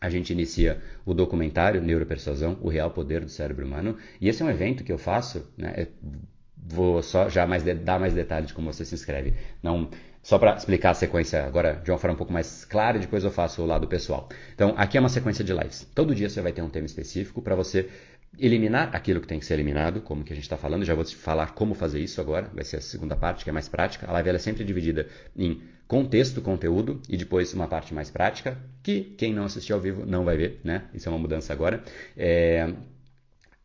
a 0.01 0.09
gente 0.09 0.31
inicia 0.31 0.81
o 1.05 1.13
documentário 1.13 1.81
Neuropersuasão, 1.81 2.57
o 2.61 2.69
real 2.69 2.91
poder 2.91 3.21
do 3.21 3.29
cérebro 3.29 3.65
humano, 3.65 3.97
e 4.19 4.29
esse 4.29 4.41
é 4.41 4.45
um 4.45 4.49
evento 4.49 4.83
que 4.83 4.91
eu 4.91 4.97
faço, 4.97 5.45
né, 5.57 5.73
é, 5.75 5.87
vou 6.57 7.01
só 7.01 7.29
já 7.29 7.45
mais 7.45 7.63
de, 7.63 7.73
dar 7.73 7.99
mais 7.99 8.13
detalhes 8.13 8.47
de 8.47 8.53
como 8.53 8.71
você 8.71 8.85
se 8.85 8.95
inscreve. 8.95 9.33
Não, 9.61 9.89
só 10.21 10.37
para 10.37 10.55
explicar 10.55 10.91
a 10.91 10.93
sequência 10.93 11.43
agora 11.45 11.81
de 11.83 11.91
uma 11.91 11.97
forma 11.97 12.13
um 12.13 12.17
pouco 12.17 12.31
mais 12.31 12.65
clara 12.65 12.97
e 12.97 13.01
depois 13.01 13.23
eu 13.23 13.31
faço 13.31 13.61
o 13.61 13.65
lado 13.65 13.87
pessoal. 13.87 14.29
Então, 14.53 14.73
aqui 14.77 14.97
é 14.97 14.99
uma 14.99 15.09
sequência 15.09 15.43
de 15.43 15.53
lives. 15.53 15.87
Todo 15.95 16.13
dia 16.13 16.29
você 16.29 16.41
vai 16.41 16.51
ter 16.51 16.61
um 16.61 16.69
tema 16.69 16.85
específico 16.85 17.41
para 17.41 17.55
você 17.55 17.89
eliminar 18.37 18.95
aquilo 18.95 19.19
que 19.19 19.27
tem 19.27 19.39
que 19.39 19.45
ser 19.45 19.55
eliminado, 19.55 20.01
como 20.01 20.23
que 20.23 20.31
a 20.31 20.35
gente 20.35 20.43
está 20.43 20.57
falando. 20.57 20.85
Já 20.85 20.93
vou 20.93 21.03
te 21.03 21.15
falar 21.15 21.53
como 21.53 21.73
fazer 21.73 21.99
isso 21.99 22.21
agora. 22.21 22.49
Vai 22.53 22.63
ser 22.63 22.77
a 22.77 22.81
segunda 22.81 23.15
parte, 23.15 23.43
que 23.43 23.49
é 23.49 23.53
mais 23.53 23.67
prática. 23.67 24.07
A 24.07 24.13
live 24.13 24.29
é 24.29 24.37
sempre 24.37 24.63
dividida 24.63 25.07
em 25.35 25.61
contexto, 25.89 26.39
conteúdo 26.39 27.01
e 27.09 27.17
depois 27.17 27.51
uma 27.51 27.67
parte 27.67 27.95
mais 27.95 28.11
prática, 28.11 28.55
que 28.83 29.01
quem 29.17 29.33
não 29.33 29.45
assistiu 29.45 29.75
ao 29.75 29.81
vivo 29.81 30.05
não 30.05 30.23
vai 30.23 30.37
ver, 30.37 30.61
né? 30.63 30.83
Isso 30.93 31.09
é 31.09 31.11
uma 31.11 31.17
mudança 31.17 31.51
agora. 31.51 31.83
É... 32.15 32.71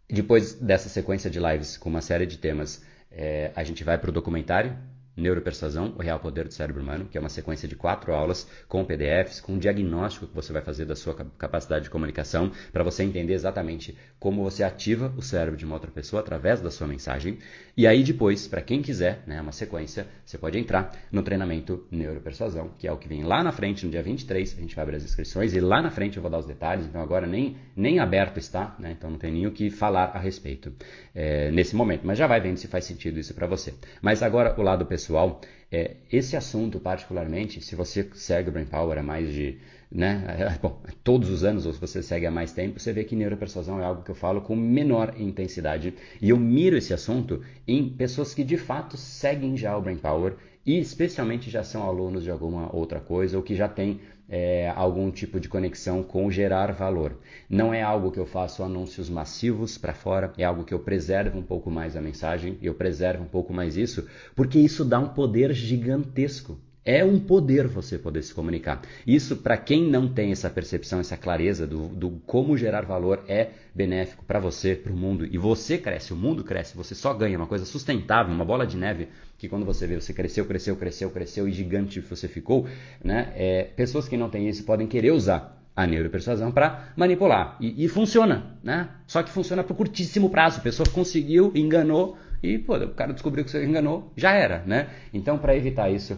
Depois 0.09 0.55
dessa 0.55 0.89
sequência 0.89 1.31
de 1.31 1.39
lives 1.39 1.77
com 1.77 1.91
uma 1.91 2.01
série 2.01 2.25
de 2.25 2.39
temas, 2.39 2.83
é... 3.11 3.53
a 3.55 3.63
gente 3.63 3.85
vai 3.85 3.99
para 3.99 4.09
o 4.09 4.13
documentário 4.13 4.75
Neuropersuasão, 5.17 5.95
o 5.97 6.03
Real 6.03 6.19
Poder 6.19 6.47
do 6.47 6.53
Cérebro 6.53 6.83
Humano, 6.83 7.07
que 7.07 7.17
é 7.17 7.21
uma 7.21 7.29
sequência 7.29 7.69
de 7.69 7.77
quatro 7.77 8.13
aulas 8.13 8.49
com 8.69 8.85
PDFs, 8.85 9.41
com 9.41 9.53
um 9.53 9.59
diagnóstico 9.59 10.27
que 10.27 10.35
você 10.35 10.53
vai 10.53 10.61
fazer 10.61 10.85
da 10.85 10.97
sua 10.97 11.15
capacidade 11.39 11.85
de 11.85 11.91
comunicação, 11.91 12.51
para 12.73 12.83
você 12.83 13.05
entender 13.05 13.33
exatamente 13.33 13.97
como 14.19 14.43
você 14.43 14.65
ativa 14.65 15.15
o 15.17 15.23
cérebro 15.23 15.57
de 15.57 15.65
uma 15.65 15.75
outra 15.75 15.91
pessoa 15.91 16.21
através 16.21 16.61
da 16.61 16.71
sua 16.71 16.89
mensagem. 16.89 17.39
E 17.77 17.87
aí 17.87 18.03
depois, 18.03 18.49
para 18.49 18.61
quem 18.61 18.83
quiser, 18.83 19.23
né, 19.27 19.41
uma 19.41 19.53
sequência, 19.53 20.07
você 20.25 20.37
pode 20.37 20.59
entrar 20.59 20.93
no 21.13 21.23
treinamento 21.23 21.87
Neuropersuasão, 21.93 22.71
que 22.77 22.89
é 22.89 22.93
o 22.93 22.97
que 22.97 23.09
vem 23.09 23.23
lá 23.23 23.43
na 23.43 23.53
frente, 23.53 23.85
no 23.85 23.93
dia 23.93 24.03
23, 24.03 24.57
a 24.59 24.61
gente 24.61 24.75
vai 24.75 24.83
abrir 24.83 24.97
as 24.97 25.05
inscrições 25.05 25.55
e 25.55 25.61
lá 25.61 25.81
na 25.81 25.91
frente 25.91 26.17
eu 26.17 26.23
vou 26.23 26.31
dar 26.31 26.39
os 26.39 26.47
detalhes, 26.47 26.87
então 26.87 27.01
agora 27.01 27.27
nem, 27.27 27.57
nem 27.77 28.01
aberto 28.01 28.39
está, 28.39 28.75
né, 28.79 28.95
então 28.97 29.11
não 29.11 29.19
tem 29.19 29.33
nem 29.33 29.47
o 29.47 29.53
que 29.53 29.71
falar 29.71 30.07
a 30.15 30.19
respeito 30.19 30.73
é, 31.15 31.51
nesse 31.53 31.77
momento, 31.77 32.03
mas 32.05 32.19
já 32.19 32.27
vai 32.27 32.41
vendo 32.41 32.57
se 32.57 32.67
faz 32.67 32.85
sentido 32.85 33.19
isso 33.19 33.35
para 33.35 33.47
você. 33.47 33.75
Mas 34.03 34.23
agora 34.23 34.55
o 34.59 34.63
lado 34.63 34.85
pessoal 34.85 35.04
pessoal, 35.05 35.41
é, 35.71 35.97
esse 36.11 36.35
assunto 36.35 36.81
particularmente, 36.81 37.61
se 37.61 37.77
você 37.77 38.09
segue 38.15 38.49
o 38.49 38.53
Brain 38.53 38.65
Power 38.65 38.99
há 38.99 39.03
mais 39.03 39.31
de, 39.31 39.59
né, 39.93 40.59
bom, 40.63 40.81
todos 41.03 41.29
os 41.29 41.45
anos, 41.45 41.67
ou 41.67 41.75
se 41.75 41.81
você 41.81 42.03
segue 42.03 42.25
há 42.25 42.31
mais 42.31 42.53
tempo, 42.53 42.81
você 42.81 42.91
vê 42.91 43.05
que 43.05 43.15
neuropersuasão 43.15 43.81
é 43.81 43.85
algo 43.85 44.03
que 44.03 44.11
eu 44.11 44.15
falo 44.15 44.41
com 44.41 44.57
menor 44.57 45.15
intensidade. 45.19 45.93
E 46.23 46.31
eu 46.31 46.39
miro 46.39 46.77
esse 46.77 46.95
assunto 46.95 47.43
em 47.69 47.87
pessoas 47.91 48.33
que 48.33 48.43
de 48.43 48.57
fato 48.57 48.97
seguem 48.97 49.57
já 49.59 49.77
o 49.77 49.83
Brain 49.83 49.99
Power 49.99 50.37
e 50.65 50.79
especialmente 50.79 51.51
já 51.51 51.63
são 51.63 51.83
alunos 51.83 52.23
de 52.23 52.31
alguma 52.31 52.75
outra 52.75 52.99
coisa 52.99 53.37
ou 53.37 53.43
que 53.43 53.55
já 53.55 53.69
têm 53.69 54.01
é, 54.29 54.73
algum 54.75 55.11
tipo 55.11 55.39
de 55.39 55.49
conexão 55.49 56.03
com 56.03 56.31
gerar 56.31 56.73
valor. 56.73 57.19
Não 57.49 57.73
é 57.73 57.83
algo 57.83 58.11
que 58.11 58.19
eu 58.19 58.27
faço 58.27 58.63
anúncios 58.63 59.09
massivos 59.09 59.77
para 59.77 59.95
fora, 59.95 60.33
é 60.39 60.45
algo 60.45 60.65
que 60.65 60.75
eu 60.75 60.79
preservo 60.79 61.39
um 61.39 61.43
pouco 61.43 61.71
mais 61.71 61.97
a 61.97 62.01
mensagem, 62.01 62.59
eu 62.63 62.75
preservo 62.75 63.25
um 63.25 63.29
pouco 63.29 63.53
mais 63.53 63.77
isso, 63.77 64.07
porque 64.35 64.59
isso 64.59 64.85
dá 64.85 64.99
um 64.99 65.09
poder 65.09 65.53
gigantesco 65.53 66.59
é 66.85 67.05
um 67.05 67.19
poder 67.19 67.67
você 67.67 67.99
poder 67.99 68.23
se 68.23 68.35
comunicar. 68.35 68.83
Isso, 69.07 69.37
para 69.37 69.57
quem 69.57 69.89
não 69.89 70.07
tem 70.07 70.33
essa 70.33 70.51
percepção, 70.51 71.01
essa 71.01 71.17
clareza 71.17 71.67
do, 71.67 71.89
do 71.89 72.11
como 72.27 72.57
gerar 72.57 72.83
valor 72.83 73.25
é 73.27 73.51
benéfico 73.75 74.25
para 74.25 74.39
você, 74.39 74.75
para 74.75 74.93
o 74.93 74.97
mundo, 74.97 75.25
e 75.25 75.39
você 75.39 75.79
cresce, 75.79 76.13
o 76.13 76.17
mundo 76.17 76.45
cresce, 76.45 76.77
você 76.77 76.95
só 76.95 77.15
ganha 77.15 77.39
uma 77.39 77.47
coisa 77.47 77.65
sustentável, 77.65 78.35
uma 78.35 78.45
bola 78.45 78.67
de 78.67 78.77
neve, 78.77 79.09
que 79.39 79.49
quando 79.49 79.65
você 79.65 79.87
vê, 79.87 79.99
você 79.99 80.13
cresceu, 80.13 80.45
cresceu, 80.45 80.77
cresceu, 80.77 81.11
cresceu 81.11 81.49
e 81.49 81.53
gigante 81.53 82.01
você 82.01 82.29
ficou, 82.29 82.67
né? 83.03 83.33
É, 83.35 83.65
pessoas 83.65 84.07
que 84.07 84.17
não 84.17 84.29
têm 84.29 84.49
isso 84.49 84.65
podem 84.65 84.87
querer 84.87 85.13
usar 85.13 85.61
a 85.75 85.87
neuropersuasão 85.87 86.53
para 86.53 86.93
manipular. 86.97 87.57
E, 87.61 87.85
e, 87.85 87.89
funciona, 87.89 88.59
né? 88.63 88.89
Só 89.07 89.23
que 89.23 89.31
funciona 89.31 89.65
por 89.65 89.77
curtíssimo 89.77 90.31
prazo. 90.31 90.61
A 90.61 90.63
pessoa 90.63 90.89
conseguiu, 90.89 91.51
enganou 91.55 92.17
e 92.43 92.59
pô, 92.59 92.77
o 92.77 92.91
cara 92.91 93.13
descobriu 93.13 93.45
que 93.45 93.51
você 93.51 93.65
enganou, 93.65 94.13
já 94.17 94.33
era, 94.33 94.63
né? 94.67 94.89
Então, 95.13 95.37
para 95.37 95.57
evitar 95.57 95.91
isso, 95.91 96.17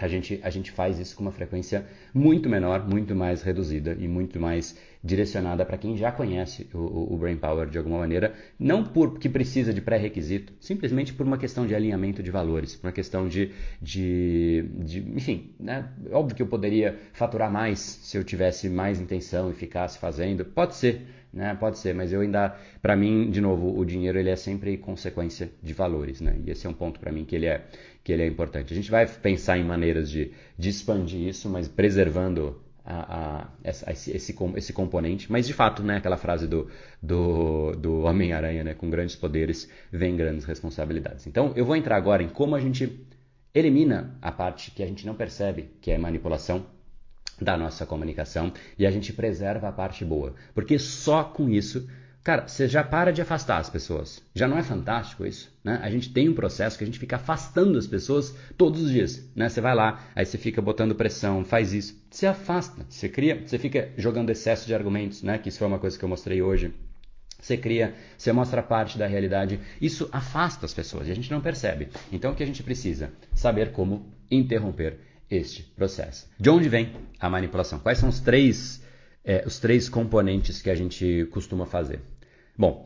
a 0.00 0.08
gente, 0.08 0.40
a 0.42 0.50
gente 0.50 0.70
faz 0.70 0.98
isso 0.98 1.14
com 1.14 1.22
uma 1.22 1.32
frequência 1.32 1.86
muito 2.14 2.48
menor, 2.48 2.88
muito 2.88 3.14
mais 3.14 3.42
reduzida 3.42 3.96
e 3.98 4.08
muito 4.08 4.40
mais 4.40 4.76
direcionada 5.02 5.64
para 5.64 5.78
quem 5.78 5.96
já 5.96 6.12
conhece 6.12 6.68
o, 6.74 7.14
o, 7.14 7.16
Brain 7.16 7.36
Power 7.36 7.68
de 7.68 7.78
alguma 7.78 7.98
maneira, 7.98 8.34
não 8.58 8.84
porque 8.84 9.28
precisa 9.28 9.72
de 9.72 9.80
pré-requisito, 9.80 10.52
simplesmente 10.60 11.14
por 11.14 11.26
uma 11.26 11.38
questão 11.38 11.66
de 11.66 11.74
alinhamento 11.74 12.22
de 12.22 12.30
valores, 12.30 12.76
por 12.76 12.88
uma 12.88 12.92
questão 12.92 13.26
de, 13.26 13.50
de, 13.80 14.64
de 14.78 14.98
enfim, 15.16 15.54
né? 15.58 15.88
óbvio 16.12 16.36
que 16.36 16.42
eu 16.42 16.46
poderia 16.46 16.98
faturar 17.12 17.50
mais 17.50 17.78
se 17.78 18.18
eu 18.18 18.24
tivesse 18.24 18.68
mais 18.68 19.00
intenção 19.00 19.50
e 19.50 19.54
ficasse 19.54 19.98
fazendo, 19.98 20.44
pode 20.44 20.74
ser, 20.74 21.06
né? 21.32 21.54
Pode 21.54 21.78
ser, 21.78 21.94
mas 21.94 22.12
eu 22.12 22.20
ainda, 22.20 22.56
para 22.82 22.96
mim, 22.96 23.30
de 23.30 23.40
novo, 23.40 23.78
o 23.78 23.84
dinheiro 23.84 24.18
ele 24.18 24.30
é 24.30 24.36
sempre 24.36 24.76
consequência 24.76 25.50
de 25.62 25.72
valores, 25.72 26.20
né? 26.20 26.36
E 26.44 26.50
esse 26.50 26.66
é 26.66 26.70
um 26.70 26.74
ponto 26.74 26.98
para 26.98 27.12
mim 27.12 27.24
que 27.24 27.36
ele 27.36 27.46
é 27.46 27.64
que 28.02 28.12
ele 28.12 28.22
é 28.22 28.26
importante. 28.26 28.72
A 28.72 28.76
gente 28.76 28.90
vai 28.90 29.06
pensar 29.06 29.58
em 29.58 29.64
maneiras 29.64 30.10
de, 30.10 30.32
de 30.58 30.68
expandir 30.68 31.28
isso, 31.28 31.48
mas 31.48 31.68
preservando 31.68 32.60
a, 32.90 33.46
a, 33.64 33.70
esse, 33.70 34.10
esse, 34.10 34.36
esse, 34.56 34.72
componente. 34.72 35.30
Mas 35.30 35.46
de 35.46 35.52
fato, 35.52 35.82
né, 35.82 35.96
aquela 35.96 36.16
frase 36.16 36.46
do, 36.46 36.68
do, 37.00 37.72
do 37.72 38.00
Homem-Aranha, 38.02 38.64
né, 38.64 38.74
com 38.74 38.90
grandes 38.90 39.14
poderes 39.14 39.68
vem 39.92 40.16
grandes 40.16 40.44
responsabilidades. 40.44 41.26
Então 41.26 41.52
eu 41.54 41.64
vou 41.64 41.76
entrar 41.76 41.96
agora 41.96 42.22
em 42.22 42.28
como 42.28 42.56
a 42.56 42.60
gente 42.60 43.06
elimina 43.54 44.16
a 44.20 44.32
parte 44.32 44.70
que 44.70 44.82
a 44.82 44.86
gente 44.86 45.06
não 45.06 45.14
percebe, 45.14 45.70
que 45.80 45.90
é 45.90 45.98
manipulação 45.98 46.66
da 47.40 47.56
nossa 47.56 47.86
comunicação, 47.86 48.52
e 48.78 48.86
a 48.86 48.90
gente 48.90 49.12
preserva 49.12 49.68
a 49.68 49.72
parte 49.72 50.04
boa. 50.04 50.34
Porque 50.54 50.78
só 50.78 51.24
com 51.24 51.48
isso 51.48 51.88
Cara, 52.22 52.46
você 52.46 52.68
já 52.68 52.84
para 52.84 53.12
de 53.12 53.22
afastar 53.22 53.58
as 53.58 53.70
pessoas. 53.70 54.22
Já 54.34 54.46
não 54.46 54.58
é 54.58 54.62
fantástico 54.62 55.24
isso? 55.24 55.50
Né? 55.64 55.80
A 55.82 55.90
gente 55.90 56.12
tem 56.12 56.28
um 56.28 56.34
processo 56.34 56.76
que 56.76 56.84
a 56.84 56.86
gente 56.86 56.98
fica 56.98 57.16
afastando 57.16 57.78
as 57.78 57.86
pessoas 57.86 58.34
todos 58.58 58.82
os 58.82 58.90
dias. 58.90 59.26
Né? 59.34 59.48
Você 59.48 59.60
vai 59.60 59.74
lá, 59.74 60.04
aí 60.14 60.26
você 60.26 60.36
fica 60.36 60.60
botando 60.60 60.94
pressão, 60.94 61.44
faz 61.44 61.72
isso. 61.72 61.98
Você 62.10 62.26
afasta, 62.26 62.84
você 62.88 63.08
cria, 63.08 63.42
você 63.46 63.58
fica 63.58 63.90
jogando 63.96 64.28
excesso 64.28 64.66
de 64.66 64.74
argumentos, 64.74 65.22
né? 65.22 65.38
que 65.38 65.48
isso 65.48 65.58
foi 65.58 65.66
uma 65.66 65.78
coisa 65.78 65.98
que 65.98 66.04
eu 66.04 66.08
mostrei 66.08 66.42
hoje. 66.42 66.74
Você 67.40 67.56
cria, 67.56 67.94
você 68.18 68.32
mostra 68.32 68.62
parte 68.62 68.98
da 68.98 69.06
realidade. 69.06 69.58
Isso 69.80 70.06
afasta 70.12 70.66
as 70.66 70.74
pessoas 70.74 71.08
e 71.08 71.10
a 71.10 71.14
gente 71.14 71.30
não 71.30 71.40
percebe. 71.40 71.88
Então 72.12 72.32
o 72.32 72.34
que 72.34 72.42
a 72.42 72.46
gente 72.46 72.62
precisa? 72.62 73.10
Saber 73.34 73.72
como 73.72 74.12
interromper 74.30 74.98
este 75.30 75.62
processo. 75.62 76.28
De 76.38 76.50
onde 76.50 76.68
vem 76.68 76.92
a 77.18 77.30
manipulação? 77.30 77.78
Quais 77.78 77.96
são 77.96 78.10
os 78.10 78.20
três 78.20 78.82
é, 79.30 79.44
os 79.46 79.60
três 79.60 79.88
componentes 79.88 80.60
que 80.60 80.68
a 80.68 80.74
gente 80.74 81.28
costuma 81.30 81.64
fazer. 81.64 82.00
Bom, 82.58 82.84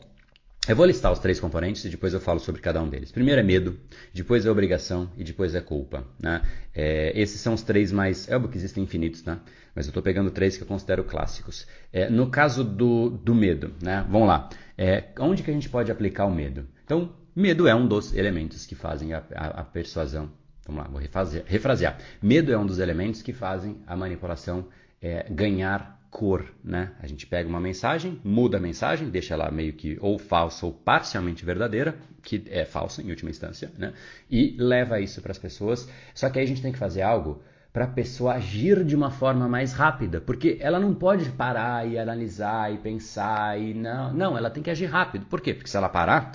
eu 0.69 0.77
vou 0.77 0.85
listar 0.85 1.11
os 1.11 1.19
três 1.19 1.41
componentes 1.41 1.83
e 1.87 1.89
depois 1.89 2.13
eu 2.13 2.21
falo 2.21 2.39
sobre 2.39 2.61
cada 2.61 2.83
um 2.83 2.89
deles. 2.89 3.11
Primeiro 3.11 3.41
é 3.41 3.45
medo, 3.45 3.79
depois 4.13 4.45
é 4.45 4.51
obrigação 4.51 5.11
e 5.17 5.25
depois 5.25 5.55
é 5.55 5.63
culpa. 5.63 6.05
Né? 6.21 6.43
É, 6.75 7.19
esses 7.19 7.41
são 7.41 7.55
os 7.55 7.63
três 7.63 7.91
mais. 7.91 8.29
É 8.29 8.37
óbvio 8.37 8.51
que 8.51 8.59
existem 8.59 8.85
infinitos, 8.85 9.25
né? 9.25 9.41
mas 9.75 9.87
eu 9.87 9.91
estou 9.91 10.03
pegando 10.03 10.31
três 10.31 10.55
que 10.59 10.63
eu 10.63 10.67
considero 10.67 11.03
clássicos. 11.05 11.67
É, 11.91 12.11
no 12.11 12.29
caso 12.29 12.63
do, 12.63 13.09
do 13.09 13.35
medo, 13.35 13.73
né? 13.83 14.07
vamos 14.07 14.29
lá. 14.29 14.51
É, 14.77 15.05
onde 15.21 15.43
que 15.43 15.51
a 15.51 15.55
gente 15.55 15.71
pode 15.71 15.91
aplicar 15.91 16.27
o 16.27 16.35
medo? 16.35 16.69
Então, 16.85 17.11
medo 17.35 17.67
é 17.67 17.75
um 17.75 17.89
dos 17.89 18.15
elementos 18.15 18.67
que 18.67 18.75
fazem 18.75 19.15
a, 19.15 19.23
a, 19.35 19.47
a 19.61 19.65
persuasão. 19.65 20.31
Vamos 20.67 20.83
lá, 20.83 20.91
vou 20.91 21.01
refazer, 21.01 21.43
refrasear. 21.47 21.99
Medo 22.21 22.53
é 22.53 22.59
um 22.59 22.67
dos 22.67 22.79
elementos 22.79 23.23
que 23.23 23.33
fazem 23.33 23.79
a 23.87 23.97
manipulação 23.97 24.69
é, 25.01 25.27
ganhar 25.31 26.04
cor, 26.15 26.45
né? 26.63 26.93
A 27.03 27.09
gente 27.09 27.27
pega 27.27 27.49
uma 27.49 27.59
mensagem, 27.59 28.21
muda 28.23 28.59
a 28.59 28.61
mensagem, 28.61 29.11
deixa 29.11 29.35
ela 29.35 29.51
meio 29.51 29.73
que 29.73 29.99
ou 30.01 30.17
falsa 30.17 30.65
ou 30.65 30.73
parcialmente 30.73 31.45
verdadeira, 31.45 31.97
que 32.23 32.45
é 32.51 32.65
falsa 32.65 33.03
em 33.03 33.11
última 33.11 33.33
instância, 33.33 33.73
né? 33.77 33.93
E 34.31 34.55
leva 34.57 35.01
isso 35.01 35.21
para 35.21 35.33
as 35.33 35.39
pessoas. 35.39 35.89
Só 36.15 36.31
que 36.31 36.39
aí 36.39 36.45
a 36.45 36.47
gente 36.47 36.63
tem 36.63 36.71
que 36.71 36.79
fazer 36.79 37.03
algo 37.03 37.43
para 37.73 37.87
a 37.87 37.89
pessoa 37.89 38.35
agir 38.35 38.85
de 38.85 38.95
uma 38.95 39.11
forma 39.11 39.49
mais 39.49 39.73
rápida, 39.73 40.21
porque 40.21 40.57
ela 40.61 40.79
não 40.79 40.95
pode 40.95 41.29
parar 41.31 41.85
e 41.85 41.99
analisar 41.99 42.73
e 42.73 42.79
pensar 42.79 43.61
e 43.61 43.75
não, 43.75 44.15
não, 44.15 44.39
ela 44.39 44.51
tem 44.51 44.63
que 44.63 44.71
agir 44.71 44.87
rápido. 44.87 45.27
Por 45.27 45.41
quê? 45.41 45.53
Porque 45.53 45.69
se 45.69 45.77
ela 45.77 45.89
parar, 45.89 46.31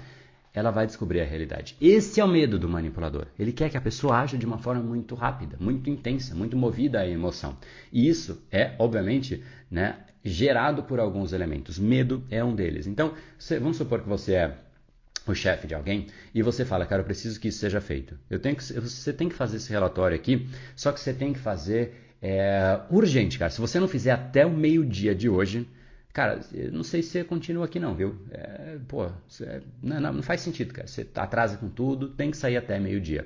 ela 0.60 0.72
vai 0.72 0.86
descobrir 0.86 1.22
a 1.22 1.26
realidade. 1.26 1.76
Esse 1.80 2.20
é 2.20 2.24
o 2.24 2.28
medo 2.28 2.60
do 2.60 2.68
manipulador. 2.68 3.28
Ele 3.38 3.53
quer 3.53 3.70
que 3.70 3.78
a 3.78 3.82
pessoa 3.82 4.20
haja 4.20 4.38
de 4.38 4.45
uma 4.45 4.57
forma 4.57 4.84
muito 4.84 5.16
rápida, 5.16 5.57
muito 5.60 5.89
intensa, 5.89 6.36
muito 6.36 6.57
movida 6.57 6.99
à 6.99 7.07
emoção. 7.07 7.57
E 7.91 8.07
isso 8.07 8.43
é, 8.51 8.76
obviamente, 8.78 9.43
né, 9.72 9.97
gerado 10.24 10.84
por 10.84 10.99
alguns 10.99 11.32
elementos. 11.32 11.80
Medo 11.80 12.24
é 12.30 12.43
um 12.43 12.53
deles. 12.53 12.88
Então, 12.88 13.14
vamos 13.60 13.78
supor 13.78 14.01
que 14.01 14.10
você 14.10 14.34
é 14.34 14.57
o 15.26 15.34
chefe 15.34 15.68
de 15.68 15.76
alguém 15.76 16.07
e 16.34 16.41
você 16.41 16.66
fala, 16.66 16.86
cara, 16.86 17.01
eu 17.01 17.05
preciso 17.05 17.39
que 17.39 17.47
isso 17.47 17.60
seja 17.60 17.80
feito. 17.80 18.18
Eu 18.30 18.39
tenho 18.39 18.55
que, 18.55 18.64
você 18.64 19.14
tem 19.14 19.30
que 19.30 19.36
fazer 19.36 19.57
esse 19.57 19.70
relatório 19.70 20.16
aqui, 20.16 20.47
só 20.76 20.91
que 20.91 20.99
você 20.99 21.14
tem 21.14 21.34
que 21.34 21.39
fazer 21.39 22.14
é, 22.22 22.80
urgente, 22.89 23.39
cara. 23.39 23.49
Se 23.49 23.62
você 23.62 23.80
não 23.80 23.88
fizer 23.88 24.12
até 24.12 24.45
o 24.45 24.51
meio-dia 24.51 25.16
de 25.16 25.30
hoje, 25.30 25.68
Cara, 26.20 26.41
não 26.74 26.84
sei 26.84 27.01
se 27.01 27.11
você 27.11 27.24
continua 27.24 27.63
aqui 27.63 27.80
não, 27.80 27.95
viu? 27.95 28.13
É, 28.30 28.78
pô, 28.89 29.05
é, 29.05 29.61
não, 29.82 30.01
não, 30.01 30.22
faz 30.22 30.41
sentido, 30.41 30.74
cara. 30.74 30.86
Você 30.86 31.07
atrasa 31.15 31.55
com 31.55 31.70
tudo, 31.70 32.09
tem 32.09 32.30
que 32.30 32.36
sair 32.36 32.57
até 32.57 32.78
meio-dia. 32.78 33.26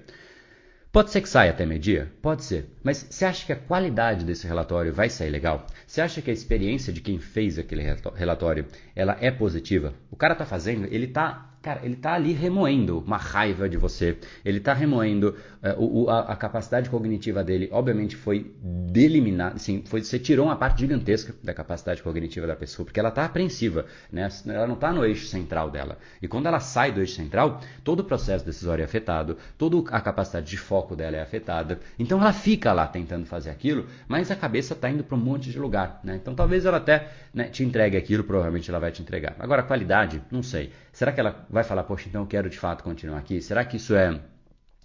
Pode 0.91 1.09
ser 1.09 1.21
que 1.21 1.27
saia 1.27 1.49
até 1.49 1.65
meio-dia? 1.65 2.11
Pode 2.21 2.43
ser. 2.43 2.67
Mas 2.83 3.07
você 3.09 3.25
acha 3.25 3.47
que 3.47 3.51
a 3.51 3.55
qualidade 3.55 4.23
desse 4.23 4.45
relatório 4.45 4.93
vai 4.93 5.09
sair 5.09 5.31
legal? 5.31 5.65
Você 5.87 6.01
acha 6.01 6.21
que 6.21 6.29
a 6.29 6.33
experiência 6.33 6.93
de 6.93 7.01
quem 7.01 7.17
fez 7.17 7.57
aquele 7.57 7.81
relatório 8.13 8.67
ela 8.95 9.17
é 9.19 9.31
positiva? 9.31 9.95
O 10.11 10.15
cara 10.15 10.33
está 10.33 10.45
fazendo, 10.45 10.85
ele 10.85 11.05
está 11.05 11.53
cara, 11.64 11.80
ele 11.82 11.95
tá 11.95 12.14
ali 12.14 12.34
remoendo 12.34 12.99
uma 12.99 13.16
raiva 13.16 13.70
de 13.70 13.78
você, 13.78 14.18
ele 14.43 14.59
tá 14.59 14.74
remoendo 14.74 15.34
uh, 15.64 15.82
o, 15.82 16.09
a, 16.09 16.34
a, 16.34 16.36
capacidade 16.36 16.89
cognitiva 16.89 17.41
dele, 17.41 17.70
obviamente 17.72 18.18
foi 18.18 18.53
deliminar, 18.61 19.53
assim, 19.55 19.82
foi, 19.86 20.03
você 20.03 20.20
tirou 20.20 20.47
uma 20.47 20.57
parte 20.57 20.82
gigantesca 20.82 21.34
da 21.41 21.53
capacidade 21.53 22.03
cognitiva 22.03 22.45
da 22.45 22.55
pessoa, 22.55 22.86
porque 22.86 22.99
ela 22.99 23.09
tá 23.09 23.24
apreensiva, 23.24 23.86
né? 24.11 24.28
Ela 24.45 24.68
não 24.68 24.76
tá 24.76 24.91
no 24.91 25.05
eixo 25.05 25.26
central 25.26 25.70
dela. 25.70 25.97
E 26.22 26.28
quando 26.28 26.47
ela 26.47 26.59
sai 26.59 26.91
do 26.91 26.99
eixo 26.99 27.16
central, 27.16 27.61
todo 27.82 28.01
o 28.01 28.03
processo 28.03 28.45
decisório 28.45 28.82
é 28.82 28.86
afetado, 28.86 29.38
toda 29.57 29.89
a 29.89 30.01
capacidade 30.01 30.49
de 30.49 30.57
foco 30.57 30.97
dela 30.97 31.16
é 31.16 31.22
afetada. 31.22 31.80
Então 31.97 32.20
ela 32.20 32.34
fica 32.34 32.74
lá 32.74 32.86
tentando 32.86 33.26
fazer 33.26 33.49
aquilo, 33.49 33.88
mas 34.05 34.30
a 34.30 34.36
cabeça 34.36 34.76
tá 34.76 34.89
indo 34.89 35.03
para 35.03 35.16
um 35.16 35.22
monte 35.22 35.49
de 35.49 35.57
lugar, 35.57 36.01
né? 36.03 36.18
Então 36.22 36.36
talvez 36.36 36.66
ela 36.66 36.78
até 36.78 37.09
né, 37.34 37.45
te 37.45 37.64
entregue 37.64 37.95
aquilo, 37.95 38.26
provavelmente 38.26 38.70
ela 38.70 38.80
vai 38.80 38.91
te 38.91 39.01
entregar. 39.01 39.38
Agora, 39.39 39.61
a 39.61 39.66
qualidade, 39.66 40.22
não 40.30 40.43
sei. 40.43 40.72
Será 40.93 41.11
que 41.11 41.19
ela 41.19 41.45
vai 41.49 41.63
falar, 41.63 41.83
poxa, 41.83 42.07
então 42.07 42.21
eu 42.21 42.27
quero 42.27 42.49
de 42.49 42.57
fato 42.57 42.83
continuar 42.83 43.17
aqui? 43.17 43.41
Será 43.41 43.65
que 43.65 43.77
isso 43.77 43.95
é, 43.95 44.21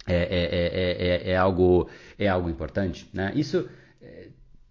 é, 0.07 1.23
é, 1.23 1.31
é 1.31 1.37
algo, 1.37 1.87
é 2.17 2.27
algo 2.27 2.49
importante? 2.49 3.07
Né? 3.13 3.31
Isso. 3.35 3.69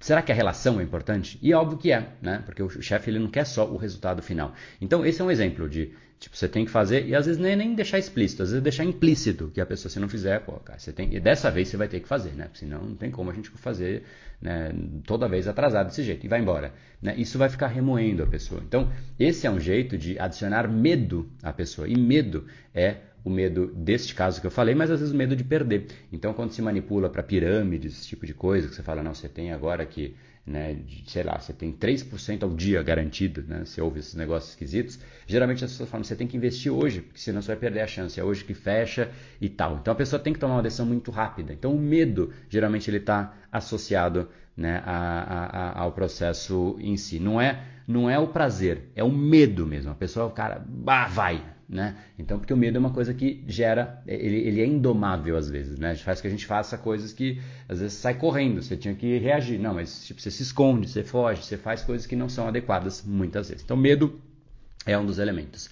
Será 0.00 0.20
que 0.20 0.30
a 0.30 0.34
relação 0.34 0.80
é 0.80 0.82
importante? 0.82 1.38
E 1.40 1.54
óbvio 1.54 1.78
que 1.78 1.90
é, 1.92 2.12
né? 2.20 2.42
Porque 2.44 2.62
o 2.62 2.68
chefe 2.68 3.10
ele 3.10 3.18
não 3.18 3.30
quer 3.30 3.44
só 3.44 3.68
o 3.68 3.76
resultado 3.76 4.22
final. 4.22 4.52
Então 4.80 5.04
esse 5.06 5.20
é 5.20 5.24
um 5.24 5.30
exemplo 5.30 5.68
de 5.68 5.92
Tipo, 6.18 6.36
você 6.36 6.48
tem 6.48 6.64
que 6.64 6.70
fazer, 6.70 7.06
e 7.06 7.14
às 7.14 7.26
vezes 7.26 7.40
nem, 7.40 7.54
nem 7.54 7.74
deixar 7.74 7.96
explícito, 7.96 8.42
às 8.42 8.50
vezes 8.50 8.62
deixar 8.62 8.84
implícito, 8.84 9.52
que 9.54 9.60
a 9.60 9.66
pessoa, 9.66 9.90
se 9.90 10.00
não 10.00 10.08
fizer, 10.08 10.40
pô, 10.40 10.52
cara, 10.54 10.78
você 10.78 10.92
tem, 10.92 11.14
e 11.14 11.20
dessa 11.20 11.48
vez 11.48 11.68
você 11.68 11.76
vai 11.76 11.86
ter 11.86 12.00
que 12.00 12.08
fazer, 12.08 12.32
né? 12.32 12.50
Senão 12.54 12.82
não 12.82 12.96
tem 12.96 13.08
como 13.08 13.30
a 13.30 13.34
gente 13.34 13.50
fazer 13.50 14.02
né, 14.42 14.72
toda 15.06 15.28
vez 15.28 15.46
atrasado 15.46 15.86
desse 15.86 16.02
jeito, 16.02 16.26
e 16.26 16.28
vai 16.28 16.40
embora. 16.40 16.72
Né? 17.00 17.14
Isso 17.16 17.38
vai 17.38 17.48
ficar 17.48 17.68
remoendo 17.68 18.24
a 18.24 18.26
pessoa. 18.26 18.60
Então, 18.66 18.90
esse 19.18 19.46
é 19.46 19.50
um 19.50 19.60
jeito 19.60 19.96
de 19.96 20.18
adicionar 20.18 20.68
medo 20.68 21.30
à 21.40 21.52
pessoa, 21.52 21.88
e 21.88 21.96
medo 21.96 22.46
é 22.74 22.96
o 23.24 23.30
medo 23.30 23.68
deste 23.76 24.14
caso 24.14 24.40
que 24.40 24.46
eu 24.46 24.50
falei, 24.50 24.74
mas 24.74 24.90
às 24.90 24.98
vezes 24.98 25.14
o 25.14 25.16
medo 25.16 25.36
de 25.36 25.44
perder. 25.44 25.86
Então, 26.12 26.34
quando 26.34 26.50
se 26.50 26.60
manipula 26.60 27.08
para 27.08 27.22
pirâmides, 27.22 27.92
esse 27.92 28.08
tipo 28.08 28.26
de 28.26 28.34
coisa, 28.34 28.66
que 28.66 28.74
você 28.74 28.82
fala, 28.82 29.04
não, 29.04 29.14
você 29.14 29.28
tem 29.28 29.52
agora 29.52 29.86
que 29.86 30.16
né, 30.48 30.74
de, 30.74 31.08
sei 31.10 31.22
lá, 31.22 31.38
você 31.38 31.52
tem 31.52 31.72
3% 31.72 32.42
ao 32.42 32.50
dia 32.50 32.82
garantido, 32.82 33.44
né, 33.46 33.64
você 33.64 33.80
ouve 33.80 34.00
esses 34.00 34.14
negócios 34.14 34.52
esquisitos, 34.52 34.98
geralmente 35.26 35.64
as 35.64 35.70
pessoas 35.72 35.90
falam, 35.90 36.02
você 36.02 36.16
tem 36.16 36.26
que 36.26 36.36
investir 36.36 36.72
hoje, 36.72 37.02
porque 37.02 37.20
senão 37.20 37.42
você 37.42 37.48
vai 37.48 37.56
perder 37.56 37.80
a 37.80 37.86
chance, 37.86 38.18
é 38.18 38.24
hoje 38.24 38.44
que 38.44 38.54
fecha 38.54 39.10
e 39.40 39.48
tal. 39.48 39.78
Então 39.80 39.92
a 39.92 39.96
pessoa 39.96 40.20
tem 40.20 40.32
que 40.32 40.38
tomar 40.38 40.54
uma 40.54 40.62
decisão 40.62 40.86
muito 40.86 41.10
rápida. 41.10 41.52
Então 41.52 41.74
o 41.74 41.78
medo, 41.78 42.32
geralmente 42.48 42.88
ele 42.90 42.98
está 42.98 43.34
associado 43.52 44.28
né, 44.56 44.82
a, 44.84 44.92
a, 44.92 45.46
a, 45.46 45.80
ao 45.82 45.92
processo 45.92 46.76
em 46.80 46.96
si. 46.96 47.20
Não 47.20 47.40
é, 47.40 47.62
não 47.86 48.10
é 48.10 48.18
o 48.18 48.28
prazer, 48.28 48.90
é 48.96 49.04
o 49.04 49.10
medo 49.10 49.66
mesmo. 49.66 49.90
A 49.90 49.94
pessoa, 49.94 50.26
o 50.26 50.30
cara, 50.30 50.64
bah, 50.66 51.06
vai, 51.06 51.42
né? 51.68 51.96
Então, 52.18 52.38
porque 52.38 52.52
o 52.52 52.56
medo 52.56 52.76
é 52.76 52.80
uma 52.80 52.92
coisa 52.92 53.12
que 53.12 53.44
gera, 53.46 54.02
ele, 54.06 54.36
ele 54.36 54.60
é 54.62 54.66
indomável 54.66 55.36
às 55.36 55.50
vezes, 55.50 55.78
né? 55.78 55.94
Faz 55.96 56.20
que 56.20 56.26
a 56.26 56.30
gente 56.30 56.46
faça 56.46 56.78
coisas 56.78 57.12
que 57.12 57.40
às 57.68 57.80
vezes 57.80 57.94
sai 57.98 58.14
correndo, 58.14 58.62
você 58.62 58.76
tinha 58.76 58.94
que 58.94 59.18
reagir. 59.18 59.58
Não, 59.58 59.74
mas 59.74 60.06
tipo, 60.06 60.20
você 60.20 60.30
se 60.30 60.42
esconde, 60.42 60.88
você 60.88 61.04
foge, 61.04 61.44
você 61.44 61.58
faz 61.58 61.82
coisas 61.82 62.06
que 62.06 62.16
não 62.16 62.28
são 62.28 62.48
adequadas 62.48 63.04
muitas 63.04 63.50
vezes. 63.50 63.62
Então, 63.62 63.76
medo 63.76 64.18
é 64.86 64.96
um 64.96 65.04
dos 65.04 65.18
elementos. 65.18 65.68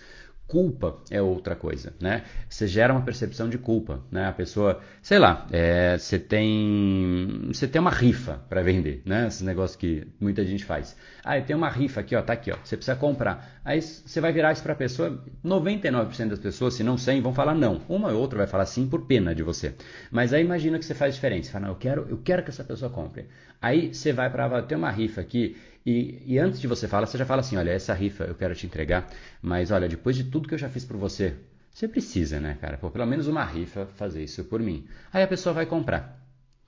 Culpa 0.47 0.99
é 1.11 1.20
outra 1.20 1.57
coisa, 1.57 1.92
né? 2.01 2.22
Você 2.49 2.68
gera 2.68 2.92
uma 2.92 3.03
percepção 3.03 3.49
de 3.49 3.59
culpa, 3.59 4.01
né? 4.12 4.26
A 4.26 4.32
pessoa, 4.32 4.80
sei 5.03 5.18
lá, 5.18 5.44
é, 5.51 5.99
você 5.99 6.20
tem 6.20 7.49
você 7.49 7.66
tem 7.66 7.80
uma 7.80 7.90
rifa 7.90 8.40
para 8.49 8.62
vender, 8.62 9.03
né? 9.05 9.26
Esses 9.26 9.42
negócios 9.42 9.76
que 9.76 10.07
muita 10.20 10.44
gente 10.44 10.64
faz. 10.64 10.97
Ah, 11.24 11.40
tenho 11.40 11.59
uma 11.59 11.68
rifa 11.68 12.01
aqui, 12.01 12.14
ó, 12.14 12.22
tá 12.22 12.34
aqui, 12.34 12.53
ó. 12.53 12.57
Você 12.62 12.76
precisa 12.76 12.97
comprar. 12.97 13.61
Aí 13.64 13.82
você 13.82 14.20
vai 14.20 14.32
virar 14.32 14.53
isso 14.53 14.62
para 14.62 14.74
a 14.74 14.76
pessoa. 14.76 15.20
99% 15.44 16.28
das 16.28 16.38
pessoas, 16.38 16.74
se 16.74 16.84
não 16.84 16.97
100, 16.97 17.20
vão 17.20 17.34
falar 17.34 17.55
não. 17.55 17.80
Uma 17.88 18.12
ou 18.12 18.20
outra 18.20 18.38
vai 18.38 18.47
falar 18.47 18.66
sim 18.66 18.86
por 18.86 19.05
pena 19.07 19.34
de 19.34 19.42
você. 19.42 19.74
Mas 20.12 20.32
aí 20.32 20.44
imagina 20.44 20.78
que 20.78 20.84
você 20.84 20.94
faz 20.94 21.16
diferente. 21.16 21.47
Você 21.47 21.53
fala, 21.53 21.66
não, 21.66 21.72
eu 21.72 21.78
quero, 21.78 22.07
eu 22.09 22.18
quero 22.18 22.44
que 22.44 22.51
essa 22.51 22.62
pessoa 22.62 22.88
compre. 22.88 23.26
Aí 23.61 23.92
você 23.92 24.12
vai 24.12 24.30
para, 24.30 24.62
tem 24.62 24.78
uma 24.78 24.92
rifa 24.92 25.20
aqui 25.20 25.57
e, 25.87 26.20
e, 26.26 26.37
antes 26.37 26.61
de 26.61 26.66
você 26.66 26.89
falar, 26.89 27.07
você 27.07 27.16
já 27.16 27.24
fala 27.24 27.43
assim: 27.43 27.57
olha, 27.57 27.70
essa 27.70 27.95
rifa 27.95 28.24
eu 28.24 28.34
quero 28.34 28.57
te 28.57 28.66
entregar, 28.66 29.09
mas 29.41 29.70
olha, 29.70 29.89
depois 29.89 30.16
de 30.16 30.24
tudo 30.24 30.49
que 30.49 30.55
eu 30.55 30.59
já 30.59 30.68
fiz 30.68 30.84
por 30.84 30.97
você, 30.97 31.37
você 31.72 31.87
precisa, 31.87 32.41
né, 32.41 32.59
cara? 32.61 32.76
Pô, 32.76 32.91
pelo 32.91 33.07
menos 33.07 33.28
uma 33.28 33.45
rifa 33.45 33.87
fazer 33.87 34.24
isso 34.24 34.43
por 34.45 34.59
mim. 34.61 34.84
Aí 35.12 35.22
a 35.22 35.28
pessoa 35.28 35.53
vai 35.53 35.64
comprar. 35.64 36.20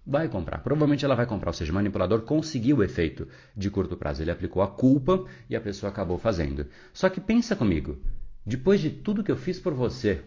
Vai 0.07 0.29
comprar. 0.29 0.59
Provavelmente 0.59 1.05
ela 1.05 1.17
vai 1.17 1.27
comprar. 1.27 1.51
Ou 1.51 1.55
seja, 1.55 1.73
o 1.73 1.75
manipulador 1.75 2.23
conseguiu 2.23 2.77
o 2.77 2.85
efeito 2.85 3.27
de 3.57 3.69
curto 3.71 3.97
prazo. 3.97 4.23
Ele 4.23 4.31
aplicou 4.31 4.63
a 4.63 4.69
culpa 4.69 5.25
e 5.51 5.57
a 5.57 5.61
pessoa 5.61 5.91
acabou 5.91 6.17
fazendo. 6.17 6.67
Só 6.93 7.09
que 7.09 7.21
pensa 7.21 7.57
comigo: 7.57 7.99
depois 8.47 8.81
de 8.81 8.89
tudo 8.89 9.25
que 9.25 9.33
eu 9.33 9.37
fiz 9.37 9.59
por 9.59 9.75
você, 9.75 10.23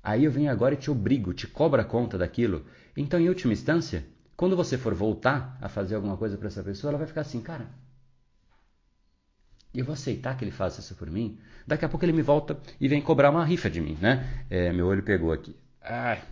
aí 0.00 0.26
eu 0.26 0.30
venho 0.30 0.52
agora 0.52 0.74
e 0.74 0.76
te 0.78 0.92
obrigo, 0.92 1.34
te 1.34 1.48
cobra 1.48 1.82
a 1.82 1.84
conta 1.84 2.16
daquilo. 2.16 2.66
Então, 2.96 3.18
em 3.18 3.28
última 3.28 3.52
instância, 3.52 4.04
quando 4.36 4.56
você 4.56 4.78
for 4.78 4.94
voltar 4.94 5.58
a 5.60 5.68
fazer 5.68 5.96
alguma 5.96 6.16
coisa 6.16 6.36
para 6.36 6.46
essa 6.46 6.62
pessoa, 6.62 6.92
ela 6.92 6.98
vai 6.98 7.06
ficar 7.08 7.22
assim, 7.22 7.40
cara, 7.40 7.66
e 9.74 9.78
eu 9.78 9.84
vou 9.84 9.94
aceitar 9.94 10.36
que 10.36 10.44
ele 10.44 10.50
faça 10.50 10.80
isso 10.80 10.94
por 10.94 11.10
mim. 11.10 11.38
Daqui 11.66 11.84
a 11.84 11.88
pouco 11.88 12.04
ele 12.04 12.12
me 12.12 12.22
volta 12.22 12.58
e 12.80 12.88
vem 12.88 13.00
cobrar 13.00 13.30
uma 13.30 13.44
rifa 13.44 13.70
de 13.70 13.80
mim, 13.80 13.96
né? 14.00 14.44
É, 14.50 14.72
meu 14.72 14.86
olho 14.86 15.02
pegou 15.02 15.32
aqui. 15.32 15.56
Ai. 15.80 16.22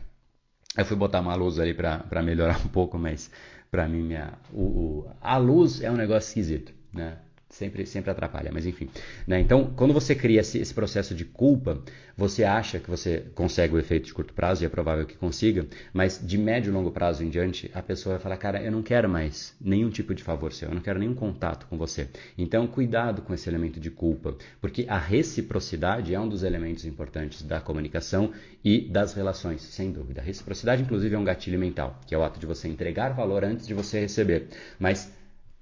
Eu 0.77 0.85
fui 0.85 0.97
botar 0.97 1.21
uma 1.21 1.35
luz 1.35 1.59
ali 1.59 1.75
para 1.75 2.23
melhorar 2.23 2.59
um 2.65 2.69
pouco, 2.69 2.99
mas 2.99 3.31
para 3.71 3.89
mim 3.89 4.03
minha, 4.03 4.33
o, 4.53 4.63
o, 4.63 5.11
a 5.21 5.37
luz 5.37 5.81
é 5.83 5.91
um 5.91 5.97
negócio 5.97 6.29
esquisito, 6.29 6.73
né? 6.93 7.19
Sempre, 7.51 7.85
sempre 7.85 8.13
atrapalha, 8.13 8.53
mas 8.53 8.65
enfim. 8.65 8.89
Né? 9.27 9.41
Então, 9.41 9.73
quando 9.75 9.93
você 9.93 10.15
cria 10.15 10.41
esse, 10.41 10.59
esse, 10.59 10.73
processo 10.73 11.17
de 11.17 11.25
culpa, 11.25 11.83
você 12.17 12.45
acha 12.45 12.79
que 12.79 12.89
você 12.89 13.25
consegue 13.35 13.75
o 13.75 13.79
efeito 13.79 14.07
de 14.07 14.15
curto 14.15 14.33
prazo, 14.33 14.63
e 14.63 14.67
é 14.67 14.69
provável 14.69 15.05
que 15.05 15.17
consiga, 15.17 15.67
mas 15.93 16.25
de 16.25 16.39
médio 16.39 16.71
e 16.71 16.73
longo 16.73 16.93
prazo 16.93 17.25
em 17.25 17.29
diante, 17.29 17.69
a 17.75 17.83
pessoa 17.83 18.15
vai 18.15 18.23
falar: 18.23 18.37
Cara, 18.37 18.63
eu 18.63 18.71
não 18.71 18.83
quero 18.83 19.09
mais 19.09 19.53
nenhum 19.61 19.91
tipo 19.91 20.15
de 20.15 20.23
favor 20.23 20.53
seu, 20.53 20.69
eu 20.69 20.75
não 20.77 20.81
quero 20.81 21.01
nenhum 21.01 21.15
contato 21.15 21.67
com 21.67 21.77
você. 21.77 22.09
Então, 22.39 22.69
cuidado 22.69 23.21
com 23.21 23.35
esse 23.35 23.49
elemento 23.49 23.81
de 23.81 23.91
culpa, 23.91 24.37
porque 24.61 24.87
a 24.89 24.97
reciprocidade 24.97 26.15
é 26.15 26.21
um 26.21 26.29
dos 26.29 26.45
elementos 26.45 26.85
importantes 26.85 27.43
da 27.43 27.61
comunicação 27.61 28.31
e 28.65 28.89
das 28.89 29.13
relações, 29.13 29.63
sem 29.63 29.91
dúvida. 29.91 30.21
A 30.21 30.25
reciprocidade, 30.25 30.83
inclusive, 30.83 31.17
é 31.17 31.19
um 31.19 31.25
gatilho 31.25 31.59
mental, 31.59 31.99
que 32.07 32.15
é 32.15 32.19
o 32.19 32.23
ato 32.23 32.39
de 32.39 32.47
você 32.47 32.69
entregar 32.69 33.13
valor 33.13 33.43
antes 33.43 33.67
de 33.67 33.75
você 33.75 33.99
receber. 33.99 34.47
Mas 34.79 35.13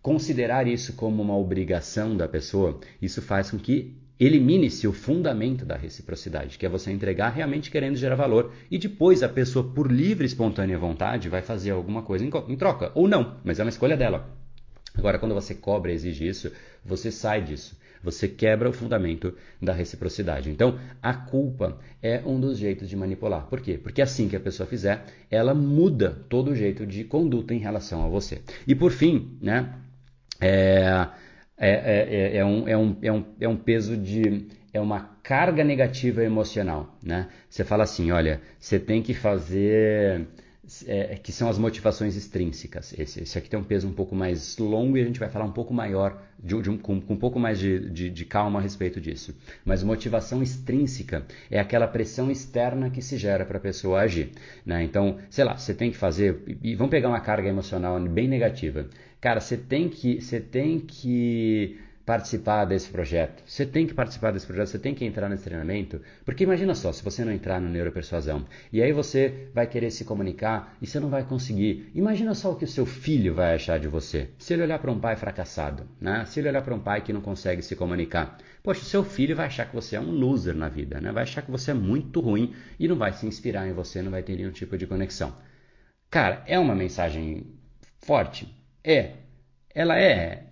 considerar 0.09 0.67
isso 0.67 0.95
como 0.95 1.23
uma 1.23 1.37
obrigação 1.37 2.17
da 2.17 2.27
pessoa, 2.27 2.81
isso 3.01 3.21
faz 3.21 3.51
com 3.51 3.59
que 3.59 3.95
elimine-se 4.19 4.89
o 4.89 4.93
fundamento 4.95 5.67
da 5.67 5.77
reciprocidade, 5.77 6.57
que 6.57 6.65
é 6.65 6.69
você 6.69 6.91
entregar 6.91 7.29
realmente 7.29 7.71
querendo 7.71 7.95
gerar 7.95 8.15
valor 8.15 8.55
e 8.71 8.79
depois 8.79 9.23
a 9.23 9.29
pessoa, 9.29 9.71
por 9.71 9.93
livre 9.93 10.25
e 10.25 10.27
espontânea 10.27 10.79
vontade, 10.79 11.29
vai 11.29 11.43
fazer 11.43 11.73
alguma 11.73 12.01
coisa 12.01 12.25
em, 12.25 12.57
troca, 12.57 12.91
ou 12.95 13.07
não, 13.07 13.37
mas 13.45 13.61
é 13.61 13.63
uma 13.63 13.69
escolha 13.69 13.99
dela. 13.99 14.35
Agora, 14.97 15.19
quando 15.19 15.35
você 15.35 15.55
cobra 15.55 15.93
e 15.93 15.95
exige 15.95 16.27
isso, 16.27 16.51
você 16.83 17.13
sai 17.13 17.43
disso. 17.43 17.77
Você 18.03 18.29
quebra 18.29 18.71
o 18.71 18.73
fundamento 18.73 19.35
da 19.61 19.75
reciprocidade. 19.75 20.49
Então, 20.51 20.79
a 21.03 21.13
culpa 21.13 21.79
é 22.01 22.23
um 22.25 22.41
dos 22.41 22.57
jeitos 22.57 22.89
de 22.89 22.97
manipular. 22.97 23.47
Por 23.47 23.61
quê? 23.61 23.77
Porque 23.77 24.01
assim 24.01 24.27
que 24.27 24.37
a 24.37 24.41
pessoa 24.41 24.67
fizer, 24.67 25.05
ela 25.31 25.53
muda 25.53 26.25
todo 26.31 26.53
o 26.53 26.55
jeito 26.55 26.87
de 26.87 27.05
conduta 27.05 27.53
em 27.53 27.59
relação 27.59 28.03
a 28.03 28.09
você. 28.09 28.41
E 28.67 28.75
por 28.75 28.91
fim, 28.91 29.37
né, 29.43 29.75
é, 30.41 31.09
é, 31.59 31.71
é, 31.71 32.37
é, 32.37 32.45
um, 32.45 32.69
é, 32.69 32.77
um, 32.77 32.97
é, 33.03 33.13
um, 33.13 33.25
é 33.41 33.49
um 33.49 33.57
peso 33.57 33.97
de. 33.97 34.47
É 34.73 34.81
uma 34.81 35.01
carga 35.23 35.65
negativa 35.65 36.23
emocional. 36.23 36.97
Né? 37.03 37.29
Você 37.51 37.65
fala 37.65 37.83
assim: 37.83 38.11
olha, 38.13 38.41
você 38.59 38.79
tem 38.79 39.03
que 39.03 39.13
fazer. 39.13 40.27
É, 40.87 41.17
que 41.17 41.33
são 41.33 41.49
as 41.49 41.57
motivações 41.57 42.15
extrínsecas. 42.15 42.95
Esse, 42.99 43.23
esse, 43.23 43.39
aqui 43.39 43.49
tem 43.49 43.59
um 43.59 43.65
peso 43.65 43.89
um 43.89 43.93
pouco 43.93 44.15
mais 44.15 44.59
longo 44.59 44.99
e 44.99 45.01
a 45.01 45.05
gente 45.05 45.19
vai 45.19 45.31
falar 45.31 45.47
um 45.47 45.51
pouco 45.51 45.73
maior, 45.73 46.23
de, 46.39 46.61
de 46.61 46.69
um, 46.69 46.77
com, 46.77 47.01
com, 47.01 47.15
um 47.15 47.17
pouco 47.17 47.41
mais 47.41 47.59
de, 47.59 47.89
de, 47.89 48.11
de, 48.11 48.25
calma 48.27 48.59
a 48.59 48.63
respeito 48.63 49.01
disso. 49.01 49.35
Mas 49.65 49.83
motivação 49.83 50.43
extrínseca 50.43 51.25
é 51.51 51.59
aquela 51.59 51.89
pressão 51.89 52.31
externa 52.31 52.91
que 52.91 53.01
se 53.01 53.17
gera 53.17 53.47
para 53.47 53.57
a 53.57 53.61
pessoa 53.61 54.01
agir. 54.01 54.33
Né? 54.65 54.83
Então, 54.83 55.17
sei 55.31 55.43
lá, 55.43 55.57
você 55.57 55.73
tem 55.73 55.91
que 55.91 55.97
fazer. 55.97 56.43
E 56.63 56.75
vamos 56.75 56.91
pegar 56.91 57.09
uma 57.09 57.21
carga 57.21 57.49
emocional 57.49 57.99
bem 58.01 58.29
negativa. 58.29 58.91
Cara, 59.21 59.41
você 59.41 59.57
tem 59.57 59.89
que, 59.89 60.21
você 60.21 60.41
tem 60.41 60.79
que 60.79 61.79
participar 62.09 62.65
desse 62.65 62.89
projeto. 62.89 63.43
Você 63.45 63.67
tem 63.67 63.87
que 63.87 63.93
participar 63.93 64.31
desse 64.31 64.47
projeto, 64.47 64.69
você 64.69 64.79
tem 64.79 64.95
que 64.95 65.05
entrar 65.05 65.29
nesse 65.29 65.45
treinamento. 65.45 66.01
Porque 66.25 66.43
imagina 66.43 66.75
só, 66.75 66.91
se 66.91 67.05
você 67.05 67.23
não 67.23 67.31
entrar 67.31 67.61
no 67.61 67.69
neuropersuasão, 67.69 68.47
e 68.73 68.83
aí 68.83 68.93
você 68.93 69.51
vai 69.53 69.67
querer 69.67 69.91
se 69.91 70.07
comunicar 70.07 70.75
e 70.81 70.87
você 70.87 70.99
não 70.99 71.11
vai 71.11 71.23
conseguir. 71.23 71.91
Imagina 71.95 72.33
só 72.33 72.53
o 72.53 72.57
que 72.57 72.65
o 72.65 72.69
seu 72.69 72.87
filho 72.87 73.35
vai 73.35 73.57
achar 73.57 73.79
de 73.79 73.89
você. 73.89 74.31
Se 74.39 74.55
ele 74.55 74.63
olhar 74.63 74.79
para 74.79 74.91
um 74.91 74.99
pai 74.99 75.17
fracassado, 75.17 75.87
né? 76.01 76.25
Se 76.25 76.41
ele 76.41 76.49
olhar 76.49 76.63
para 76.63 76.75
um 76.75 76.81
pai 76.81 77.03
que 77.03 77.13
não 77.13 77.21
consegue 77.21 77.61
se 77.61 77.77
comunicar, 77.77 78.39
poxa, 78.63 78.85
seu 78.85 79.05
filho 79.05 79.37
vai 79.37 79.45
achar 79.45 79.67
que 79.67 79.75
você 79.75 79.97
é 79.97 80.01
um 80.01 80.11
loser 80.11 80.55
na 80.55 80.71
vida, 80.71 81.03
né? 81.03 81.13
Vai 81.13 81.25
achar 81.25 81.43
que 81.43 81.51
você 81.51 81.73
é 81.73 81.75
muito 81.75 82.21
ruim 82.21 82.55
e 82.81 82.89
não 82.89 82.97
vai 82.97 83.13
se 83.13 83.27
inspirar 83.27 83.69
em 83.69 83.75
você, 83.75 84.01
não 84.01 84.11
vai 84.11 84.23
ter 84.23 84.35
nenhum 84.35 84.51
tipo 84.51 84.79
de 84.79 84.87
conexão. 84.87 85.37
Cara, 86.09 86.43
é 86.47 86.59
uma 86.59 86.75
mensagem 86.75 87.45
forte, 87.99 88.49
é, 88.83 89.13
ela 89.75 89.99
é 89.99 90.45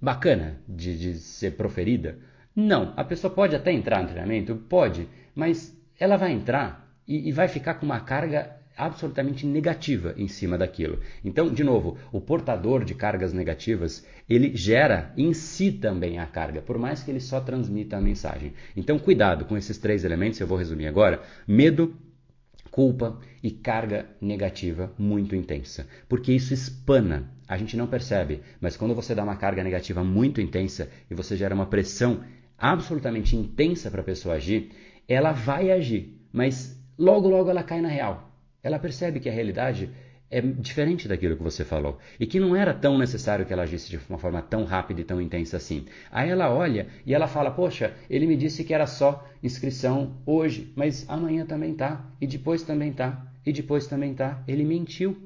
bacana 0.00 0.60
de, 0.68 0.98
de 0.98 1.14
ser 1.18 1.56
proferida, 1.56 2.18
Não, 2.56 2.94
a 2.96 3.04
pessoa 3.04 3.30
pode 3.32 3.54
até 3.54 3.70
entrar 3.70 4.02
no 4.02 4.08
treinamento, 4.08 4.56
pode, 4.56 5.06
mas 5.34 5.76
ela 6.00 6.16
vai 6.16 6.32
entrar 6.32 6.90
e, 7.06 7.28
e 7.28 7.32
vai 7.32 7.48
ficar 7.48 7.74
com 7.74 7.84
uma 7.84 8.00
carga 8.00 8.56
absolutamente 8.74 9.46
negativa 9.46 10.14
em 10.16 10.26
cima 10.26 10.56
daquilo. 10.56 11.00
Então, 11.22 11.52
de 11.52 11.62
novo, 11.62 11.98
o 12.10 12.20
portador 12.20 12.84
de 12.84 12.94
cargas 12.94 13.32
negativas, 13.32 14.06
ele 14.28 14.54
gera 14.56 15.12
em 15.16 15.34
si 15.34 15.70
também 15.70 16.18
a 16.18 16.26
carga, 16.26 16.62
por 16.62 16.78
mais 16.78 17.02
que 17.02 17.10
ele 17.10 17.20
só 17.20 17.40
transmita 17.40 17.96
a 17.96 18.00
mensagem. 18.00 18.54
Então, 18.74 18.98
cuidado 18.98 19.44
com 19.44 19.56
esses 19.56 19.76
três 19.78 20.04
elementos, 20.04 20.40
eu 20.40 20.46
vou 20.46 20.58
resumir 20.58 20.86
agora: 20.86 21.22
medo, 21.46 21.94
culpa 22.70 23.18
e 23.42 23.50
carga 23.50 24.06
negativa 24.20 24.92
muito 24.98 25.36
intensa, 25.36 25.86
porque 26.08 26.32
isso 26.32 26.54
espana. 26.54 27.35
A 27.48 27.56
gente 27.56 27.76
não 27.76 27.86
percebe, 27.86 28.42
mas 28.60 28.76
quando 28.76 28.94
você 28.94 29.14
dá 29.14 29.22
uma 29.22 29.36
carga 29.36 29.62
negativa 29.62 30.02
muito 30.02 30.40
intensa 30.40 30.90
e 31.10 31.14
você 31.14 31.36
gera 31.36 31.54
uma 31.54 31.66
pressão 31.66 32.24
absolutamente 32.58 33.36
intensa 33.36 33.90
para 33.90 34.00
a 34.00 34.04
pessoa 34.04 34.34
agir, 34.34 34.70
ela 35.08 35.32
vai 35.32 35.70
agir, 35.70 36.18
mas 36.32 36.80
logo 36.98 37.28
logo 37.28 37.50
ela 37.50 37.62
cai 37.62 37.80
na 37.80 37.88
real. 37.88 38.32
Ela 38.62 38.78
percebe 38.78 39.20
que 39.20 39.28
a 39.28 39.32
realidade 39.32 39.90
é 40.28 40.40
diferente 40.40 41.06
daquilo 41.06 41.36
que 41.36 41.42
você 41.42 41.64
falou 41.64 41.98
e 42.18 42.26
que 42.26 42.40
não 42.40 42.56
era 42.56 42.74
tão 42.74 42.98
necessário 42.98 43.46
que 43.46 43.52
ela 43.52 43.62
agisse 43.62 43.88
de 43.88 44.00
uma 44.08 44.18
forma 44.18 44.42
tão 44.42 44.64
rápida 44.64 45.00
e 45.00 45.04
tão 45.04 45.20
intensa 45.20 45.56
assim. 45.56 45.84
Aí 46.10 46.30
ela 46.30 46.52
olha 46.52 46.88
e 47.04 47.14
ela 47.14 47.28
fala: 47.28 47.50
Poxa, 47.50 47.94
ele 48.10 48.26
me 48.26 48.36
disse 48.36 48.64
que 48.64 48.74
era 48.74 48.86
só 48.86 49.24
inscrição 49.42 50.16
hoje, 50.26 50.72
mas 50.74 51.08
amanhã 51.08 51.46
também 51.46 51.74
tá, 51.74 52.04
e 52.20 52.26
depois 52.26 52.62
também 52.62 52.92
tá, 52.92 53.24
e 53.44 53.52
depois 53.52 53.86
também 53.86 54.14
tá. 54.14 54.42
Ele 54.48 54.64
mentiu. 54.64 55.16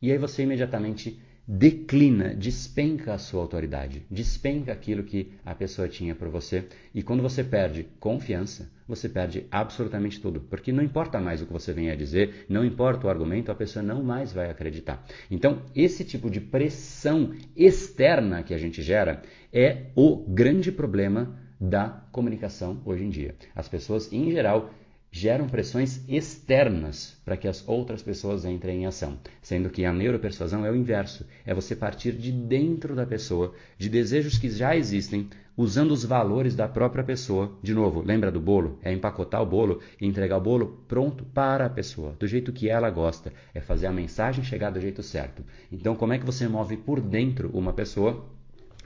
E 0.00 0.10
aí 0.10 0.18
você 0.18 0.42
imediatamente 0.42 1.18
declina, 1.54 2.34
despenca 2.34 3.12
a 3.12 3.18
sua 3.18 3.42
autoridade, 3.42 4.06
despenca 4.10 4.72
aquilo 4.72 5.02
que 5.02 5.32
a 5.44 5.54
pessoa 5.54 5.86
tinha 5.86 6.14
por 6.14 6.28
você. 6.28 6.64
E 6.94 7.02
quando 7.02 7.22
você 7.22 7.44
perde 7.44 7.86
confiança, 8.00 8.70
você 8.88 9.06
perde 9.06 9.44
absolutamente 9.50 10.18
tudo, 10.18 10.40
porque 10.40 10.72
não 10.72 10.82
importa 10.82 11.20
mais 11.20 11.42
o 11.42 11.46
que 11.46 11.52
você 11.52 11.70
venha 11.74 11.92
a 11.92 11.96
dizer, 11.96 12.46
não 12.48 12.64
importa 12.64 13.06
o 13.06 13.10
argumento, 13.10 13.52
a 13.52 13.54
pessoa 13.54 13.82
não 13.82 14.02
mais 14.02 14.32
vai 14.32 14.48
acreditar. 14.48 15.04
Então, 15.30 15.60
esse 15.74 16.06
tipo 16.06 16.30
de 16.30 16.40
pressão 16.40 17.34
externa 17.54 18.42
que 18.42 18.54
a 18.54 18.58
gente 18.58 18.80
gera 18.80 19.20
é 19.52 19.88
o 19.94 20.24
grande 20.26 20.72
problema 20.72 21.38
da 21.60 22.02
comunicação 22.10 22.80
hoje 22.86 23.04
em 23.04 23.10
dia. 23.10 23.34
As 23.54 23.68
pessoas, 23.68 24.10
em 24.10 24.30
geral, 24.30 24.70
geram 25.14 25.46
pressões 25.46 26.00
externas 26.08 27.20
para 27.22 27.36
que 27.36 27.46
as 27.46 27.68
outras 27.68 28.02
pessoas 28.02 28.46
entrem 28.46 28.82
em 28.82 28.86
ação, 28.86 29.18
sendo 29.42 29.68
que 29.68 29.84
a 29.84 29.92
neuropersuasão 29.92 30.64
é 30.64 30.70
o 30.70 30.74
inverso, 30.74 31.26
é 31.44 31.52
você 31.52 31.76
partir 31.76 32.12
de 32.12 32.32
dentro 32.32 32.96
da 32.96 33.04
pessoa, 33.04 33.52
de 33.76 33.90
desejos 33.90 34.38
que 34.38 34.48
já 34.48 34.74
existem, 34.74 35.28
usando 35.54 35.90
os 35.90 36.02
valores 36.02 36.56
da 36.56 36.66
própria 36.66 37.04
pessoa. 37.04 37.52
De 37.62 37.74
novo, 37.74 38.00
lembra 38.00 38.32
do 38.32 38.40
bolo? 38.40 38.78
É 38.82 38.90
empacotar 38.90 39.42
o 39.42 39.46
bolo 39.46 39.82
e 40.00 40.06
entregar 40.06 40.38
o 40.38 40.40
bolo 40.40 40.82
pronto 40.88 41.26
para 41.26 41.66
a 41.66 41.70
pessoa, 41.70 42.16
do 42.18 42.26
jeito 42.26 42.50
que 42.50 42.70
ela 42.70 42.88
gosta, 42.88 43.30
é 43.52 43.60
fazer 43.60 43.88
a 43.88 43.92
mensagem 43.92 44.42
chegar 44.42 44.70
do 44.70 44.80
jeito 44.80 45.02
certo. 45.02 45.44
Então, 45.70 45.94
como 45.94 46.14
é 46.14 46.18
que 46.18 46.24
você 46.24 46.48
move 46.48 46.78
por 46.78 47.02
dentro 47.02 47.50
uma 47.52 47.74
pessoa? 47.74 48.26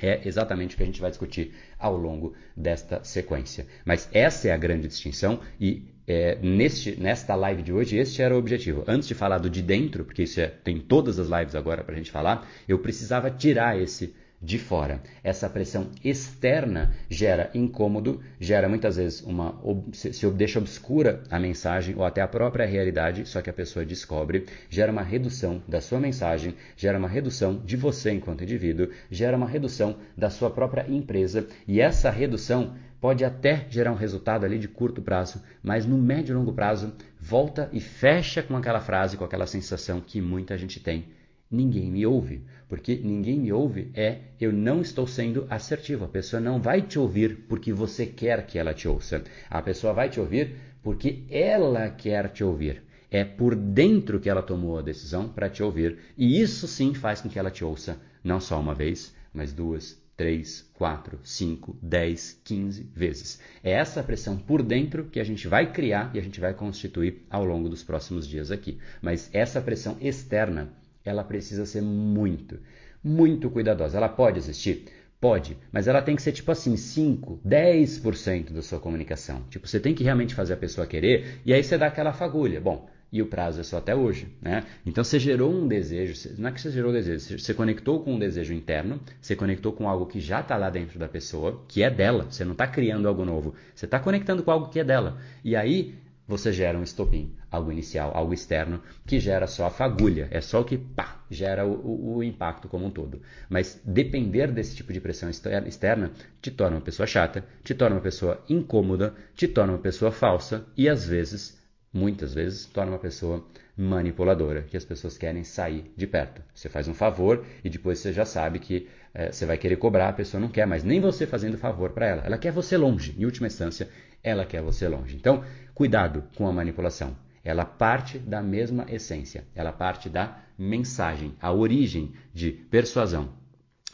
É 0.03 0.27
exatamente 0.29 0.75
o 0.75 0.77
que 0.77 0.83
a 0.83 0.87
gente 0.87 1.01
vai 1.01 1.09
discutir 1.09 1.55
ao 1.79 1.97
longo 1.97 2.35
desta 2.55 3.03
sequência. 3.05 3.67
Mas 3.85 4.09
essa 4.13 4.49
é 4.49 4.53
a 4.53 4.57
grande 4.57 4.89
distinção 4.89 5.41
e 5.59 5.96
é, 6.07 6.39
neste, 6.41 7.01
nesta 7.01 7.35
live 7.35 7.63
de 7.63 7.73
hoje, 7.73 7.97
este 7.97 8.23
era 8.23 8.35
o 8.35 8.39
objetivo. 8.39 8.85
Antes 8.87 9.09
de 9.09 9.15
falar 9.15 9.39
do 9.39 9.51
de 9.51 9.63
dentro, 9.63 10.05
porque 10.05 10.23
isso 10.23 10.41
é, 10.41 10.47
tem 10.47 10.79
todas 10.79 11.19
as 11.19 11.29
lives 11.29 11.55
agora 11.55 11.83
para 11.83 11.95
a 11.95 11.99
gente 11.99 12.11
falar, 12.11 12.47
eu 12.69 12.79
precisava 12.79 13.31
tirar 13.31 13.81
esse 13.81 14.15
de 14.41 14.59
fora. 14.59 15.01
Essa 15.25 15.49
pressão 15.49 15.89
externa 16.05 16.95
gera 17.09 17.51
incômodo, 17.55 18.21
gera 18.39 18.69
muitas 18.69 18.97
vezes 18.97 19.23
uma. 19.23 19.59
se, 19.93 20.31
deixa 20.31 20.59
obscura 20.59 21.23
a 21.31 21.39
mensagem 21.39 21.95
ou 21.97 22.05
até 22.05 22.21
a 22.21 22.29
própria 22.29 22.67
realidade, 22.67 23.27
só 23.27 23.41
que 23.41 23.51
a 23.51 23.53
pessoa 23.53 23.85
descobre, 23.85 24.47
gera 24.69 24.93
uma 24.93 25.03
redução 25.03 25.63
da 25.67 25.81
sua 25.81 25.99
mensagem, 25.99 26.55
gera 26.77 26.99
uma 26.99 27.09
redução 27.09 27.61
de 27.65 27.77
você 27.77 28.13
enquanto 28.13 28.45
indivíduo, 28.45 28.91
gera 29.11 29.37
uma 29.37 29.49
redução 29.49 29.97
da 30.17 30.31
sua 30.31 30.51
própria 30.51 30.87
empresa 30.89 31.47
e 31.67 31.81
essa 31.81 32.11
redução 32.11 32.75
pode 33.01 33.25
até 33.25 33.67
gerar 33.69 33.93
um 33.93 33.97
resultado 33.97 34.45
ali 34.45 34.59
de 34.59 34.69
curto 34.69 35.03
prazo, 35.03 35.43
mas 35.63 35.87
no 35.87 35.99
médio 35.99 36.33
e 36.33 36.37
longo 36.37 36.53
prazo 36.53 36.93
volta 37.19 37.69
e 37.73 37.81
fecha 37.81 38.43
com 38.43 38.57
aquela 38.57 38.81
frase, 38.81 39.17
com 39.17 39.25
aquela 39.25 39.47
sensação 39.47 40.01
que 40.01 40.21
muita 40.21 40.57
gente 40.57 40.81
tem. 40.81 41.07
Ninguém 41.51 41.91
me 41.91 42.05
ouve, 42.05 42.45
porque 42.69 42.97
ninguém 42.97 43.39
me 43.39 43.53
ouve 43.53 43.91
é 43.95 44.19
eu 44.41 44.53
não 44.53 44.81
estou 44.81 45.07
sendo 45.07 45.47
assertivo. 45.49 46.05
A 46.05 46.09
pessoa 46.09 46.41
não 46.41 46.61
vai 46.61 46.83
te 46.83 46.99
ouvir 46.99 47.47
porque 47.49 47.73
você 47.73 48.05
quer 48.05 48.45
que 48.47 48.59
ela 48.59 48.75
te 48.75 48.89
ouça. 48.89 49.23
A 49.49 49.63
pessoa 49.63 49.93
vai 49.93 50.09
te 50.09 50.19
ouvir 50.19 50.57
porque 50.83 51.25
ela 51.31 51.89
quer 51.89 52.29
te 52.31 52.43
ouvir. 52.43 52.83
É 53.11 53.25
por 53.25 53.55
dentro 53.55 54.19
que 54.19 54.29
ela 54.29 54.43
tomou 54.43 54.79
a 54.79 54.83
decisão 54.83 55.29
para 55.29 55.49
te 55.49 55.63
ouvir. 55.63 55.99
E 56.19 56.41
isso 56.41 56.67
sim 56.67 56.93
faz 56.95 57.21
com 57.21 57.29
que 57.29 57.39
ela 57.39 57.51
te 57.51 57.65
ouça, 57.65 58.01
não 58.25 58.41
só 58.41 58.59
uma 58.59 58.75
vez, 58.75 59.15
mas 59.33 59.53
duas, 59.53 60.01
3, 60.17 60.71
4, 60.75 61.19
5, 61.23 61.79
10, 61.83 62.41
15 62.43 62.91
vezes. 62.95 63.41
É 63.63 63.73
essa 63.73 64.03
pressão 64.03 64.37
por 64.37 64.63
dentro 64.63 65.05
que 65.05 65.21
a 65.21 65.25
gente 65.25 65.47
vai 65.47 65.71
criar 65.73 66.11
e 66.15 66.19
a 66.19 66.23
gente 66.23 66.41
vai 66.41 66.55
constituir 66.55 67.27
ao 67.29 67.45
longo 67.45 67.69
dos 67.69 67.85
próximos 67.85 68.27
dias 68.27 68.51
aqui. 68.51 68.79
Mas 69.03 69.29
essa 69.33 69.61
pressão 69.61 69.97
externa, 70.01 70.71
ela 71.05 71.23
precisa 71.23 71.67
ser 71.67 71.83
muito, 71.83 72.59
muito 73.05 73.51
cuidadosa. 73.51 73.99
Ela 73.99 74.09
pode 74.09 74.39
existir? 74.39 74.87
Pode, 75.21 75.57
mas 75.73 75.89
ela 75.89 76.03
tem 76.03 76.15
que 76.15 76.23
ser 76.23 76.33
tipo 76.33 76.53
assim, 76.53 76.77
5, 76.77 77.41
10% 77.47 78.53
da 78.53 78.63
sua 78.63 78.79
comunicação. 78.79 79.43
Tipo, 79.49 79.67
você 79.67 79.81
tem 79.81 79.95
que 79.95 80.05
realmente 80.05 80.35
fazer 80.35 80.55
a 80.55 80.59
pessoa 80.59 80.87
querer 80.87 81.41
e 81.45 81.53
aí 81.53 81.63
você 81.63 81.77
dá 81.79 81.87
aquela 81.87 82.13
fagulha. 82.13 82.61
Bom, 82.61 82.89
e 83.13 83.23
o 83.23 83.27
prazo 83.27 83.61
é 83.61 83.63
só 83.63 83.79
até 83.79 83.95
hoje. 83.95 84.29
Né? 84.41 84.65
Então 84.85 85.03
você 85.03 85.19
gerou 85.19 85.53
um 85.53 85.67
desejo, 85.67 86.15
não 86.39 86.49
é 86.49 86.53
que 86.53 86.61
você 86.61 86.71
gerou 86.71 86.91
um 86.91 86.95
desejo, 86.95 87.39
você 87.39 87.55
conectou 87.55 88.03
com 88.03 88.15
um 88.15 88.19
desejo 88.19 88.53
interno, 88.53 89.01
você 89.21 89.37
conectou 89.37 89.73
com 89.73 89.89
algo 89.89 90.07
que 90.07 90.21
já 90.21 90.41
está 90.41 90.57
lá 90.57 90.71
dentro 90.71 90.99
da 90.99 91.09
pessoa, 91.09 91.65
que 91.69 91.83
é 91.83 91.91
dela, 91.91 92.27
você 92.31 92.45
não 92.45 92.53
está 92.53 92.67
criando 92.67 93.09
algo 93.09 93.25
novo, 93.25 93.55
você 93.75 93.85
está 93.85 93.99
conectando 93.99 94.43
com 94.43 94.51
algo 94.51 94.69
que 94.69 94.81
é 94.81 94.85
dela. 94.85 95.19
E 95.45 95.55
aí 95.55 95.95
você 96.29 96.53
gera 96.53 96.77
um 96.77 96.83
estopim, 96.83 97.37
algo 97.51 97.71
inicial, 97.71 98.11
algo 98.13 98.35
externo, 98.35 98.83
que 99.07 99.21
gera 99.21 99.47
só 99.47 99.67
a 99.67 99.71
fagulha, 99.71 100.27
é 100.33 100.41
só 100.41 100.61
o 100.61 100.65
que 100.65 100.77
pá, 100.77 101.25
gera 101.31 101.65
o, 101.65 101.73
o, 101.73 102.17
o 102.17 102.25
impacto 102.25 102.69
como 102.69 102.85
um 102.85 102.91
todo. 102.91 103.23
Mas 103.49 103.81
depender 103.85 104.51
desse 104.51 104.75
tipo 104.75 104.93
de 104.93 105.01
pressão 105.01 105.31
externa 105.31 106.11
te 106.43 106.51
torna 106.51 106.79
uma 106.79 106.83
pessoa 106.83 107.07
chata, 107.07 107.45
te 107.63 107.75
torna 107.75 107.97
uma 107.97 108.03
pessoa 108.03 108.43
incômoda, 108.49 109.15
te 109.37 109.47
torna 109.47 109.75
uma 109.75 109.79
pessoa 109.79 110.11
falsa 110.11 110.67
e 110.77 110.89
às 110.89 111.07
vezes 111.07 111.57
muitas 111.93 112.35
vezes 112.35 112.67
torna 112.67 112.93
uma 112.93 112.99
pessoa 112.99 113.45
manipuladora, 113.77 114.63
que 114.63 114.77
as 114.77 114.85
pessoas 114.85 115.19
querem 115.19 115.45
sair 115.45 115.93
de 115.97 116.07
perto. 116.07 116.43
Você 116.55 116.69
faz 116.69 116.89
um 116.89 116.95
favor 116.95 117.45
e 117.63 117.69
depois 117.69 117.99
você 117.99 118.13
já 118.13 118.25
sabe 118.25 118.59
que 118.59 118.89
é, 119.13 119.31
você 119.33 119.47
vai 119.47 119.59
querer 119.59 119.77
cobrar, 119.77 120.09
a 120.09 120.13
pessoa 120.13 120.41
não 120.41 120.49
quer 120.49 120.67
mais 120.67 120.83
nem 120.85 121.01
você 121.01 121.27
fazendo 121.27 121.59
favor 121.59 121.91
para 121.91 122.07
ela. 122.07 122.23
Ela 122.25 122.39
quer 122.39 122.53
você 122.53 122.77
longe. 122.77 123.15
Em 123.19 123.25
última 123.25 123.47
instância, 123.47 123.89
ela 124.23 124.45
quer 124.45 124.63
você 124.63 124.89
longe. 124.89 125.17
Então, 125.17 125.45
cuidado 125.75 126.25
com 126.37 126.47
a 126.47 126.53
manipulação. 126.53 127.17
Ela 127.45 127.65
parte 127.65 128.19
da 128.19 128.43
mesma 128.43 128.87
essência, 128.89 129.45
ela 129.55 129.73
parte 129.73 130.09
da 130.09 130.39
mensagem. 130.59 131.35
A 131.41 131.53
origem 131.53 132.13
de 132.35 132.51
persuasão 132.51 133.33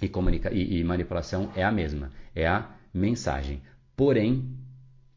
e, 0.01 0.11
e, 0.53 0.79
e 0.81 0.85
manipulação 0.85 1.53
é 1.55 1.63
a 1.63 1.71
mesma, 1.71 2.11
é 2.35 2.47
a 2.47 2.71
mensagem. 2.95 3.63
Porém, 3.95 4.57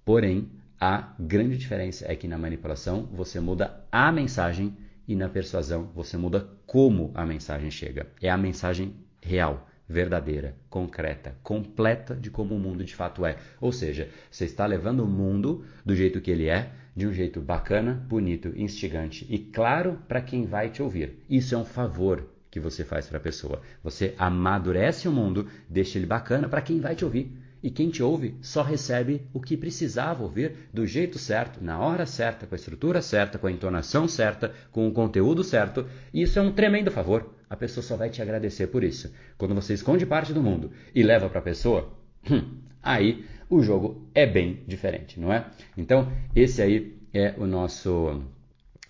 porém, 0.03 0.51
a 0.79 1.13
grande 1.19 1.57
diferença 1.57 2.05
é 2.07 2.15
que 2.15 2.27
na 2.27 2.37
manipulação 2.37 3.07
você 3.11 3.39
muda 3.39 3.85
a 3.91 4.11
mensagem 4.11 4.75
e 5.07 5.15
na 5.15 5.29
persuasão 5.29 5.89
você 5.95 6.17
muda 6.17 6.47
como 6.65 7.11
a 7.13 7.25
mensagem 7.25 7.71
chega. 7.71 8.07
É 8.21 8.29
a 8.29 8.37
mensagem 8.37 8.93
real, 9.21 9.67
verdadeira, 9.87 10.55
concreta, 10.69 11.35
completa 11.41 12.15
de 12.15 12.29
como 12.29 12.55
o 12.55 12.59
mundo 12.59 12.83
de 12.83 12.95
fato 12.95 13.25
é. 13.25 13.37
Ou 13.61 13.71
seja, 13.71 14.09
você 14.29 14.45
está 14.45 14.65
levando 14.65 15.01
o 15.01 15.07
mundo 15.07 15.63
do 15.85 15.95
jeito 15.95 16.19
que 16.19 16.31
ele 16.31 16.47
é, 16.47 16.71
de 16.95 17.07
um 17.07 17.13
jeito 17.13 17.41
bacana, 17.41 17.93
bonito, 17.93 18.53
instigante 18.55 19.25
e 19.29 19.37
claro 19.37 19.99
para 20.07 20.21
quem 20.21 20.45
vai 20.45 20.69
te 20.69 20.81
ouvir. 20.81 21.23
Isso 21.29 21.53
é 21.53 21.57
um 21.57 21.65
favor 21.65 22.29
que 22.49 22.59
você 22.59 22.85
faz 22.85 23.07
para 23.07 23.17
a 23.17 23.21
pessoa. 23.21 23.61
Você 23.83 24.15
amadurece 24.17 25.07
o 25.07 25.11
mundo, 25.11 25.47
deixa 25.69 25.97
ele 25.97 26.05
bacana 26.05 26.47
para 26.47 26.61
quem 26.61 26.79
vai 26.79 26.95
te 26.95 27.03
ouvir. 27.03 27.37
E 27.65 27.71
quem 27.71 27.89
te 27.89 28.03
ouve 28.03 28.35
só 28.43 28.61
recebe 28.61 29.23
o 29.33 29.41
que 29.41 29.57
precisava 29.57 30.21
ouvir 30.21 30.69
do 30.71 30.85
jeito 30.85 31.17
certo, 31.17 31.63
na 31.63 31.79
hora 31.79 32.05
certa, 32.05 32.45
com 32.45 32.53
a 32.53 32.55
estrutura 32.55 33.01
certa, 33.01 33.39
com 33.39 33.47
a 33.47 33.51
entonação 33.51 34.07
certa, 34.07 34.53
com 34.71 34.87
o 34.87 34.91
conteúdo 34.91 35.43
certo. 35.43 35.83
E 36.13 36.21
isso 36.21 36.37
é 36.37 36.43
um 36.43 36.51
tremendo 36.51 36.91
favor. 36.91 37.33
A 37.49 37.55
pessoa 37.55 37.83
só 37.83 37.97
vai 37.97 38.11
te 38.11 38.21
agradecer 38.21 38.67
por 38.67 38.83
isso. 38.83 39.11
Quando 39.35 39.55
você 39.55 39.73
esconde 39.73 40.05
parte 40.05 40.31
do 40.31 40.43
mundo 40.43 40.69
e 40.93 41.01
leva 41.01 41.27
para 41.27 41.39
a 41.39 41.41
pessoa, 41.41 41.91
hum, 42.29 42.59
aí 42.83 43.25
o 43.49 43.63
jogo 43.63 44.07
é 44.13 44.27
bem 44.27 44.59
diferente, 44.67 45.19
não 45.19 45.33
é? 45.33 45.47
Então, 45.75 46.11
esse 46.35 46.61
aí 46.61 46.95
é 47.11 47.33
o 47.35 47.47
nosso 47.47 48.21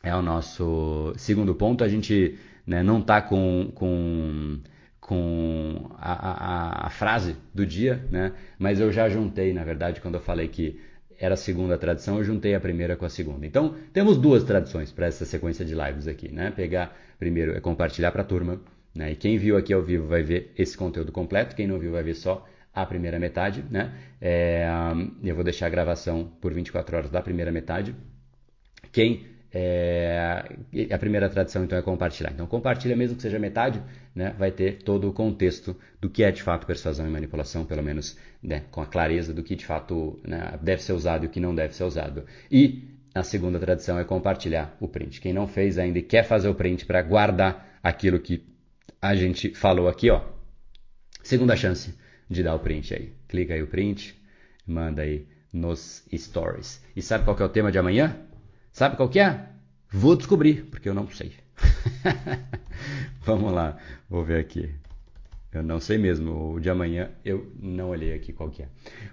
é 0.04 0.14
o 0.14 0.22
nosso 0.22 1.14
segundo 1.16 1.56
ponto. 1.56 1.82
A 1.82 1.88
gente 1.88 2.38
né, 2.68 2.84
não 2.84 3.00
está 3.00 3.22
com, 3.22 3.72
com 3.74 4.60
com 5.06 5.92
a, 6.00 6.14
a, 6.14 6.88
a, 6.88 6.90
frase 6.90 7.36
do 7.54 7.64
dia, 7.64 8.04
né? 8.10 8.32
Mas 8.58 8.80
eu 8.80 8.92
já 8.92 9.08
juntei, 9.08 9.54
na 9.54 9.64
verdade, 9.64 10.02
quando 10.02 10.16
eu 10.16 10.20
falei 10.20 10.48
que 10.48 10.82
era 11.20 11.36
a 11.36 11.38
segunda 11.38 11.78
tradição, 11.78 12.18
eu 12.18 12.24
juntei 12.24 12.56
a 12.56 12.60
primeira 12.60 12.96
com 12.96 13.06
a 13.06 13.10
segunda. 13.10 13.46
Então, 13.46 13.76
temos 13.94 14.18
duas 14.18 14.44
tradições 14.44 14.92
para 14.92 15.06
essa 15.06 15.24
sequência 15.24 15.64
de 15.64 15.76
lives 15.76 16.08
aqui, 16.08 16.32
né? 16.32 16.52
Pegar 16.56 16.98
primeiro 17.20 17.56
é 17.56 17.60
compartilhar 17.60 18.12
para 18.12 18.24
a 18.24 18.26
turma, 18.26 18.60
né? 18.96 19.12
E 19.12 19.16
quem 19.16 19.38
viu 19.38 19.56
aqui 19.56 19.72
ao 19.72 19.84
vivo 19.84 20.08
vai 20.08 20.24
ver 20.24 20.52
esse 20.58 20.76
conteúdo 20.76 21.12
completo, 21.12 21.56
quem 21.56 21.68
não 21.68 21.78
viu 21.78 21.92
vai 21.92 22.02
ver 22.02 22.16
só 22.16 22.44
a 22.74 22.84
primeira 22.84 23.20
metade, 23.20 23.64
né? 23.70 23.94
É, 24.20 24.68
eu 25.24 25.36
vou 25.36 25.44
deixar 25.44 25.68
a 25.68 25.70
gravação 25.70 26.32
por 26.42 26.52
24 26.52 26.98
horas 26.98 27.12
da 27.12 27.22
primeira 27.22 27.52
metade. 27.52 27.96
Quem 28.92 29.24
é, 29.54 30.44
a 30.92 30.98
primeira 30.98 31.30
tradição 31.30 31.64
então 31.64 31.78
é 31.78 31.82
compartilhar. 31.82 32.32
Então 32.34 32.46
compartilha 32.46 32.96
mesmo 32.96 33.16
que 33.16 33.22
seja 33.22 33.40
metade, 33.40 33.82
né, 34.16 34.34
vai 34.40 34.50
ter 34.50 34.82
todo 34.84 35.10
o 35.10 35.14
contexto 35.14 35.76
do 36.00 36.10
que 36.10 36.24
é 36.24 36.32
de 36.32 36.42
fato 36.42 36.66
persuasão 36.66 37.06
e 37.06 37.10
manipulação, 37.10 37.66
pelo 37.66 37.84
menos 37.84 38.18
né, 38.42 38.64
com 38.72 38.82
a 38.82 38.86
clareza 38.86 39.34
do 39.34 39.44
que 39.44 39.56
de 39.56 39.66
fato 39.66 40.18
né, 40.26 40.58
deve 40.62 40.82
ser 40.82 40.94
usado 40.94 41.26
e 41.26 41.28
o 41.28 41.30
que 41.30 41.40
não 41.42 41.54
deve 41.54 41.76
ser 41.76 41.84
usado. 41.84 42.24
E 42.50 42.88
a 43.14 43.24
segunda 43.24 43.60
tradição 43.60 44.00
é 44.00 44.06
compartilhar 44.06 44.76
o 44.80 44.88
print. 44.88 45.20
Quem 45.20 45.34
não 45.34 45.48
fez 45.48 45.78
ainda 45.78 46.00
e 46.00 46.02
quer 46.02 46.24
fazer 46.24 46.48
o 46.48 46.56
print 46.56 46.86
para 46.86 47.02
guardar 47.02 47.78
aquilo 47.84 48.20
que 48.20 48.46
a 49.02 49.14
gente 49.16 49.54
falou 49.54 49.90
aqui, 49.90 50.10
ó, 50.10 50.22
segunda 51.22 51.56
chance 51.56 51.94
de 52.30 52.42
dar 52.42 52.56
o 52.56 52.60
print 52.60 52.94
aí. 52.94 53.14
Clica 53.28 53.54
aí 53.54 53.62
o 53.62 53.68
print, 53.68 54.20
manda 54.66 55.02
aí 55.02 55.28
nos 55.52 56.06
stories. 56.16 56.82
E 56.96 57.02
sabe 57.02 57.26
qual 57.26 57.38
é 57.38 57.44
o 57.44 57.50
tema 57.50 57.72
de 57.72 57.78
amanhã? 57.78 58.18
Sabe 58.72 58.96
qual 58.96 59.10
que 59.10 59.20
é? 59.20 59.50
Vou 59.90 60.16
descobrir, 60.16 60.66
porque 60.66 60.90
eu 60.90 60.94
não 60.94 61.10
sei. 61.10 61.45
Vamos 63.22 63.52
lá, 63.52 63.78
vou 64.10 64.24
ver 64.24 64.40
aqui. 64.40 64.74
Eu 65.52 65.64
não 65.64 65.80
sei 65.80 65.98
mesmo, 65.98 66.54
o 66.54 66.60
de 66.60 66.70
amanhã 66.70 67.10
eu 67.24 67.50
não 67.58 67.90
olhei 67.90 68.14
aqui 68.14 68.34
qual 68.34 68.50
que 68.50 68.64
é. 68.64 68.68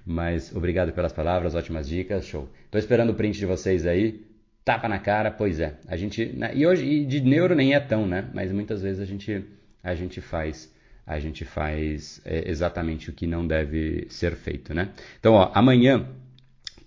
Mas 0.04 0.54
obrigado 0.54 0.92
pelas 0.92 1.12
palavras, 1.12 1.54
ótimas 1.54 1.88
dicas, 1.88 2.26
show. 2.26 2.48
Tô 2.70 2.78
esperando 2.78 3.10
o 3.10 3.14
print 3.14 3.38
de 3.38 3.46
vocês 3.46 3.86
aí. 3.86 4.26
Tapa 4.64 4.88
na 4.88 4.98
cara, 4.98 5.30
pois 5.30 5.60
é. 5.60 5.78
A 5.86 5.96
gente, 5.96 6.26
né, 6.26 6.50
e 6.54 6.66
hoje 6.66 6.84
e 6.84 7.04
de 7.04 7.20
neuro 7.20 7.54
nem 7.54 7.74
é 7.74 7.80
tão, 7.80 8.06
né? 8.06 8.28
Mas 8.34 8.50
muitas 8.50 8.82
vezes 8.82 9.00
a 9.00 9.04
gente 9.04 9.44
a 9.82 9.94
gente 9.94 10.20
faz 10.20 10.72
a 11.06 11.18
gente 11.18 11.44
faz 11.44 12.20
é, 12.24 12.48
exatamente 12.48 13.10
o 13.10 13.12
que 13.12 13.26
não 13.26 13.46
deve 13.46 14.06
ser 14.08 14.34
feito, 14.34 14.72
né? 14.74 14.90
Então, 15.18 15.34
ó, 15.34 15.50
amanhã, 15.54 16.08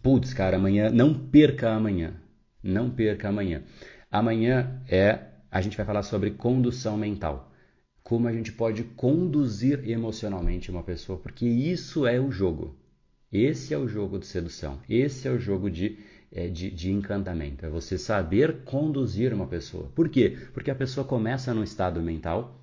putz, 0.01 0.33
cara, 0.33 0.57
amanhã 0.57 0.89
não 0.89 1.13
perca 1.13 1.71
amanhã. 1.71 2.13
Não 2.63 2.89
perca 2.89 3.29
amanhã. 3.29 3.61
Amanhã 4.11 4.81
é 4.89 5.19
a 5.55 5.61
gente 5.61 5.77
vai 5.77 5.85
falar 5.85 6.03
sobre 6.03 6.31
condução 6.31 6.97
mental. 6.97 7.49
Como 8.03 8.27
a 8.27 8.33
gente 8.33 8.51
pode 8.51 8.83
conduzir 8.83 9.89
emocionalmente 9.89 10.69
uma 10.69 10.83
pessoa, 10.83 11.17
porque 11.17 11.45
isso 11.45 12.05
é 12.05 12.19
o 12.19 12.29
jogo. 12.29 12.75
Esse 13.31 13.73
é 13.73 13.77
o 13.77 13.87
jogo 13.87 14.19
de 14.19 14.27
sedução. 14.27 14.81
Esse 14.89 15.29
é 15.29 15.31
o 15.31 15.39
jogo 15.39 15.71
de, 15.71 15.97
é, 16.29 16.49
de, 16.49 16.69
de 16.69 16.91
encantamento. 16.91 17.65
É 17.65 17.69
você 17.69 17.97
saber 17.97 18.65
conduzir 18.65 19.33
uma 19.33 19.47
pessoa. 19.47 19.89
Por 19.95 20.09
quê? 20.09 20.37
Porque 20.53 20.69
a 20.69 20.75
pessoa 20.75 21.07
começa 21.07 21.53
num 21.53 21.63
estado 21.63 22.01
mental 22.01 22.59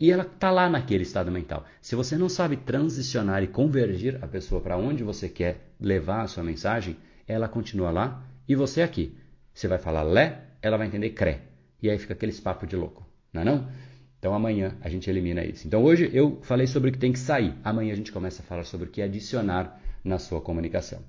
e 0.00 0.10
ela 0.10 0.22
está 0.22 0.50
lá 0.50 0.66
naquele 0.66 1.02
estado 1.02 1.30
mental. 1.30 1.66
Se 1.78 1.94
você 1.94 2.16
não 2.16 2.30
sabe 2.30 2.56
transicionar 2.56 3.42
e 3.42 3.48
convergir 3.48 4.18
a 4.24 4.26
pessoa 4.26 4.62
para 4.62 4.78
onde 4.78 5.04
você 5.04 5.28
quer 5.28 5.74
levar 5.78 6.22
a 6.22 6.26
sua 6.26 6.42
mensagem, 6.42 6.96
ela 7.28 7.48
continua 7.48 7.90
lá 7.90 8.26
e 8.48 8.54
você 8.54 8.80
aqui. 8.80 9.14
Você 9.52 9.68
vai 9.68 9.78
falar 9.78 10.04
lé, 10.04 10.40
ela 10.62 10.78
vai 10.78 10.86
entender 10.86 11.10
cré. 11.10 11.49
E 11.82 11.90
aí 11.90 11.98
fica 11.98 12.12
aqueles 12.12 12.40
papo 12.40 12.66
de 12.66 12.76
louco, 12.76 13.06
não 13.32 13.42
é 13.42 13.44
não? 13.44 13.68
Então 14.18 14.34
amanhã 14.34 14.76
a 14.82 14.88
gente 14.88 15.08
elimina 15.08 15.44
isso. 15.44 15.66
Então 15.66 15.82
hoje 15.82 16.10
eu 16.12 16.38
falei 16.42 16.66
sobre 16.66 16.90
o 16.90 16.92
que 16.92 16.98
tem 16.98 17.12
que 17.12 17.18
sair. 17.18 17.54
Amanhã 17.64 17.92
a 17.92 17.96
gente 17.96 18.12
começa 18.12 18.42
a 18.42 18.44
falar 18.44 18.64
sobre 18.64 18.86
o 18.88 18.90
que 18.90 19.00
adicionar 19.00 19.80
na 20.04 20.18
sua 20.18 20.40
comunicação. 20.40 21.00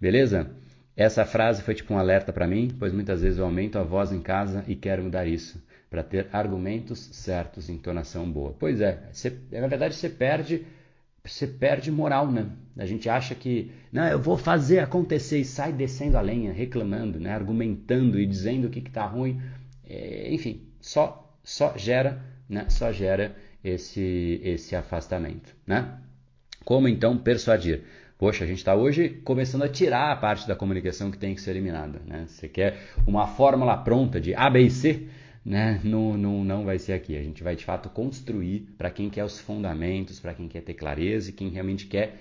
Beleza? 0.00 0.50
Essa 0.96 1.24
frase 1.24 1.62
foi 1.62 1.74
tipo 1.74 1.92
um 1.94 1.98
alerta 1.98 2.32
para 2.32 2.46
mim, 2.46 2.74
pois 2.78 2.92
muitas 2.92 3.22
vezes 3.22 3.38
eu 3.38 3.44
aumento 3.44 3.78
a 3.78 3.82
voz 3.82 4.10
em 4.10 4.20
casa 4.20 4.64
e 4.66 4.74
quero 4.74 5.04
mudar 5.04 5.26
isso 5.26 5.62
para 5.88 6.02
ter 6.02 6.26
argumentos 6.32 6.98
certos, 7.12 7.68
entonação 7.68 8.30
boa. 8.30 8.54
Pois 8.58 8.80
é, 8.80 9.02
você, 9.12 9.32
na 9.52 9.68
verdade 9.68 9.94
você 9.94 10.08
perde 10.08 10.66
você 11.30 11.46
perde 11.46 11.90
moral, 11.90 12.30
né? 12.30 12.46
A 12.76 12.86
gente 12.86 13.08
acha 13.08 13.34
que, 13.34 13.70
não, 13.92 14.06
eu 14.06 14.18
vou 14.18 14.36
fazer 14.36 14.78
acontecer 14.78 15.40
e 15.40 15.44
sai 15.44 15.72
descendo 15.72 16.16
a 16.16 16.20
lenha, 16.20 16.52
reclamando, 16.52 17.18
né? 17.18 17.32
argumentando 17.32 18.18
e 18.18 18.26
dizendo 18.26 18.66
o 18.66 18.70
que 18.70 18.78
está 18.78 19.04
ruim. 19.04 19.40
É, 19.88 20.32
enfim, 20.32 20.62
só, 20.80 21.36
só 21.42 21.76
gera, 21.76 22.22
né? 22.48 22.66
Só 22.68 22.92
gera 22.92 23.36
esse, 23.62 24.40
esse 24.42 24.74
afastamento, 24.74 25.54
né? 25.66 25.98
Como 26.64 26.88
então 26.88 27.16
persuadir? 27.16 27.84
Poxa, 28.18 28.44
a 28.44 28.46
gente 28.46 28.58
está 28.58 28.74
hoje 28.74 29.10
começando 29.24 29.62
a 29.62 29.68
tirar 29.68 30.10
a 30.10 30.16
parte 30.16 30.48
da 30.48 30.56
comunicação 30.56 31.10
que 31.10 31.18
tem 31.18 31.34
que 31.34 31.40
ser 31.40 31.50
eliminada. 31.50 32.00
Né? 32.06 32.24
Você 32.26 32.48
quer 32.48 32.78
uma 33.06 33.26
fórmula 33.26 33.76
pronta 33.76 34.18
de 34.18 34.34
A, 34.34 34.48
B 34.48 34.70
C? 34.70 35.06
né, 35.46 35.80
não, 35.84 36.18
não, 36.18 36.44
não 36.44 36.64
vai 36.64 36.76
ser 36.76 36.92
aqui. 36.92 37.16
A 37.16 37.22
gente 37.22 37.44
vai 37.44 37.54
de 37.54 37.64
fato 37.64 37.88
construir 37.88 38.66
para 38.76 38.90
quem 38.90 39.08
quer 39.08 39.24
os 39.24 39.38
fundamentos, 39.38 40.18
para 40.18 40.34
quem 40.34 40.48
quer 40.48 40.60
ter 40.62 40.74
clareza 40.74 41.30
e 41.30 41.32
quem 41.32 41.50
realmente 41.50 41.86
quer, 41.86 42.16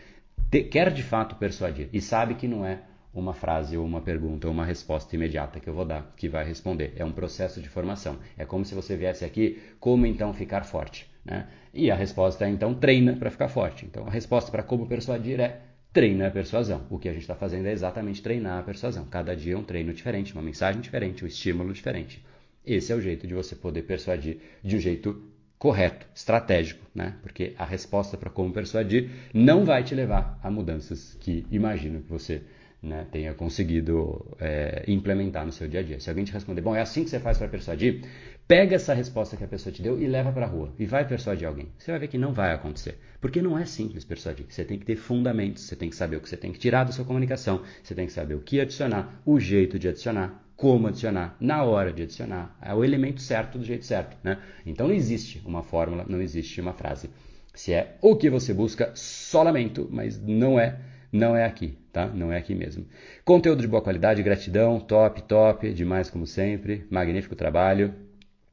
ter, 0.51 0.65
quer 0.65 0.93
de 0.93 1.01
fato 1.01 1.35
persuadir 1.35 1.89
e 1.91 1.99
sabe 1.99 2.35
que 2.35 2.47
não 2.47 2.63
é 2.63 2.81
uma 3.15 3.33
frase 3.33 3.77
ou 3.77 3.85
uma 3.85 4.01
pergunta 4.01 4.47
ou 4.47 4.53
uma 4.53 4.65
resposta 4.65 5.15
imediata 5.15 5.59
que 5.59 5.69
eu 5.69 5.73
vou 5.73 5.85
dar, 5.85 6.13
que 6.17 6.27
vai 6.27 6.45
responder. 6.45 6.93
É 6.97 7.05
um 7.05 7.11
processo 7.11 7.61
de 7.61 7.69
formação. 7.69 8.19
É 8.37 8.45
como 8.45 8.65
se 8.65 8.75
você 8.75 8.95
viesse 8.97 9.23
aqui, 9.23 9.61
como 9.79 10.05
então 10.05 10.33
ficar 10.33 10.65
forte? 10.65 11.09
Né? 11.23 11.47
E 11.73 11.89
a 11.89 11.95
resposta 11.95 12.45
é 12.45 12.49
então 12.49 12.75
treina 12.75 13.15
para 13.15 13.31
ficar 13.31 13.47
forte. 13.47 13.85
Então 13.85 14.05
a 14.05 14.09
resposta 14.09 14.51
para 14.51 14.61
como 14.61 14.85
persuadir 14.85 15.39
é 15.39 15.61
treina 15.93 16.27
a 16.27 16.31
persuasão. 16.31 16.85
O 16.89 16.99
que 16.99 17.07
a 17.07 17.13
gente 17.13 17.21
está 17.21 17.35
fazendo 17.35 17.67
é 17.67 17.71
exatamente 17.71 18.21
treinar 18.21 18.59
a 18.59 18.63
persuasão. 18.63 19.05
Cada 19.05 19.33
dia 19.33 19.53
é 19.53 19.57
um 19.57 19.63
treino 19.63 19.93
diferente, 19.93 20.33
uma 20.33 20.43
mensagem 20.43 20.81
diferente, 20.81 21.23
um 21.23 21.27
estímulo 21.27 21.73
diferente. 21.73 22.23
Esse 22.65 22.91
é 22.91 22.95
o 22.95 23.01
jeito 23.01 23.25
de 23.25 23.33
você 23.33 23.55
poder 23.55 23.83
persuadir 23.83 24.39
de 24.61 24.75
um 24.75 24.79
jeito 24.79 25.23
correto, 25.57 26.05
estratégico, 26.13 26.85
né? 26.93 27.15
Porque 27.21 27.53
a 27.57 27.63
resposta 27.63 28.17
para 28.17 28.29
como 28.29 28.51
persuadir 28.51 29.09
não 29.33 29.63
vai 29.63 29.83
te 29.83 29.95
levar 29.95 30.37
a 30.43 30.51
mudanças 30.51 31.15
que 31.21 31.45
imagino 31.49 32.01
que 32.01 32.09
você 32.09 32.41
né, 32.85 33.05
tenha 33.11 33.33
conseguido 33.33 34.37
é, 34.39 34.83
implementar 34.87 35.45
no 35.45 35.51
seu 35.51 35.67
dia 35.67 35.79
a 35.79 35.83
dia. 35.83 35.99
Se 35.99 36.09
alguém 36.09 36.23
te 36.23 36.31
responder, 36.31 36.61
bom, 36.61 36.75
é 36.75 36.81
assim 36.81 37.03
que 37.03 37.09
você 37.09 37.19
faz 37.19 37.37
para 37.37 37.47
persuadir, 37.47 38.01
pega 38.47 38.75
essa 38.75 38.93
resposta 38.93 39.35
que 39.35 39.43
a 39.43 39.47
pessoa 39.47 39.73
te 39.73 39.81
deu 39.81 39.99
e 39.99 40.07
leva 40.07 40.31
para 40.31 40.45
a 40.45 40.49
rua 40.49 40.71
e 40.77 40.85
vai 40.85 41.07
persuadir 41.07 41.47
alguém. 41.47 41.69
Você 41.77 41.91
vai 41.91 41.99
ver 41.99 42.07
que 42.07 42.17
não 42.17 42.31
vai 42.31 42.53
acontecer, 42.53 42.99
porque 43.19 43.41
não 43.41 43.57
é 43.57 43.65
simples 43.65 44.05
persuadir. 44.05 44.45
Você 44.47 44.63
tem 44.63 44.77
que 44.77 44.85
ter 44.85 44.95
fundamentos, 44.95 45.63
você 45.63 45.75
tem 45.75 45.89
que 45.89 45.95
saber 45.95 46.17
o 46.17 46.21
que 46.21 46.29
você 46.29 46.37
tem 46.37 46.51
que 46.51 46.59
tirar 46.59 46.83
da 46.83 46.91
sua 46.91 47.05
comunicação, 47.05 47.63
você 47.83 47.95
tem 47.95 48.05
que 48.05 48.13
saber 48.13 48.35
o 48.35 48.41
que 48.41 48.61
adicionar, 48.61 49.21
o 49.25 49.39
jeito 49.39 49.79
de 49.79 49.87
adicionar, 49.87 50.43
como 50.55 50.87
adicionar, 50.87 51.35
na 51.39 51.63
hora 51.63 51.91
de 51.91 52.03
adicionar, 52.03 52.57
é 52.61 52.73
o 52.73 52.83
elemento 52.83 53.21
certo 53.21 53.57
do 53.57 53.65
jeito 53.65 53.83
certo, 53.83 54.15
né? 54.23 54.37
Então 54.65 54.87
não 54.87 54.95
existe 54.95 55.41
uma 55.45 55.63
fórmula, 55.63 56.05
não 56.07 56.21
existe 56.21 56.61
uma 56.61 56.71
frase. 56.71 57.09
Se 57.53 57.73
é 57.73 57.97
o 58.01 58.15
que 58.15 58.29
você 58.29 58.53
busca, 58.53 58.91
só 58.95 59.41
lamento, 59.41 59.87
mas 59.91 60.21
não 60.21 60.59
é, 60.59 60.79
não 61.11 61.35
é 61.35 61.45
aqui, 61.45 61.77
tá? 61.95 62.07
Não 62.07 62.29
é 62.29 62.37
aqui 62.37 62.53
mesmo. 62.53 62.85
Conteúdo 63.23 63.61
de 63.61 63.69
boa 63.69 63.81
qualidade, 63.81 64.21
gratidão, 64.21 64.81
top, 64.81 65.23
top, 65.23 65.71
demais 65.71 66.09
como 66.09 66.27
sempre, 66.27 66.85
magnífico 66.89 67.37
trabalho. 67.37 67.95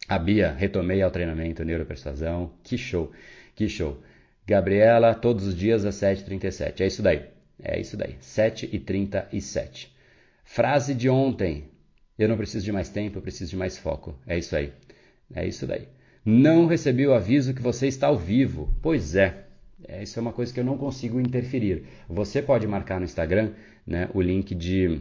A 0.09 0.16
Bia, 0.16 0.53
retomei 0.53 1.03
ao 1.03 1.11
treinamento, 1.11 1.64
neuropersuasão, 1.64 2.53
que 2.62 2.78
show, 2.78 3.11
que 3.57 3.68
show. 3.68 4.01
Gabriela, 4.47 5.12
todos 5.12 5.45
os 5.45 5.57
dias 5.57 5.84
às 5.84 5.97
7h37, 5.97 6.82
é 6.82 6.86
isso 6.86 7.03
daí, 7.03 7.24
é 7.61 7.80
isso 7.80 7.97
daí, 7.97 8.14
7h37. 8.22 9.88
Frase 10.45 10.95
de 10.95 11.09
ontem, 11.09 11.64
eu 12.16 12.28
não 12.28 12.36
preciso 12.36 12.64
de 12.64 12.70
mais 12.70 12.90
tempo, 12.90 13.18
eu 13.18 13.22
preciso 13.22 13.51
de 13.51 13.57
mais 13.57 13.76
foco. 13.76 14.16
É 14.24 14.38
isso 14.38 14.55
aí. 14.55 14.72
É 15.34 15.45
isso 15.47 15.66
daí. 15.66 15.88
Não 16.24 16.66
recebi 16.66 17.07
o 17.07 17.14
aviso 17.14 17.55
que 17.55 17.62
você 17.62 17.88
está 17.88 18.07
ao 18.07 18.16
vivo. 18.16 18.72
Pois 18.80 19.16
é. 19.16 19.41
É. 19.88 20.02
Isso 20.02 20.18
é 20.18 20.22
uma 20.22 20.32
coisa 20.32 20.52
que 20.52 20.60
eu 20.60 20.64
não 20.64 20.76
consigo 20.76 21.20
interferir. 21.20 21.84
Você 22.08 22.42
pode 22.42 22.66
marcar 22.66 22.98
no 22.98 23.04
Instagram 23.04 23.52
né, 23.86 24.08
o 24.14 24.20
link 24.20 24.54
de 24.54 25.00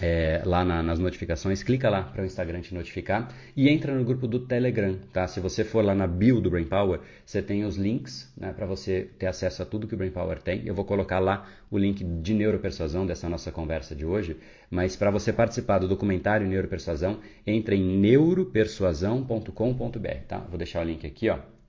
é, 0.00 0.40
lá 0.44 0.64
na, 0.64 0.82
nas 0.82 0.98
notificações, 0.98 1.62
clica 1.62 1.88
lá 1.90 2.02
para 2.02 2.22
o 2.22 2.24
Instagram 2.24 2.62
te 2.62 2.74
notificar 2.74 3.28
e 3.54 3.68
entra 3.68 3.94
no 3.94 4.02
grupo 4.02 4.26
do 4.26 4.40
Telegram, 4.40 4.96
tá? 5.12 5.26
Se 5.26 5.40
você 5.40 5.62
for 5.62 5.84
lá 5.84 5.94
na 5.94 6.06
bio 6.06 6.40
do 6.40 6.48
Brain 6.50 6.64
Power, 6.64 7.00
você 7.24 7.42
tem 7.42 7.64
os 7.64 7.76
links 7.76 8.32
né, 8.36 8.52
para 8.52 8.66
você 8.66 9.10
ter 9.18 9.26
acesso 9.26 9.62
a 9.62 9.66
tudo 9.66 9.86
que 9.86 9.94
o 9.94 9.98
Brain 9.98 10.10
Power 10.10 10.40
tem. 10.40 10.66
Eu 10.66 10.74
vou 10.74 10.86
colocar 10.86 11.18
lá 11.18 11.46
o 11.70 11.76
link 11.76 12.02
de 12.02 12.32
neuropersuasão 12.34 13.04
dessa 13.04 13.28
nossa 13.28 13.52
conversa 13.52 13.94
de 13.94 14.06
hoje, 14.06 14.38
mas 14.70 14.96
para 14.96 15.10
você 15.10 15.30
participar 15.32 15.78
do 15.78 15.88
documentário 15.88 16.46
Neuropersuasão, 16.46 17.18
entre 17.46 17.76
em 17.76 17.98
neuropersuasão.com.br, 17.98 20.08
tá? 20.26 20.38
Vou 20.38 20.56
deixar 20.56 20.80
o 20.80 20.84
link 20.84 21.06
aqui, 21.06 21.28
ó. 21.28 21.59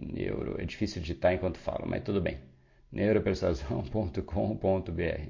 Neuro, 0.00 0.56
é 0.58 0.64
difícil 0.64 1.02
digitar 1.02 1.32
enquanto 1.32 1.58
falo, 1.58 1.86
mas 1.86 2.02
tudo 2.02 2.20
bem. 2.20 2.38
neuropersuasão.com.br. 2.92 5.28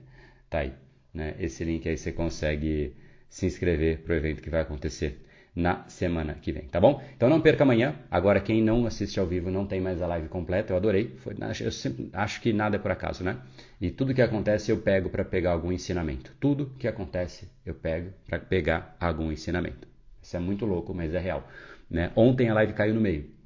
Tá 0.48 0.60
aí. 0.60 0.72
Né? 1.12 1.34
Esse 1.38 1.64
link 1.64 1.88
aí 1.88 1.96
você 1.96 2.12
consegue 2.12 2.94
se 3.28 3.46
inscrever 3.46 4.02
para 4.02 4.14
o 4.14 4.16
evento 4.16 4.42
que 4.42 4.50
vai 4.50 4.60
acontecer 4.60 5.24
na 5.54 5.88
semana 5.88 6.34
que 6.34 6.52
vem, 6.52 6.62
tá 6.62 6.80
bom? 6.80 7.02
Então 7.16 7.28
não 7.28 7.40
perca 7.40 7.64
amanhã. 7.64 7.96
Agora, 8.10 8.40
quem 8.40 8.62
não 8.62 8.86
assiste 8.86 9.18
ao 9.18 9.26
vivo 9.26 9.50
não 9.50 9.66
tem 9.66 9.80
mais 9.80 10.00
a 10.00 10.06
live 10.06 10.28
completa. 10.28 10.72
Eu 10.72 10.76
adorei. 10.76 11.16
Foi, 11.18 11.34
eu 11.60 11.72
sempre, 11.72 12.08
acho 12.12 12.40
que 12.40 12.52
nada 12.52 12.76
é 12.76 12.78
por 12.78 12.90
acaso, 12.90 13.24
né? 13.24 13.38
E 13.80 13.90
tudo 13.90 14.14
que 14.14 14.22
acontece 14.22 14.70
eu 14.70 14.78
pego 14.78 15.10
para 15.10 15.24
pegar 15.24 15.52
algum 15.52 15.72
ensinamento. 15.72 16.32
Tudo 16.38 16.72
que 16.78 16.86
acontece 16.86 17.50
eu 17.66 17.74
pego 17.74 18.12
para 18.26 18.38
pegar 18.38 18.96
algum 19.00 19.32
ensinamento. 19.32 19.88
Isso 20.22 20.36
é 20.36 20.40
muito 20.40 20.64
louco, 20.64 20.94
mas 20.94 21.14
é 21.14 21.18
real. 21.18 21.48
Né? 21.90 22.12
Ontem 22.14 22.48
a 22.48 22.54
live 22.54 22.72
caiu 22.72 22.94
no 22.94 23.00
meio. 23.00 23.39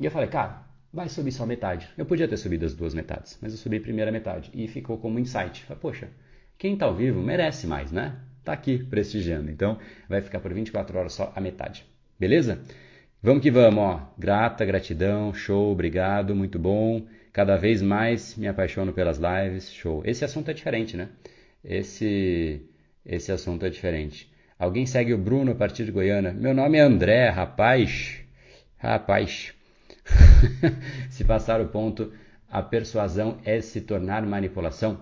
E 0.00 0.04
eu 0.06 0.10
falei, 0.10 0.28
cara, 0.28 0.62
vai 0.90 1.10
subir 1.10 1.30
só 1.30 1.44
metade. 1.44 1.88
Eu 1.96 2.06
podia 2.06 2.26
ter 2.26 2.38
subido 2.38 2.64
as 2.64 2.74
duas 2.74 2.94
metades, 2.94 3.38
mas 3.42 3.52
eu 3.52 3.58
subi 3.58 3.76
a 3.76 3.80
primeira 3.80 4.10
metade. 4.10 4.50
E 4.54 4.66
ficou 4.66 4.96
como 4.96 5.18
insight. 5.18 5.62
Falei, 5.64 5.78
poxa, 5.80 6.08
quem 6.56 6.72
está 6.72 6.86
ao 6.86 6.94
vivo 6.94 7.20
merece 7.20 7.66
mais, 7.66 7.92
né? 7.92 8.16
Tá 8.42 8.54
aqui 8.54 8.78
prestigiando. 8.78 9.50
Então, 9.50 9.78
vai 10.08 10.22
ficar 10.22 10.40
por 10.40 10.54
24 10.54 10.98
horas 10.98 11.12
só 11.12 11.30
a 11.36 11.40
metade. 11.40 11.84
Beleza? 12.18 12.60
Vamos 13.22 13.42
que 13.42 13.50
vamos, 13.50 13.78
ó. 13.78 14.12
Grata, 14.18 14.64
gratidão, 14.64 15.34
show, 15.34 15.70
obrigado, 15.70 16.34
muito 16.34 16.58
bom. 16.58 17.06
Cada 17.30 17.56
vez 17.56 17.82
mais 17.82 18.34
me 18.36 18.48
apaixono 18.48 18.92
pelas 18.92 19.18
lives, 19.18 19.70
show. 19.70 20.02
Esse 20.06 20.24
assunto 20.24 20.50
é 20.50 20.54
diferente, 20.54 20.96
né? 20.96 21.10
Esse 21.62 22.62
esse 23.04 23.30
assunto 23.32 23.66
é 23.66 23.70
diferente. 23.70 24.30
Alguém 24.58 24.86
segue 24.86 25.12
o 25.12 25.18
Bruno 25.18 25.52
a 25.52 25.54
partir 25.54 25.84
de 25.84 25.92
Goiânia? 25.92 26.32
Meu 26.32 26.54
nome 26.54 26.78
é 26.78 26.80
André, 26.80 27.28
rapaz. 27.28 28.20
Rapaz. 28.78 29.54
Se 31.10 31.24
passar 31.24 31.60
o 31.60 31.68
ponto, 31.68 32.12
a 32.50 32.62
persuasão 32.62 33.38
é 33.44 33.60
se 33.60 33.80
tornar 33.80 34.24
manipulação? 34.26 34.98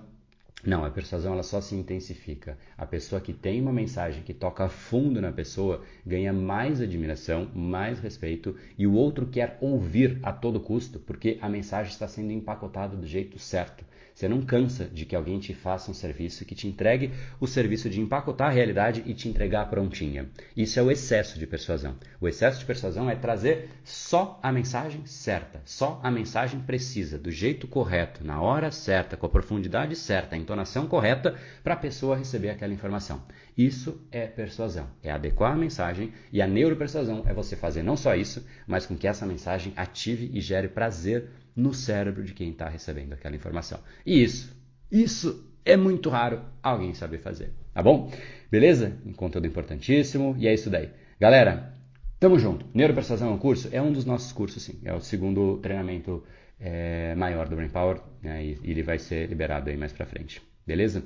Não, 0.64 0.84
a 0.84 0.90
persuasão 0.90 1.32
ela 1.34 1.44
só 1.44 1.60
se 1.60 1.76
intensifica. 1.76 2.58
A 2.76 2.84
pessoa 2.84 3.20
que 3.20 3.32
tem 3.32 3.60
uma 3.60 3.72
mensagem 3.72 4.22
que 4.24 4.34
toca 4.34 4.68
fundo 4.68 5.20
na 5.20 5.30
pessoa 5.30 5.82
ganha 6.04 6.32
mais 6.32 6.80
admiração, 6.80 7.48
mais 7.54 8.00
respeito 8.00 8.56
e 8.76 8.86
o 8.86 8.94
outro 8.94 9.26
quer 9.26 9.56
ouvir 9.60 10.18
a 10.22 10.32
todo 10.32 10.58
custo 10.58 10.98
porque 10.98 11.38
a 11.40 11.48
mensagem 11.48 11.92
está 11.92 12.08
sendo 12.08 12.32
empacotada 12.32 12.96
do 12.96 13.06
jeito 13.06 13.38
certo. 13.38 13.84
Você 14.18 14.28
não 14.28 14.42
cansa 14.42 14.86
de 14.86 15.06
que 15.06 15.14
alguém 15.14 15.38
te 15.38 15.54
faça 15.54 15.92
um 15.92 15.94
serviço 15.94 16.44
que 16.44 16.52
te 16.52 16.66
entregue 16.66 17.12
o 17.38 17.46
serviço 17.46 17.88
de 17.88 18.00
empacotar 18.00 18.48
a 18.48 18.52
realidade 18.52 19.00
e 19.06 19.14
te 19.14 19.28
entregar 19.28 19.70
prontinha. 19.70 20.28
Isso 20.56 20.76
é 20.80 20.82
o 20.82 20.90
excesso 20.90 21.38
de 21.38 21.46
persuasão. 21.46 21.94
O 22.20 22.26
excesso 22.26 22.58
de 22.58 22.64
persuasão 22.64 23.08
é 23.08 23.14
trazer 23.14 23.70
só 23.84 24.40
a 24.42 24.50
mensagem 24.50 25.06
certa, 25.06 25.62
só 25.64 26.00
a 26.02 26.10
mensagem 26.10 26.58
precisa, 26.58 27.16
do 27.16 27.30
jeito 27.30 27.68
correto, 27.68 28.24
na 28.24 28.42
hora 28.42 28.72
certa, 28.72 29.16
com 29.16 29.26
a 29.26 29.28
profundidade 29.28 29.94
certa, 29.94 30.34
a 30.34 30.38
entonação 30.38 30.88
correta 30.88 31.36
para 31.62 31.74
a 31.74 31.76
pessoa 31.76 32.16
receber 32.16 32.50
aquela 32.50 32.74
informação. 32.74 33.22
Isso 33.56 34.04
é 34.10 34.26
persuasão, 34.26 34.88
é 35.00 35.12
adequar 35.12 35.52
a 35.52 35.56
mensagem 35.56 36.12
e 36.32 36.42
a 36.42 36.46
neuropersuasão 36.48 37.22
é 37.24 37.32
você 37.32 37.54
fazer 37.54 37.84
não 37.84 37.96
só 37.96 38.16
isso, 38.16 38.44
mas 38.66 38.84
com 38.84 38.96
que 38.96 39.06
essa 39.06 39.24
mensagem 39.24 39.72
ative 39.76 40.28
e 40.34 40.40
gere 40.40 40.66
prazer 40.66 41.30
no 41.58 41.74
cérebro 41.74 42.22
de 42.22 42.32
quem 42.32 42.50
está 42.50 42.68
recebendo 42.68 43.14
aquela 43.14 43.34
informação. 43.34 43.80
E 44.06 44.22
isso, 44.22 44.56
isso 44.90 45.52
é 45.64 45.76
muito 45.76 46.08
raro 46.08 46.40
alguém 46.62 46.94
saber 46.94 47.18
fazer, 47.18 47.52
tá 47.74 47.82
bom? 47.82 48.12
Beleza? 48.48 48.96
Um 49.04 49.12
conteúdo 49.12 49.48
importantíssimo 49.48 50.36
e 50.38 50.46
é 50.46 50.54
isso 50.54 50.70
daí. 50.70 50.88
Galera, 51.20 51.74
tamo 52.20 52.38
junto. 52.38 52.64
Neuropersuasão 52.72 53.30
é 53.30 53.32
um 53.32 53.38
curso? 53.38 53.68
É 53.72 53.82
um 53.82 53.92
dos 53.92 54.04
nossos 54.04 54.30
cursos, 54.30 54.62
sim. 54.62 54.78
É 54.84 54.94
o 54.94 55.00
segundo 55.00 55.58
treinamento 55.58 56.22
é, 56.60 57.16
maior 57.16 57.48
do 57.48 57.56
Brain 57.56 57.70
Power 57.70 58.00
né? 58.22 58.44
e, 58.44 58.58
ele 58.62 58.84
vai 58.84 59.00
ser 59.00 59.28
liberado 59.28 59.68
aí 59.68 59.76
mais 59.76 59.92
pra 59.92 60.06
frente. 60.06 60.40
Beleza? 60.64 61.02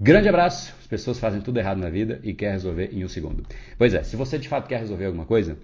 Grande 0.00 0.30
abraço. 0.30 0.74
As 0.80 0.86
pessoas 0.86 1.18
fazem 1.18 1.42
tudo 1.42 1.58
errado 1.58 1.76
na 1.76 1.90
vida 1.90 2.20
e 2.22 2.32
quer 2.32 2.52
resolver 2.52 2.88
em 2.90 3.04
um 3.04 3.08
segundo. 3.08 3.44
Pois 3.76 3.92
é, 3.92 4.02
se 4.02 4.16
você 4.16 4.38
de 4.38 4.48
fato 4.48 4.66
quer 4.66 4.80
resolver 4.80 5.04
alguma 5.04 5.26
coisa, 5.26 5.58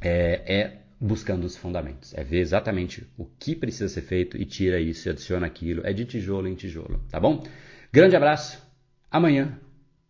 é, 0.00 0.42
é 0.46 0.85
buscando 1.00 1.44
os 1.44 1.56
fundamentos. 1.56 2.14
É 2.14 2.24
ver 2.24 2.38
exatamente 2.38 3.06
o 3.16 3.24
que 3.24 3.54
precisa 3.54 3.88
ser 3.88 4.02
feito 4.02 4.36
e 4.36 4.44
tira 4.44 4.80
isso 4.80 5.08
e 5.08 5.10
adiciona 5.10 5.46
aquilo. 5.46 5.86
É 5.86 5.92
de 5.92 6.04
tijolo 6.04 6.48
em 6.48 6.54
tijolo, 6.54 7.00
tá 7.10 7.20
bom? 7.20 7.44
Grande 7.92 8.16
abraço. 8.16 8.62
Amanhã 9.10 9.60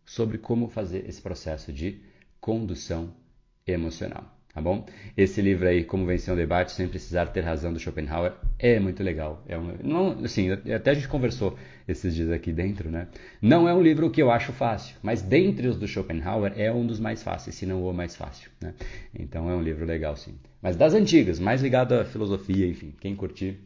sobre 0.05 0.39
como 0.39 0.69
fazer 0.69 1.09
esse 1.09 1.21
processo 1.21 1.73
de 1.73 2.01
condução 2.41 3.15
emocional 3.67 4.36
tá 4.57 4.63
bom? 4.63 4.87
Esse 5.15 5.43
livro 5.43 5.69
aí, 5.69 5.85
Como 5.85 6.07
Vencer 6.07 6.33
um 6.33 6.37
Debate 6.37 6.73
Sem 6.73 6.89
Precisar 6.89 7.27
Ter 7.27 7.43
Razão, 7.43 7.75
do 7.75 7.79
Schopenhauer, 7.79 8.33
é 8.59 8.81
muito 8.81 9.03
legal. 9.03 9.45
É 9.47 9.59
um, 9.59 9.75
não, 9.85 10.25
assim, 10.25 10.51
até 10.51 10.93
a 10.93 10.95
gente 10.95 11.09
conversou 11.09 11.59
esses 11.87 12.15
dias 12.15 12.31
aqui 12.31 12.55
dentro, 12.55 12.91
né? 12.91 13.07
Não 13.43 13.69
é 13.69 13.75
um 13.75 13.83
livro 13.83 14.11
que 14.11 14.23
eu 14.23 14.31
acho 14.31 14.55
fácil, 14.55 14.97
mas 15.03 15.21
dentre 15.21 15.69
os 15.69 15.77
do 15.77 15.87
Schopenhauer 15.87 16.55
é 16.57 16.73
um 16.73 16.87
dos 16.87 16.99
mais 16.99 17.23
fáceis, 17.23 17.55
se 17.55 17.67
não 17.67 17.87
o 17.87 17.93
mais 17.93 18.17
fácil, 18.17 18.51
né? 18.59 18.73
Então 19.15 19.51
é 19.51 19.55
um 19.55 19.61
livro 19.61 19.85
legal, 19.85 20.17
sim. 20.17 20.35
Mas 20.63 20.75
das 20.75 20.95
antigas, 20.95 21.39
mais 21.39 21.61
ligado 21.61 21.93
à 21.93 22.07
filosofia, 22.07 22.67
enfim, 22.67 22.95
quem 22.99 23.15
curtir, 23.15 23.61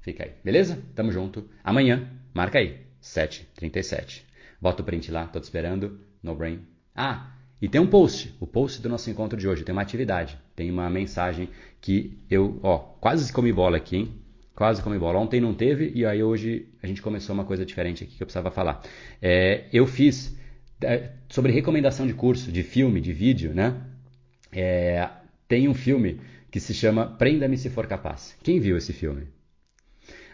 fica 0.00 0.24
aí, 0.24 0.32
beleza? 0.42 0.76
Tamo 0.96 1.12
junto. 1.12 1.48
Amanhã, 1.62 2.10
marca 2.34 2.58
aí, 2.58 2.80
7h37. 3.00 4.22
Bota 4.60 4.82
o 4.82 4.84
print 4.84 5.08
lá, 5.12 5.24
tô 5.26 5.38
te 5.38 5.44
esperando, 5.44 6.00
no 6.20 6.34
brain. 6.34 6.66
Ah, 6.96 7.35
e 7.60 7.68
tem 7.68 7.80
um 7.80 7.86
post, 7.86 8.34
o 8.38 8.46
post 8.46 8.82
do 8.82 8.88
nosso 8.88 9.08
encontro 9.10 9.38
de 9.38 9.48
hoje, 9.48 9.64
tem 9.64 9.72
uma 9.72 9.82
atividade, 9.82 10.38
tem 10.54 10.70
uma 10.70 10.90
mensagem 10.90 11.48
que 11.80 12.18
eu, 12.30 12.60
ó, 12.62 12.78
quase 12.78 13.32
comi 13.32 13.52
bola 13.52 13.76
aqui, 13.78 13.96
hein? 13.96 14.14
Quase 14.54 14.82
comi 14.82 14.98
bola. 14.98 15.18
Ontem 15.18 15.40
não 15.40 15.54
teve 15.54 15.92
e 15.94 16.04
aí 16.04 16.22
hoje 16.22 16.68
a 16.82 16.86
gente 16.86 17.02
começou 17.02 17.34
uma 17.34 17.44
coisa 17.44 17.64
diferente 17.64 18.04
aqui 18.04 18.16
que 18.16 18.22
eu 18.22 18.26
precisava 18.26 18.50
falar. 18.50 18.82
É, 19.20 19.66
eu 19.72 19.86
fiz 19.86 20.36
é, 20.82 21.10
sobre 21.28 21.52
recomendação 21.52 22.06
de 22.06 22.14
curso, 22.14 22.50
de 22.50 22.62
filme, 22.62 23.00
de 23.00 23.12
vídeo, 23.12 23.54
né? 23.54 23.82
É, 24.52 25.08
tem 25.46 25.68
um 25.68 25.74
filme 25.74 26.20
que 26.50 26.58
se 26.58 26.72
chama 26.72 27.06
Prenda-me 27.06 27.58
se 27.58 27.68
for 27.68 27.86
capaz. 27.86 28.36
Quem 28.42 28.58
viu 28.58 28.76
esse 28.76 28.92
filme? 28.92 29.28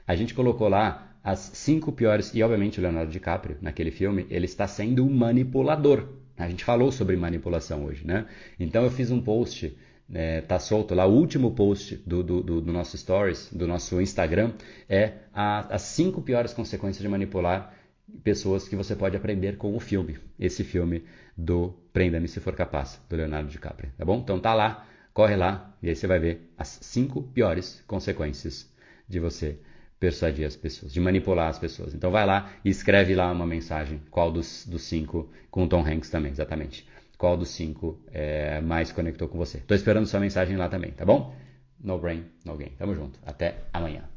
A 0.06 0.14
gente 0.14 0.34
colocou 0.34 0.68
lá 0.68 1.16
as 1.22 1.38
cinco 1.54 1.92
piores, 1.92 2.34
e 2.34 2.42
obviamente 2.42 2.78
o 2.78 2.82
Leonardo 2.82 3.10
DiCaprio, 3.10 3.56
naquele 3.60 3.90
filme, 3.90 4.26
ele 4.28 4.46
está 4.46 4.66
sendo 4.66 5.04
um 5.04 5.12
manipulador. 5.12 6.08
A 6.36 6.48
gente 6.48 6.64
falou 6.64 6.90
sobre 6.90 7.16
manipulação 7.16 7.84
hoje, 7.84 8.06
né? 8.06 8.26
Então 8.58 8.84
eu 8.84 8.90
fiz 8.90 9.10
um 9.10 9.20
post, 9.20 9.76
é, 10.12 10.40
tá 10.40 10.58
solto 10.58 10.94
lá, 10.94 11.06
o 11.06 11.12
último 11.12 11.52
post 11.52 11.96
do, 12.06 12.22
do, 12.22 12.42
do, 12.42 12.60
do 12.60 12.72
nosso 12.72 12.96
Stories, 12.96 13.50
do 13.52 13.66
nosso 13.66 14.00
Instagram, 14.00 14.52
é 14.88 15.12
a, 15.32 15.74
as 15.74 15.82
cinco 15.82 16.22
piores 16.22 16.52
consequências 16.52 17.02
de 17.02 17.08
manipular 17.08 17.74
pessoas 18.22 18.68
que 18.68 18.76
você 18.76 18.94
pode 18.94 19.16
aprender 19.16 19.56
com 19.56 19.74
o 19.74 19.80
filme, 19.80 20.18
esse 20.38 20.64
filme 20.64 21.04
do 21.36 21.74
Prenda-me 21.92 22.28
se 22.28 22.40
for 22.40 22.54
capaz, 22.54 23.00
do 23.08 23.16
Leonardo 23.16 23.48
DiCaprio, 23.48 23.92
tá 23.96 24.04
bom? 24.04 24.18
Então 24.18 24.38
tá 24.40 24.54
lá, 24.54 24.86
corre 25.12 25.36
lá 25.36 25.76
e 25.82 25.88
aí 25.88 25.96
você 25.96 26.06
vai 26.06 26.18
ver 26.18 26.52
as 26.56 26.78
cinco 26.82 27.22
piores 27.22 27.82
consequências 27.86 28.70
de 29.08 29.20
você 29.20 29.58
persuadir 30.02 30.44
as 30.44 30.56
pessoas, 30.56 30.92
de 30.92 30.98
manipular 30.98 31.48
as 31.48 31.60
pessoas. 31.60 31.94
Então 31.94 32.10
vai 32.10 32.26
lá 32.26 32.50
e 32.64 32.70
escreve 32.70 33.14
lá 33.14 33.30
uma 33.30 33.46
mensagem, 33.46 34.02
qual 34.10 34.32
dos, 34.32 34.66
dos 34.66 34.82
cinco, 34.82 35.30
com 35.48 35.62
o 35.62 35.68
Tom 35.68 35.86
Hanks 35.86 36.10
também, 36.10 36.32
exatamente. 36.32 36.84
Qual 37.16 37.36
dos 37.36 37.50
cinco 37.50 38.00
é, 38.12 38.60
mais 38.60 38.90
conectou 38.90 39.28
com 39.28 39.38
você. 39.38 39.58
Estou 39.58 39.76
esperando 39.76 40.06
sua 40.06 40.18
mensagem 40.18 40.56
lá 40.56 40.68
também, 40.68 40.90
tá 40.90 41.04
bom? 41.04 41.32
No 41.78 42.00
brain, 42.00 42.24
no 42.44 42.56
gain. 42.56 42.72
Tamo 42.76 42.96
junto. 42.96 43.20
Até 43.24 43.58
amanhã. 43.72 44.11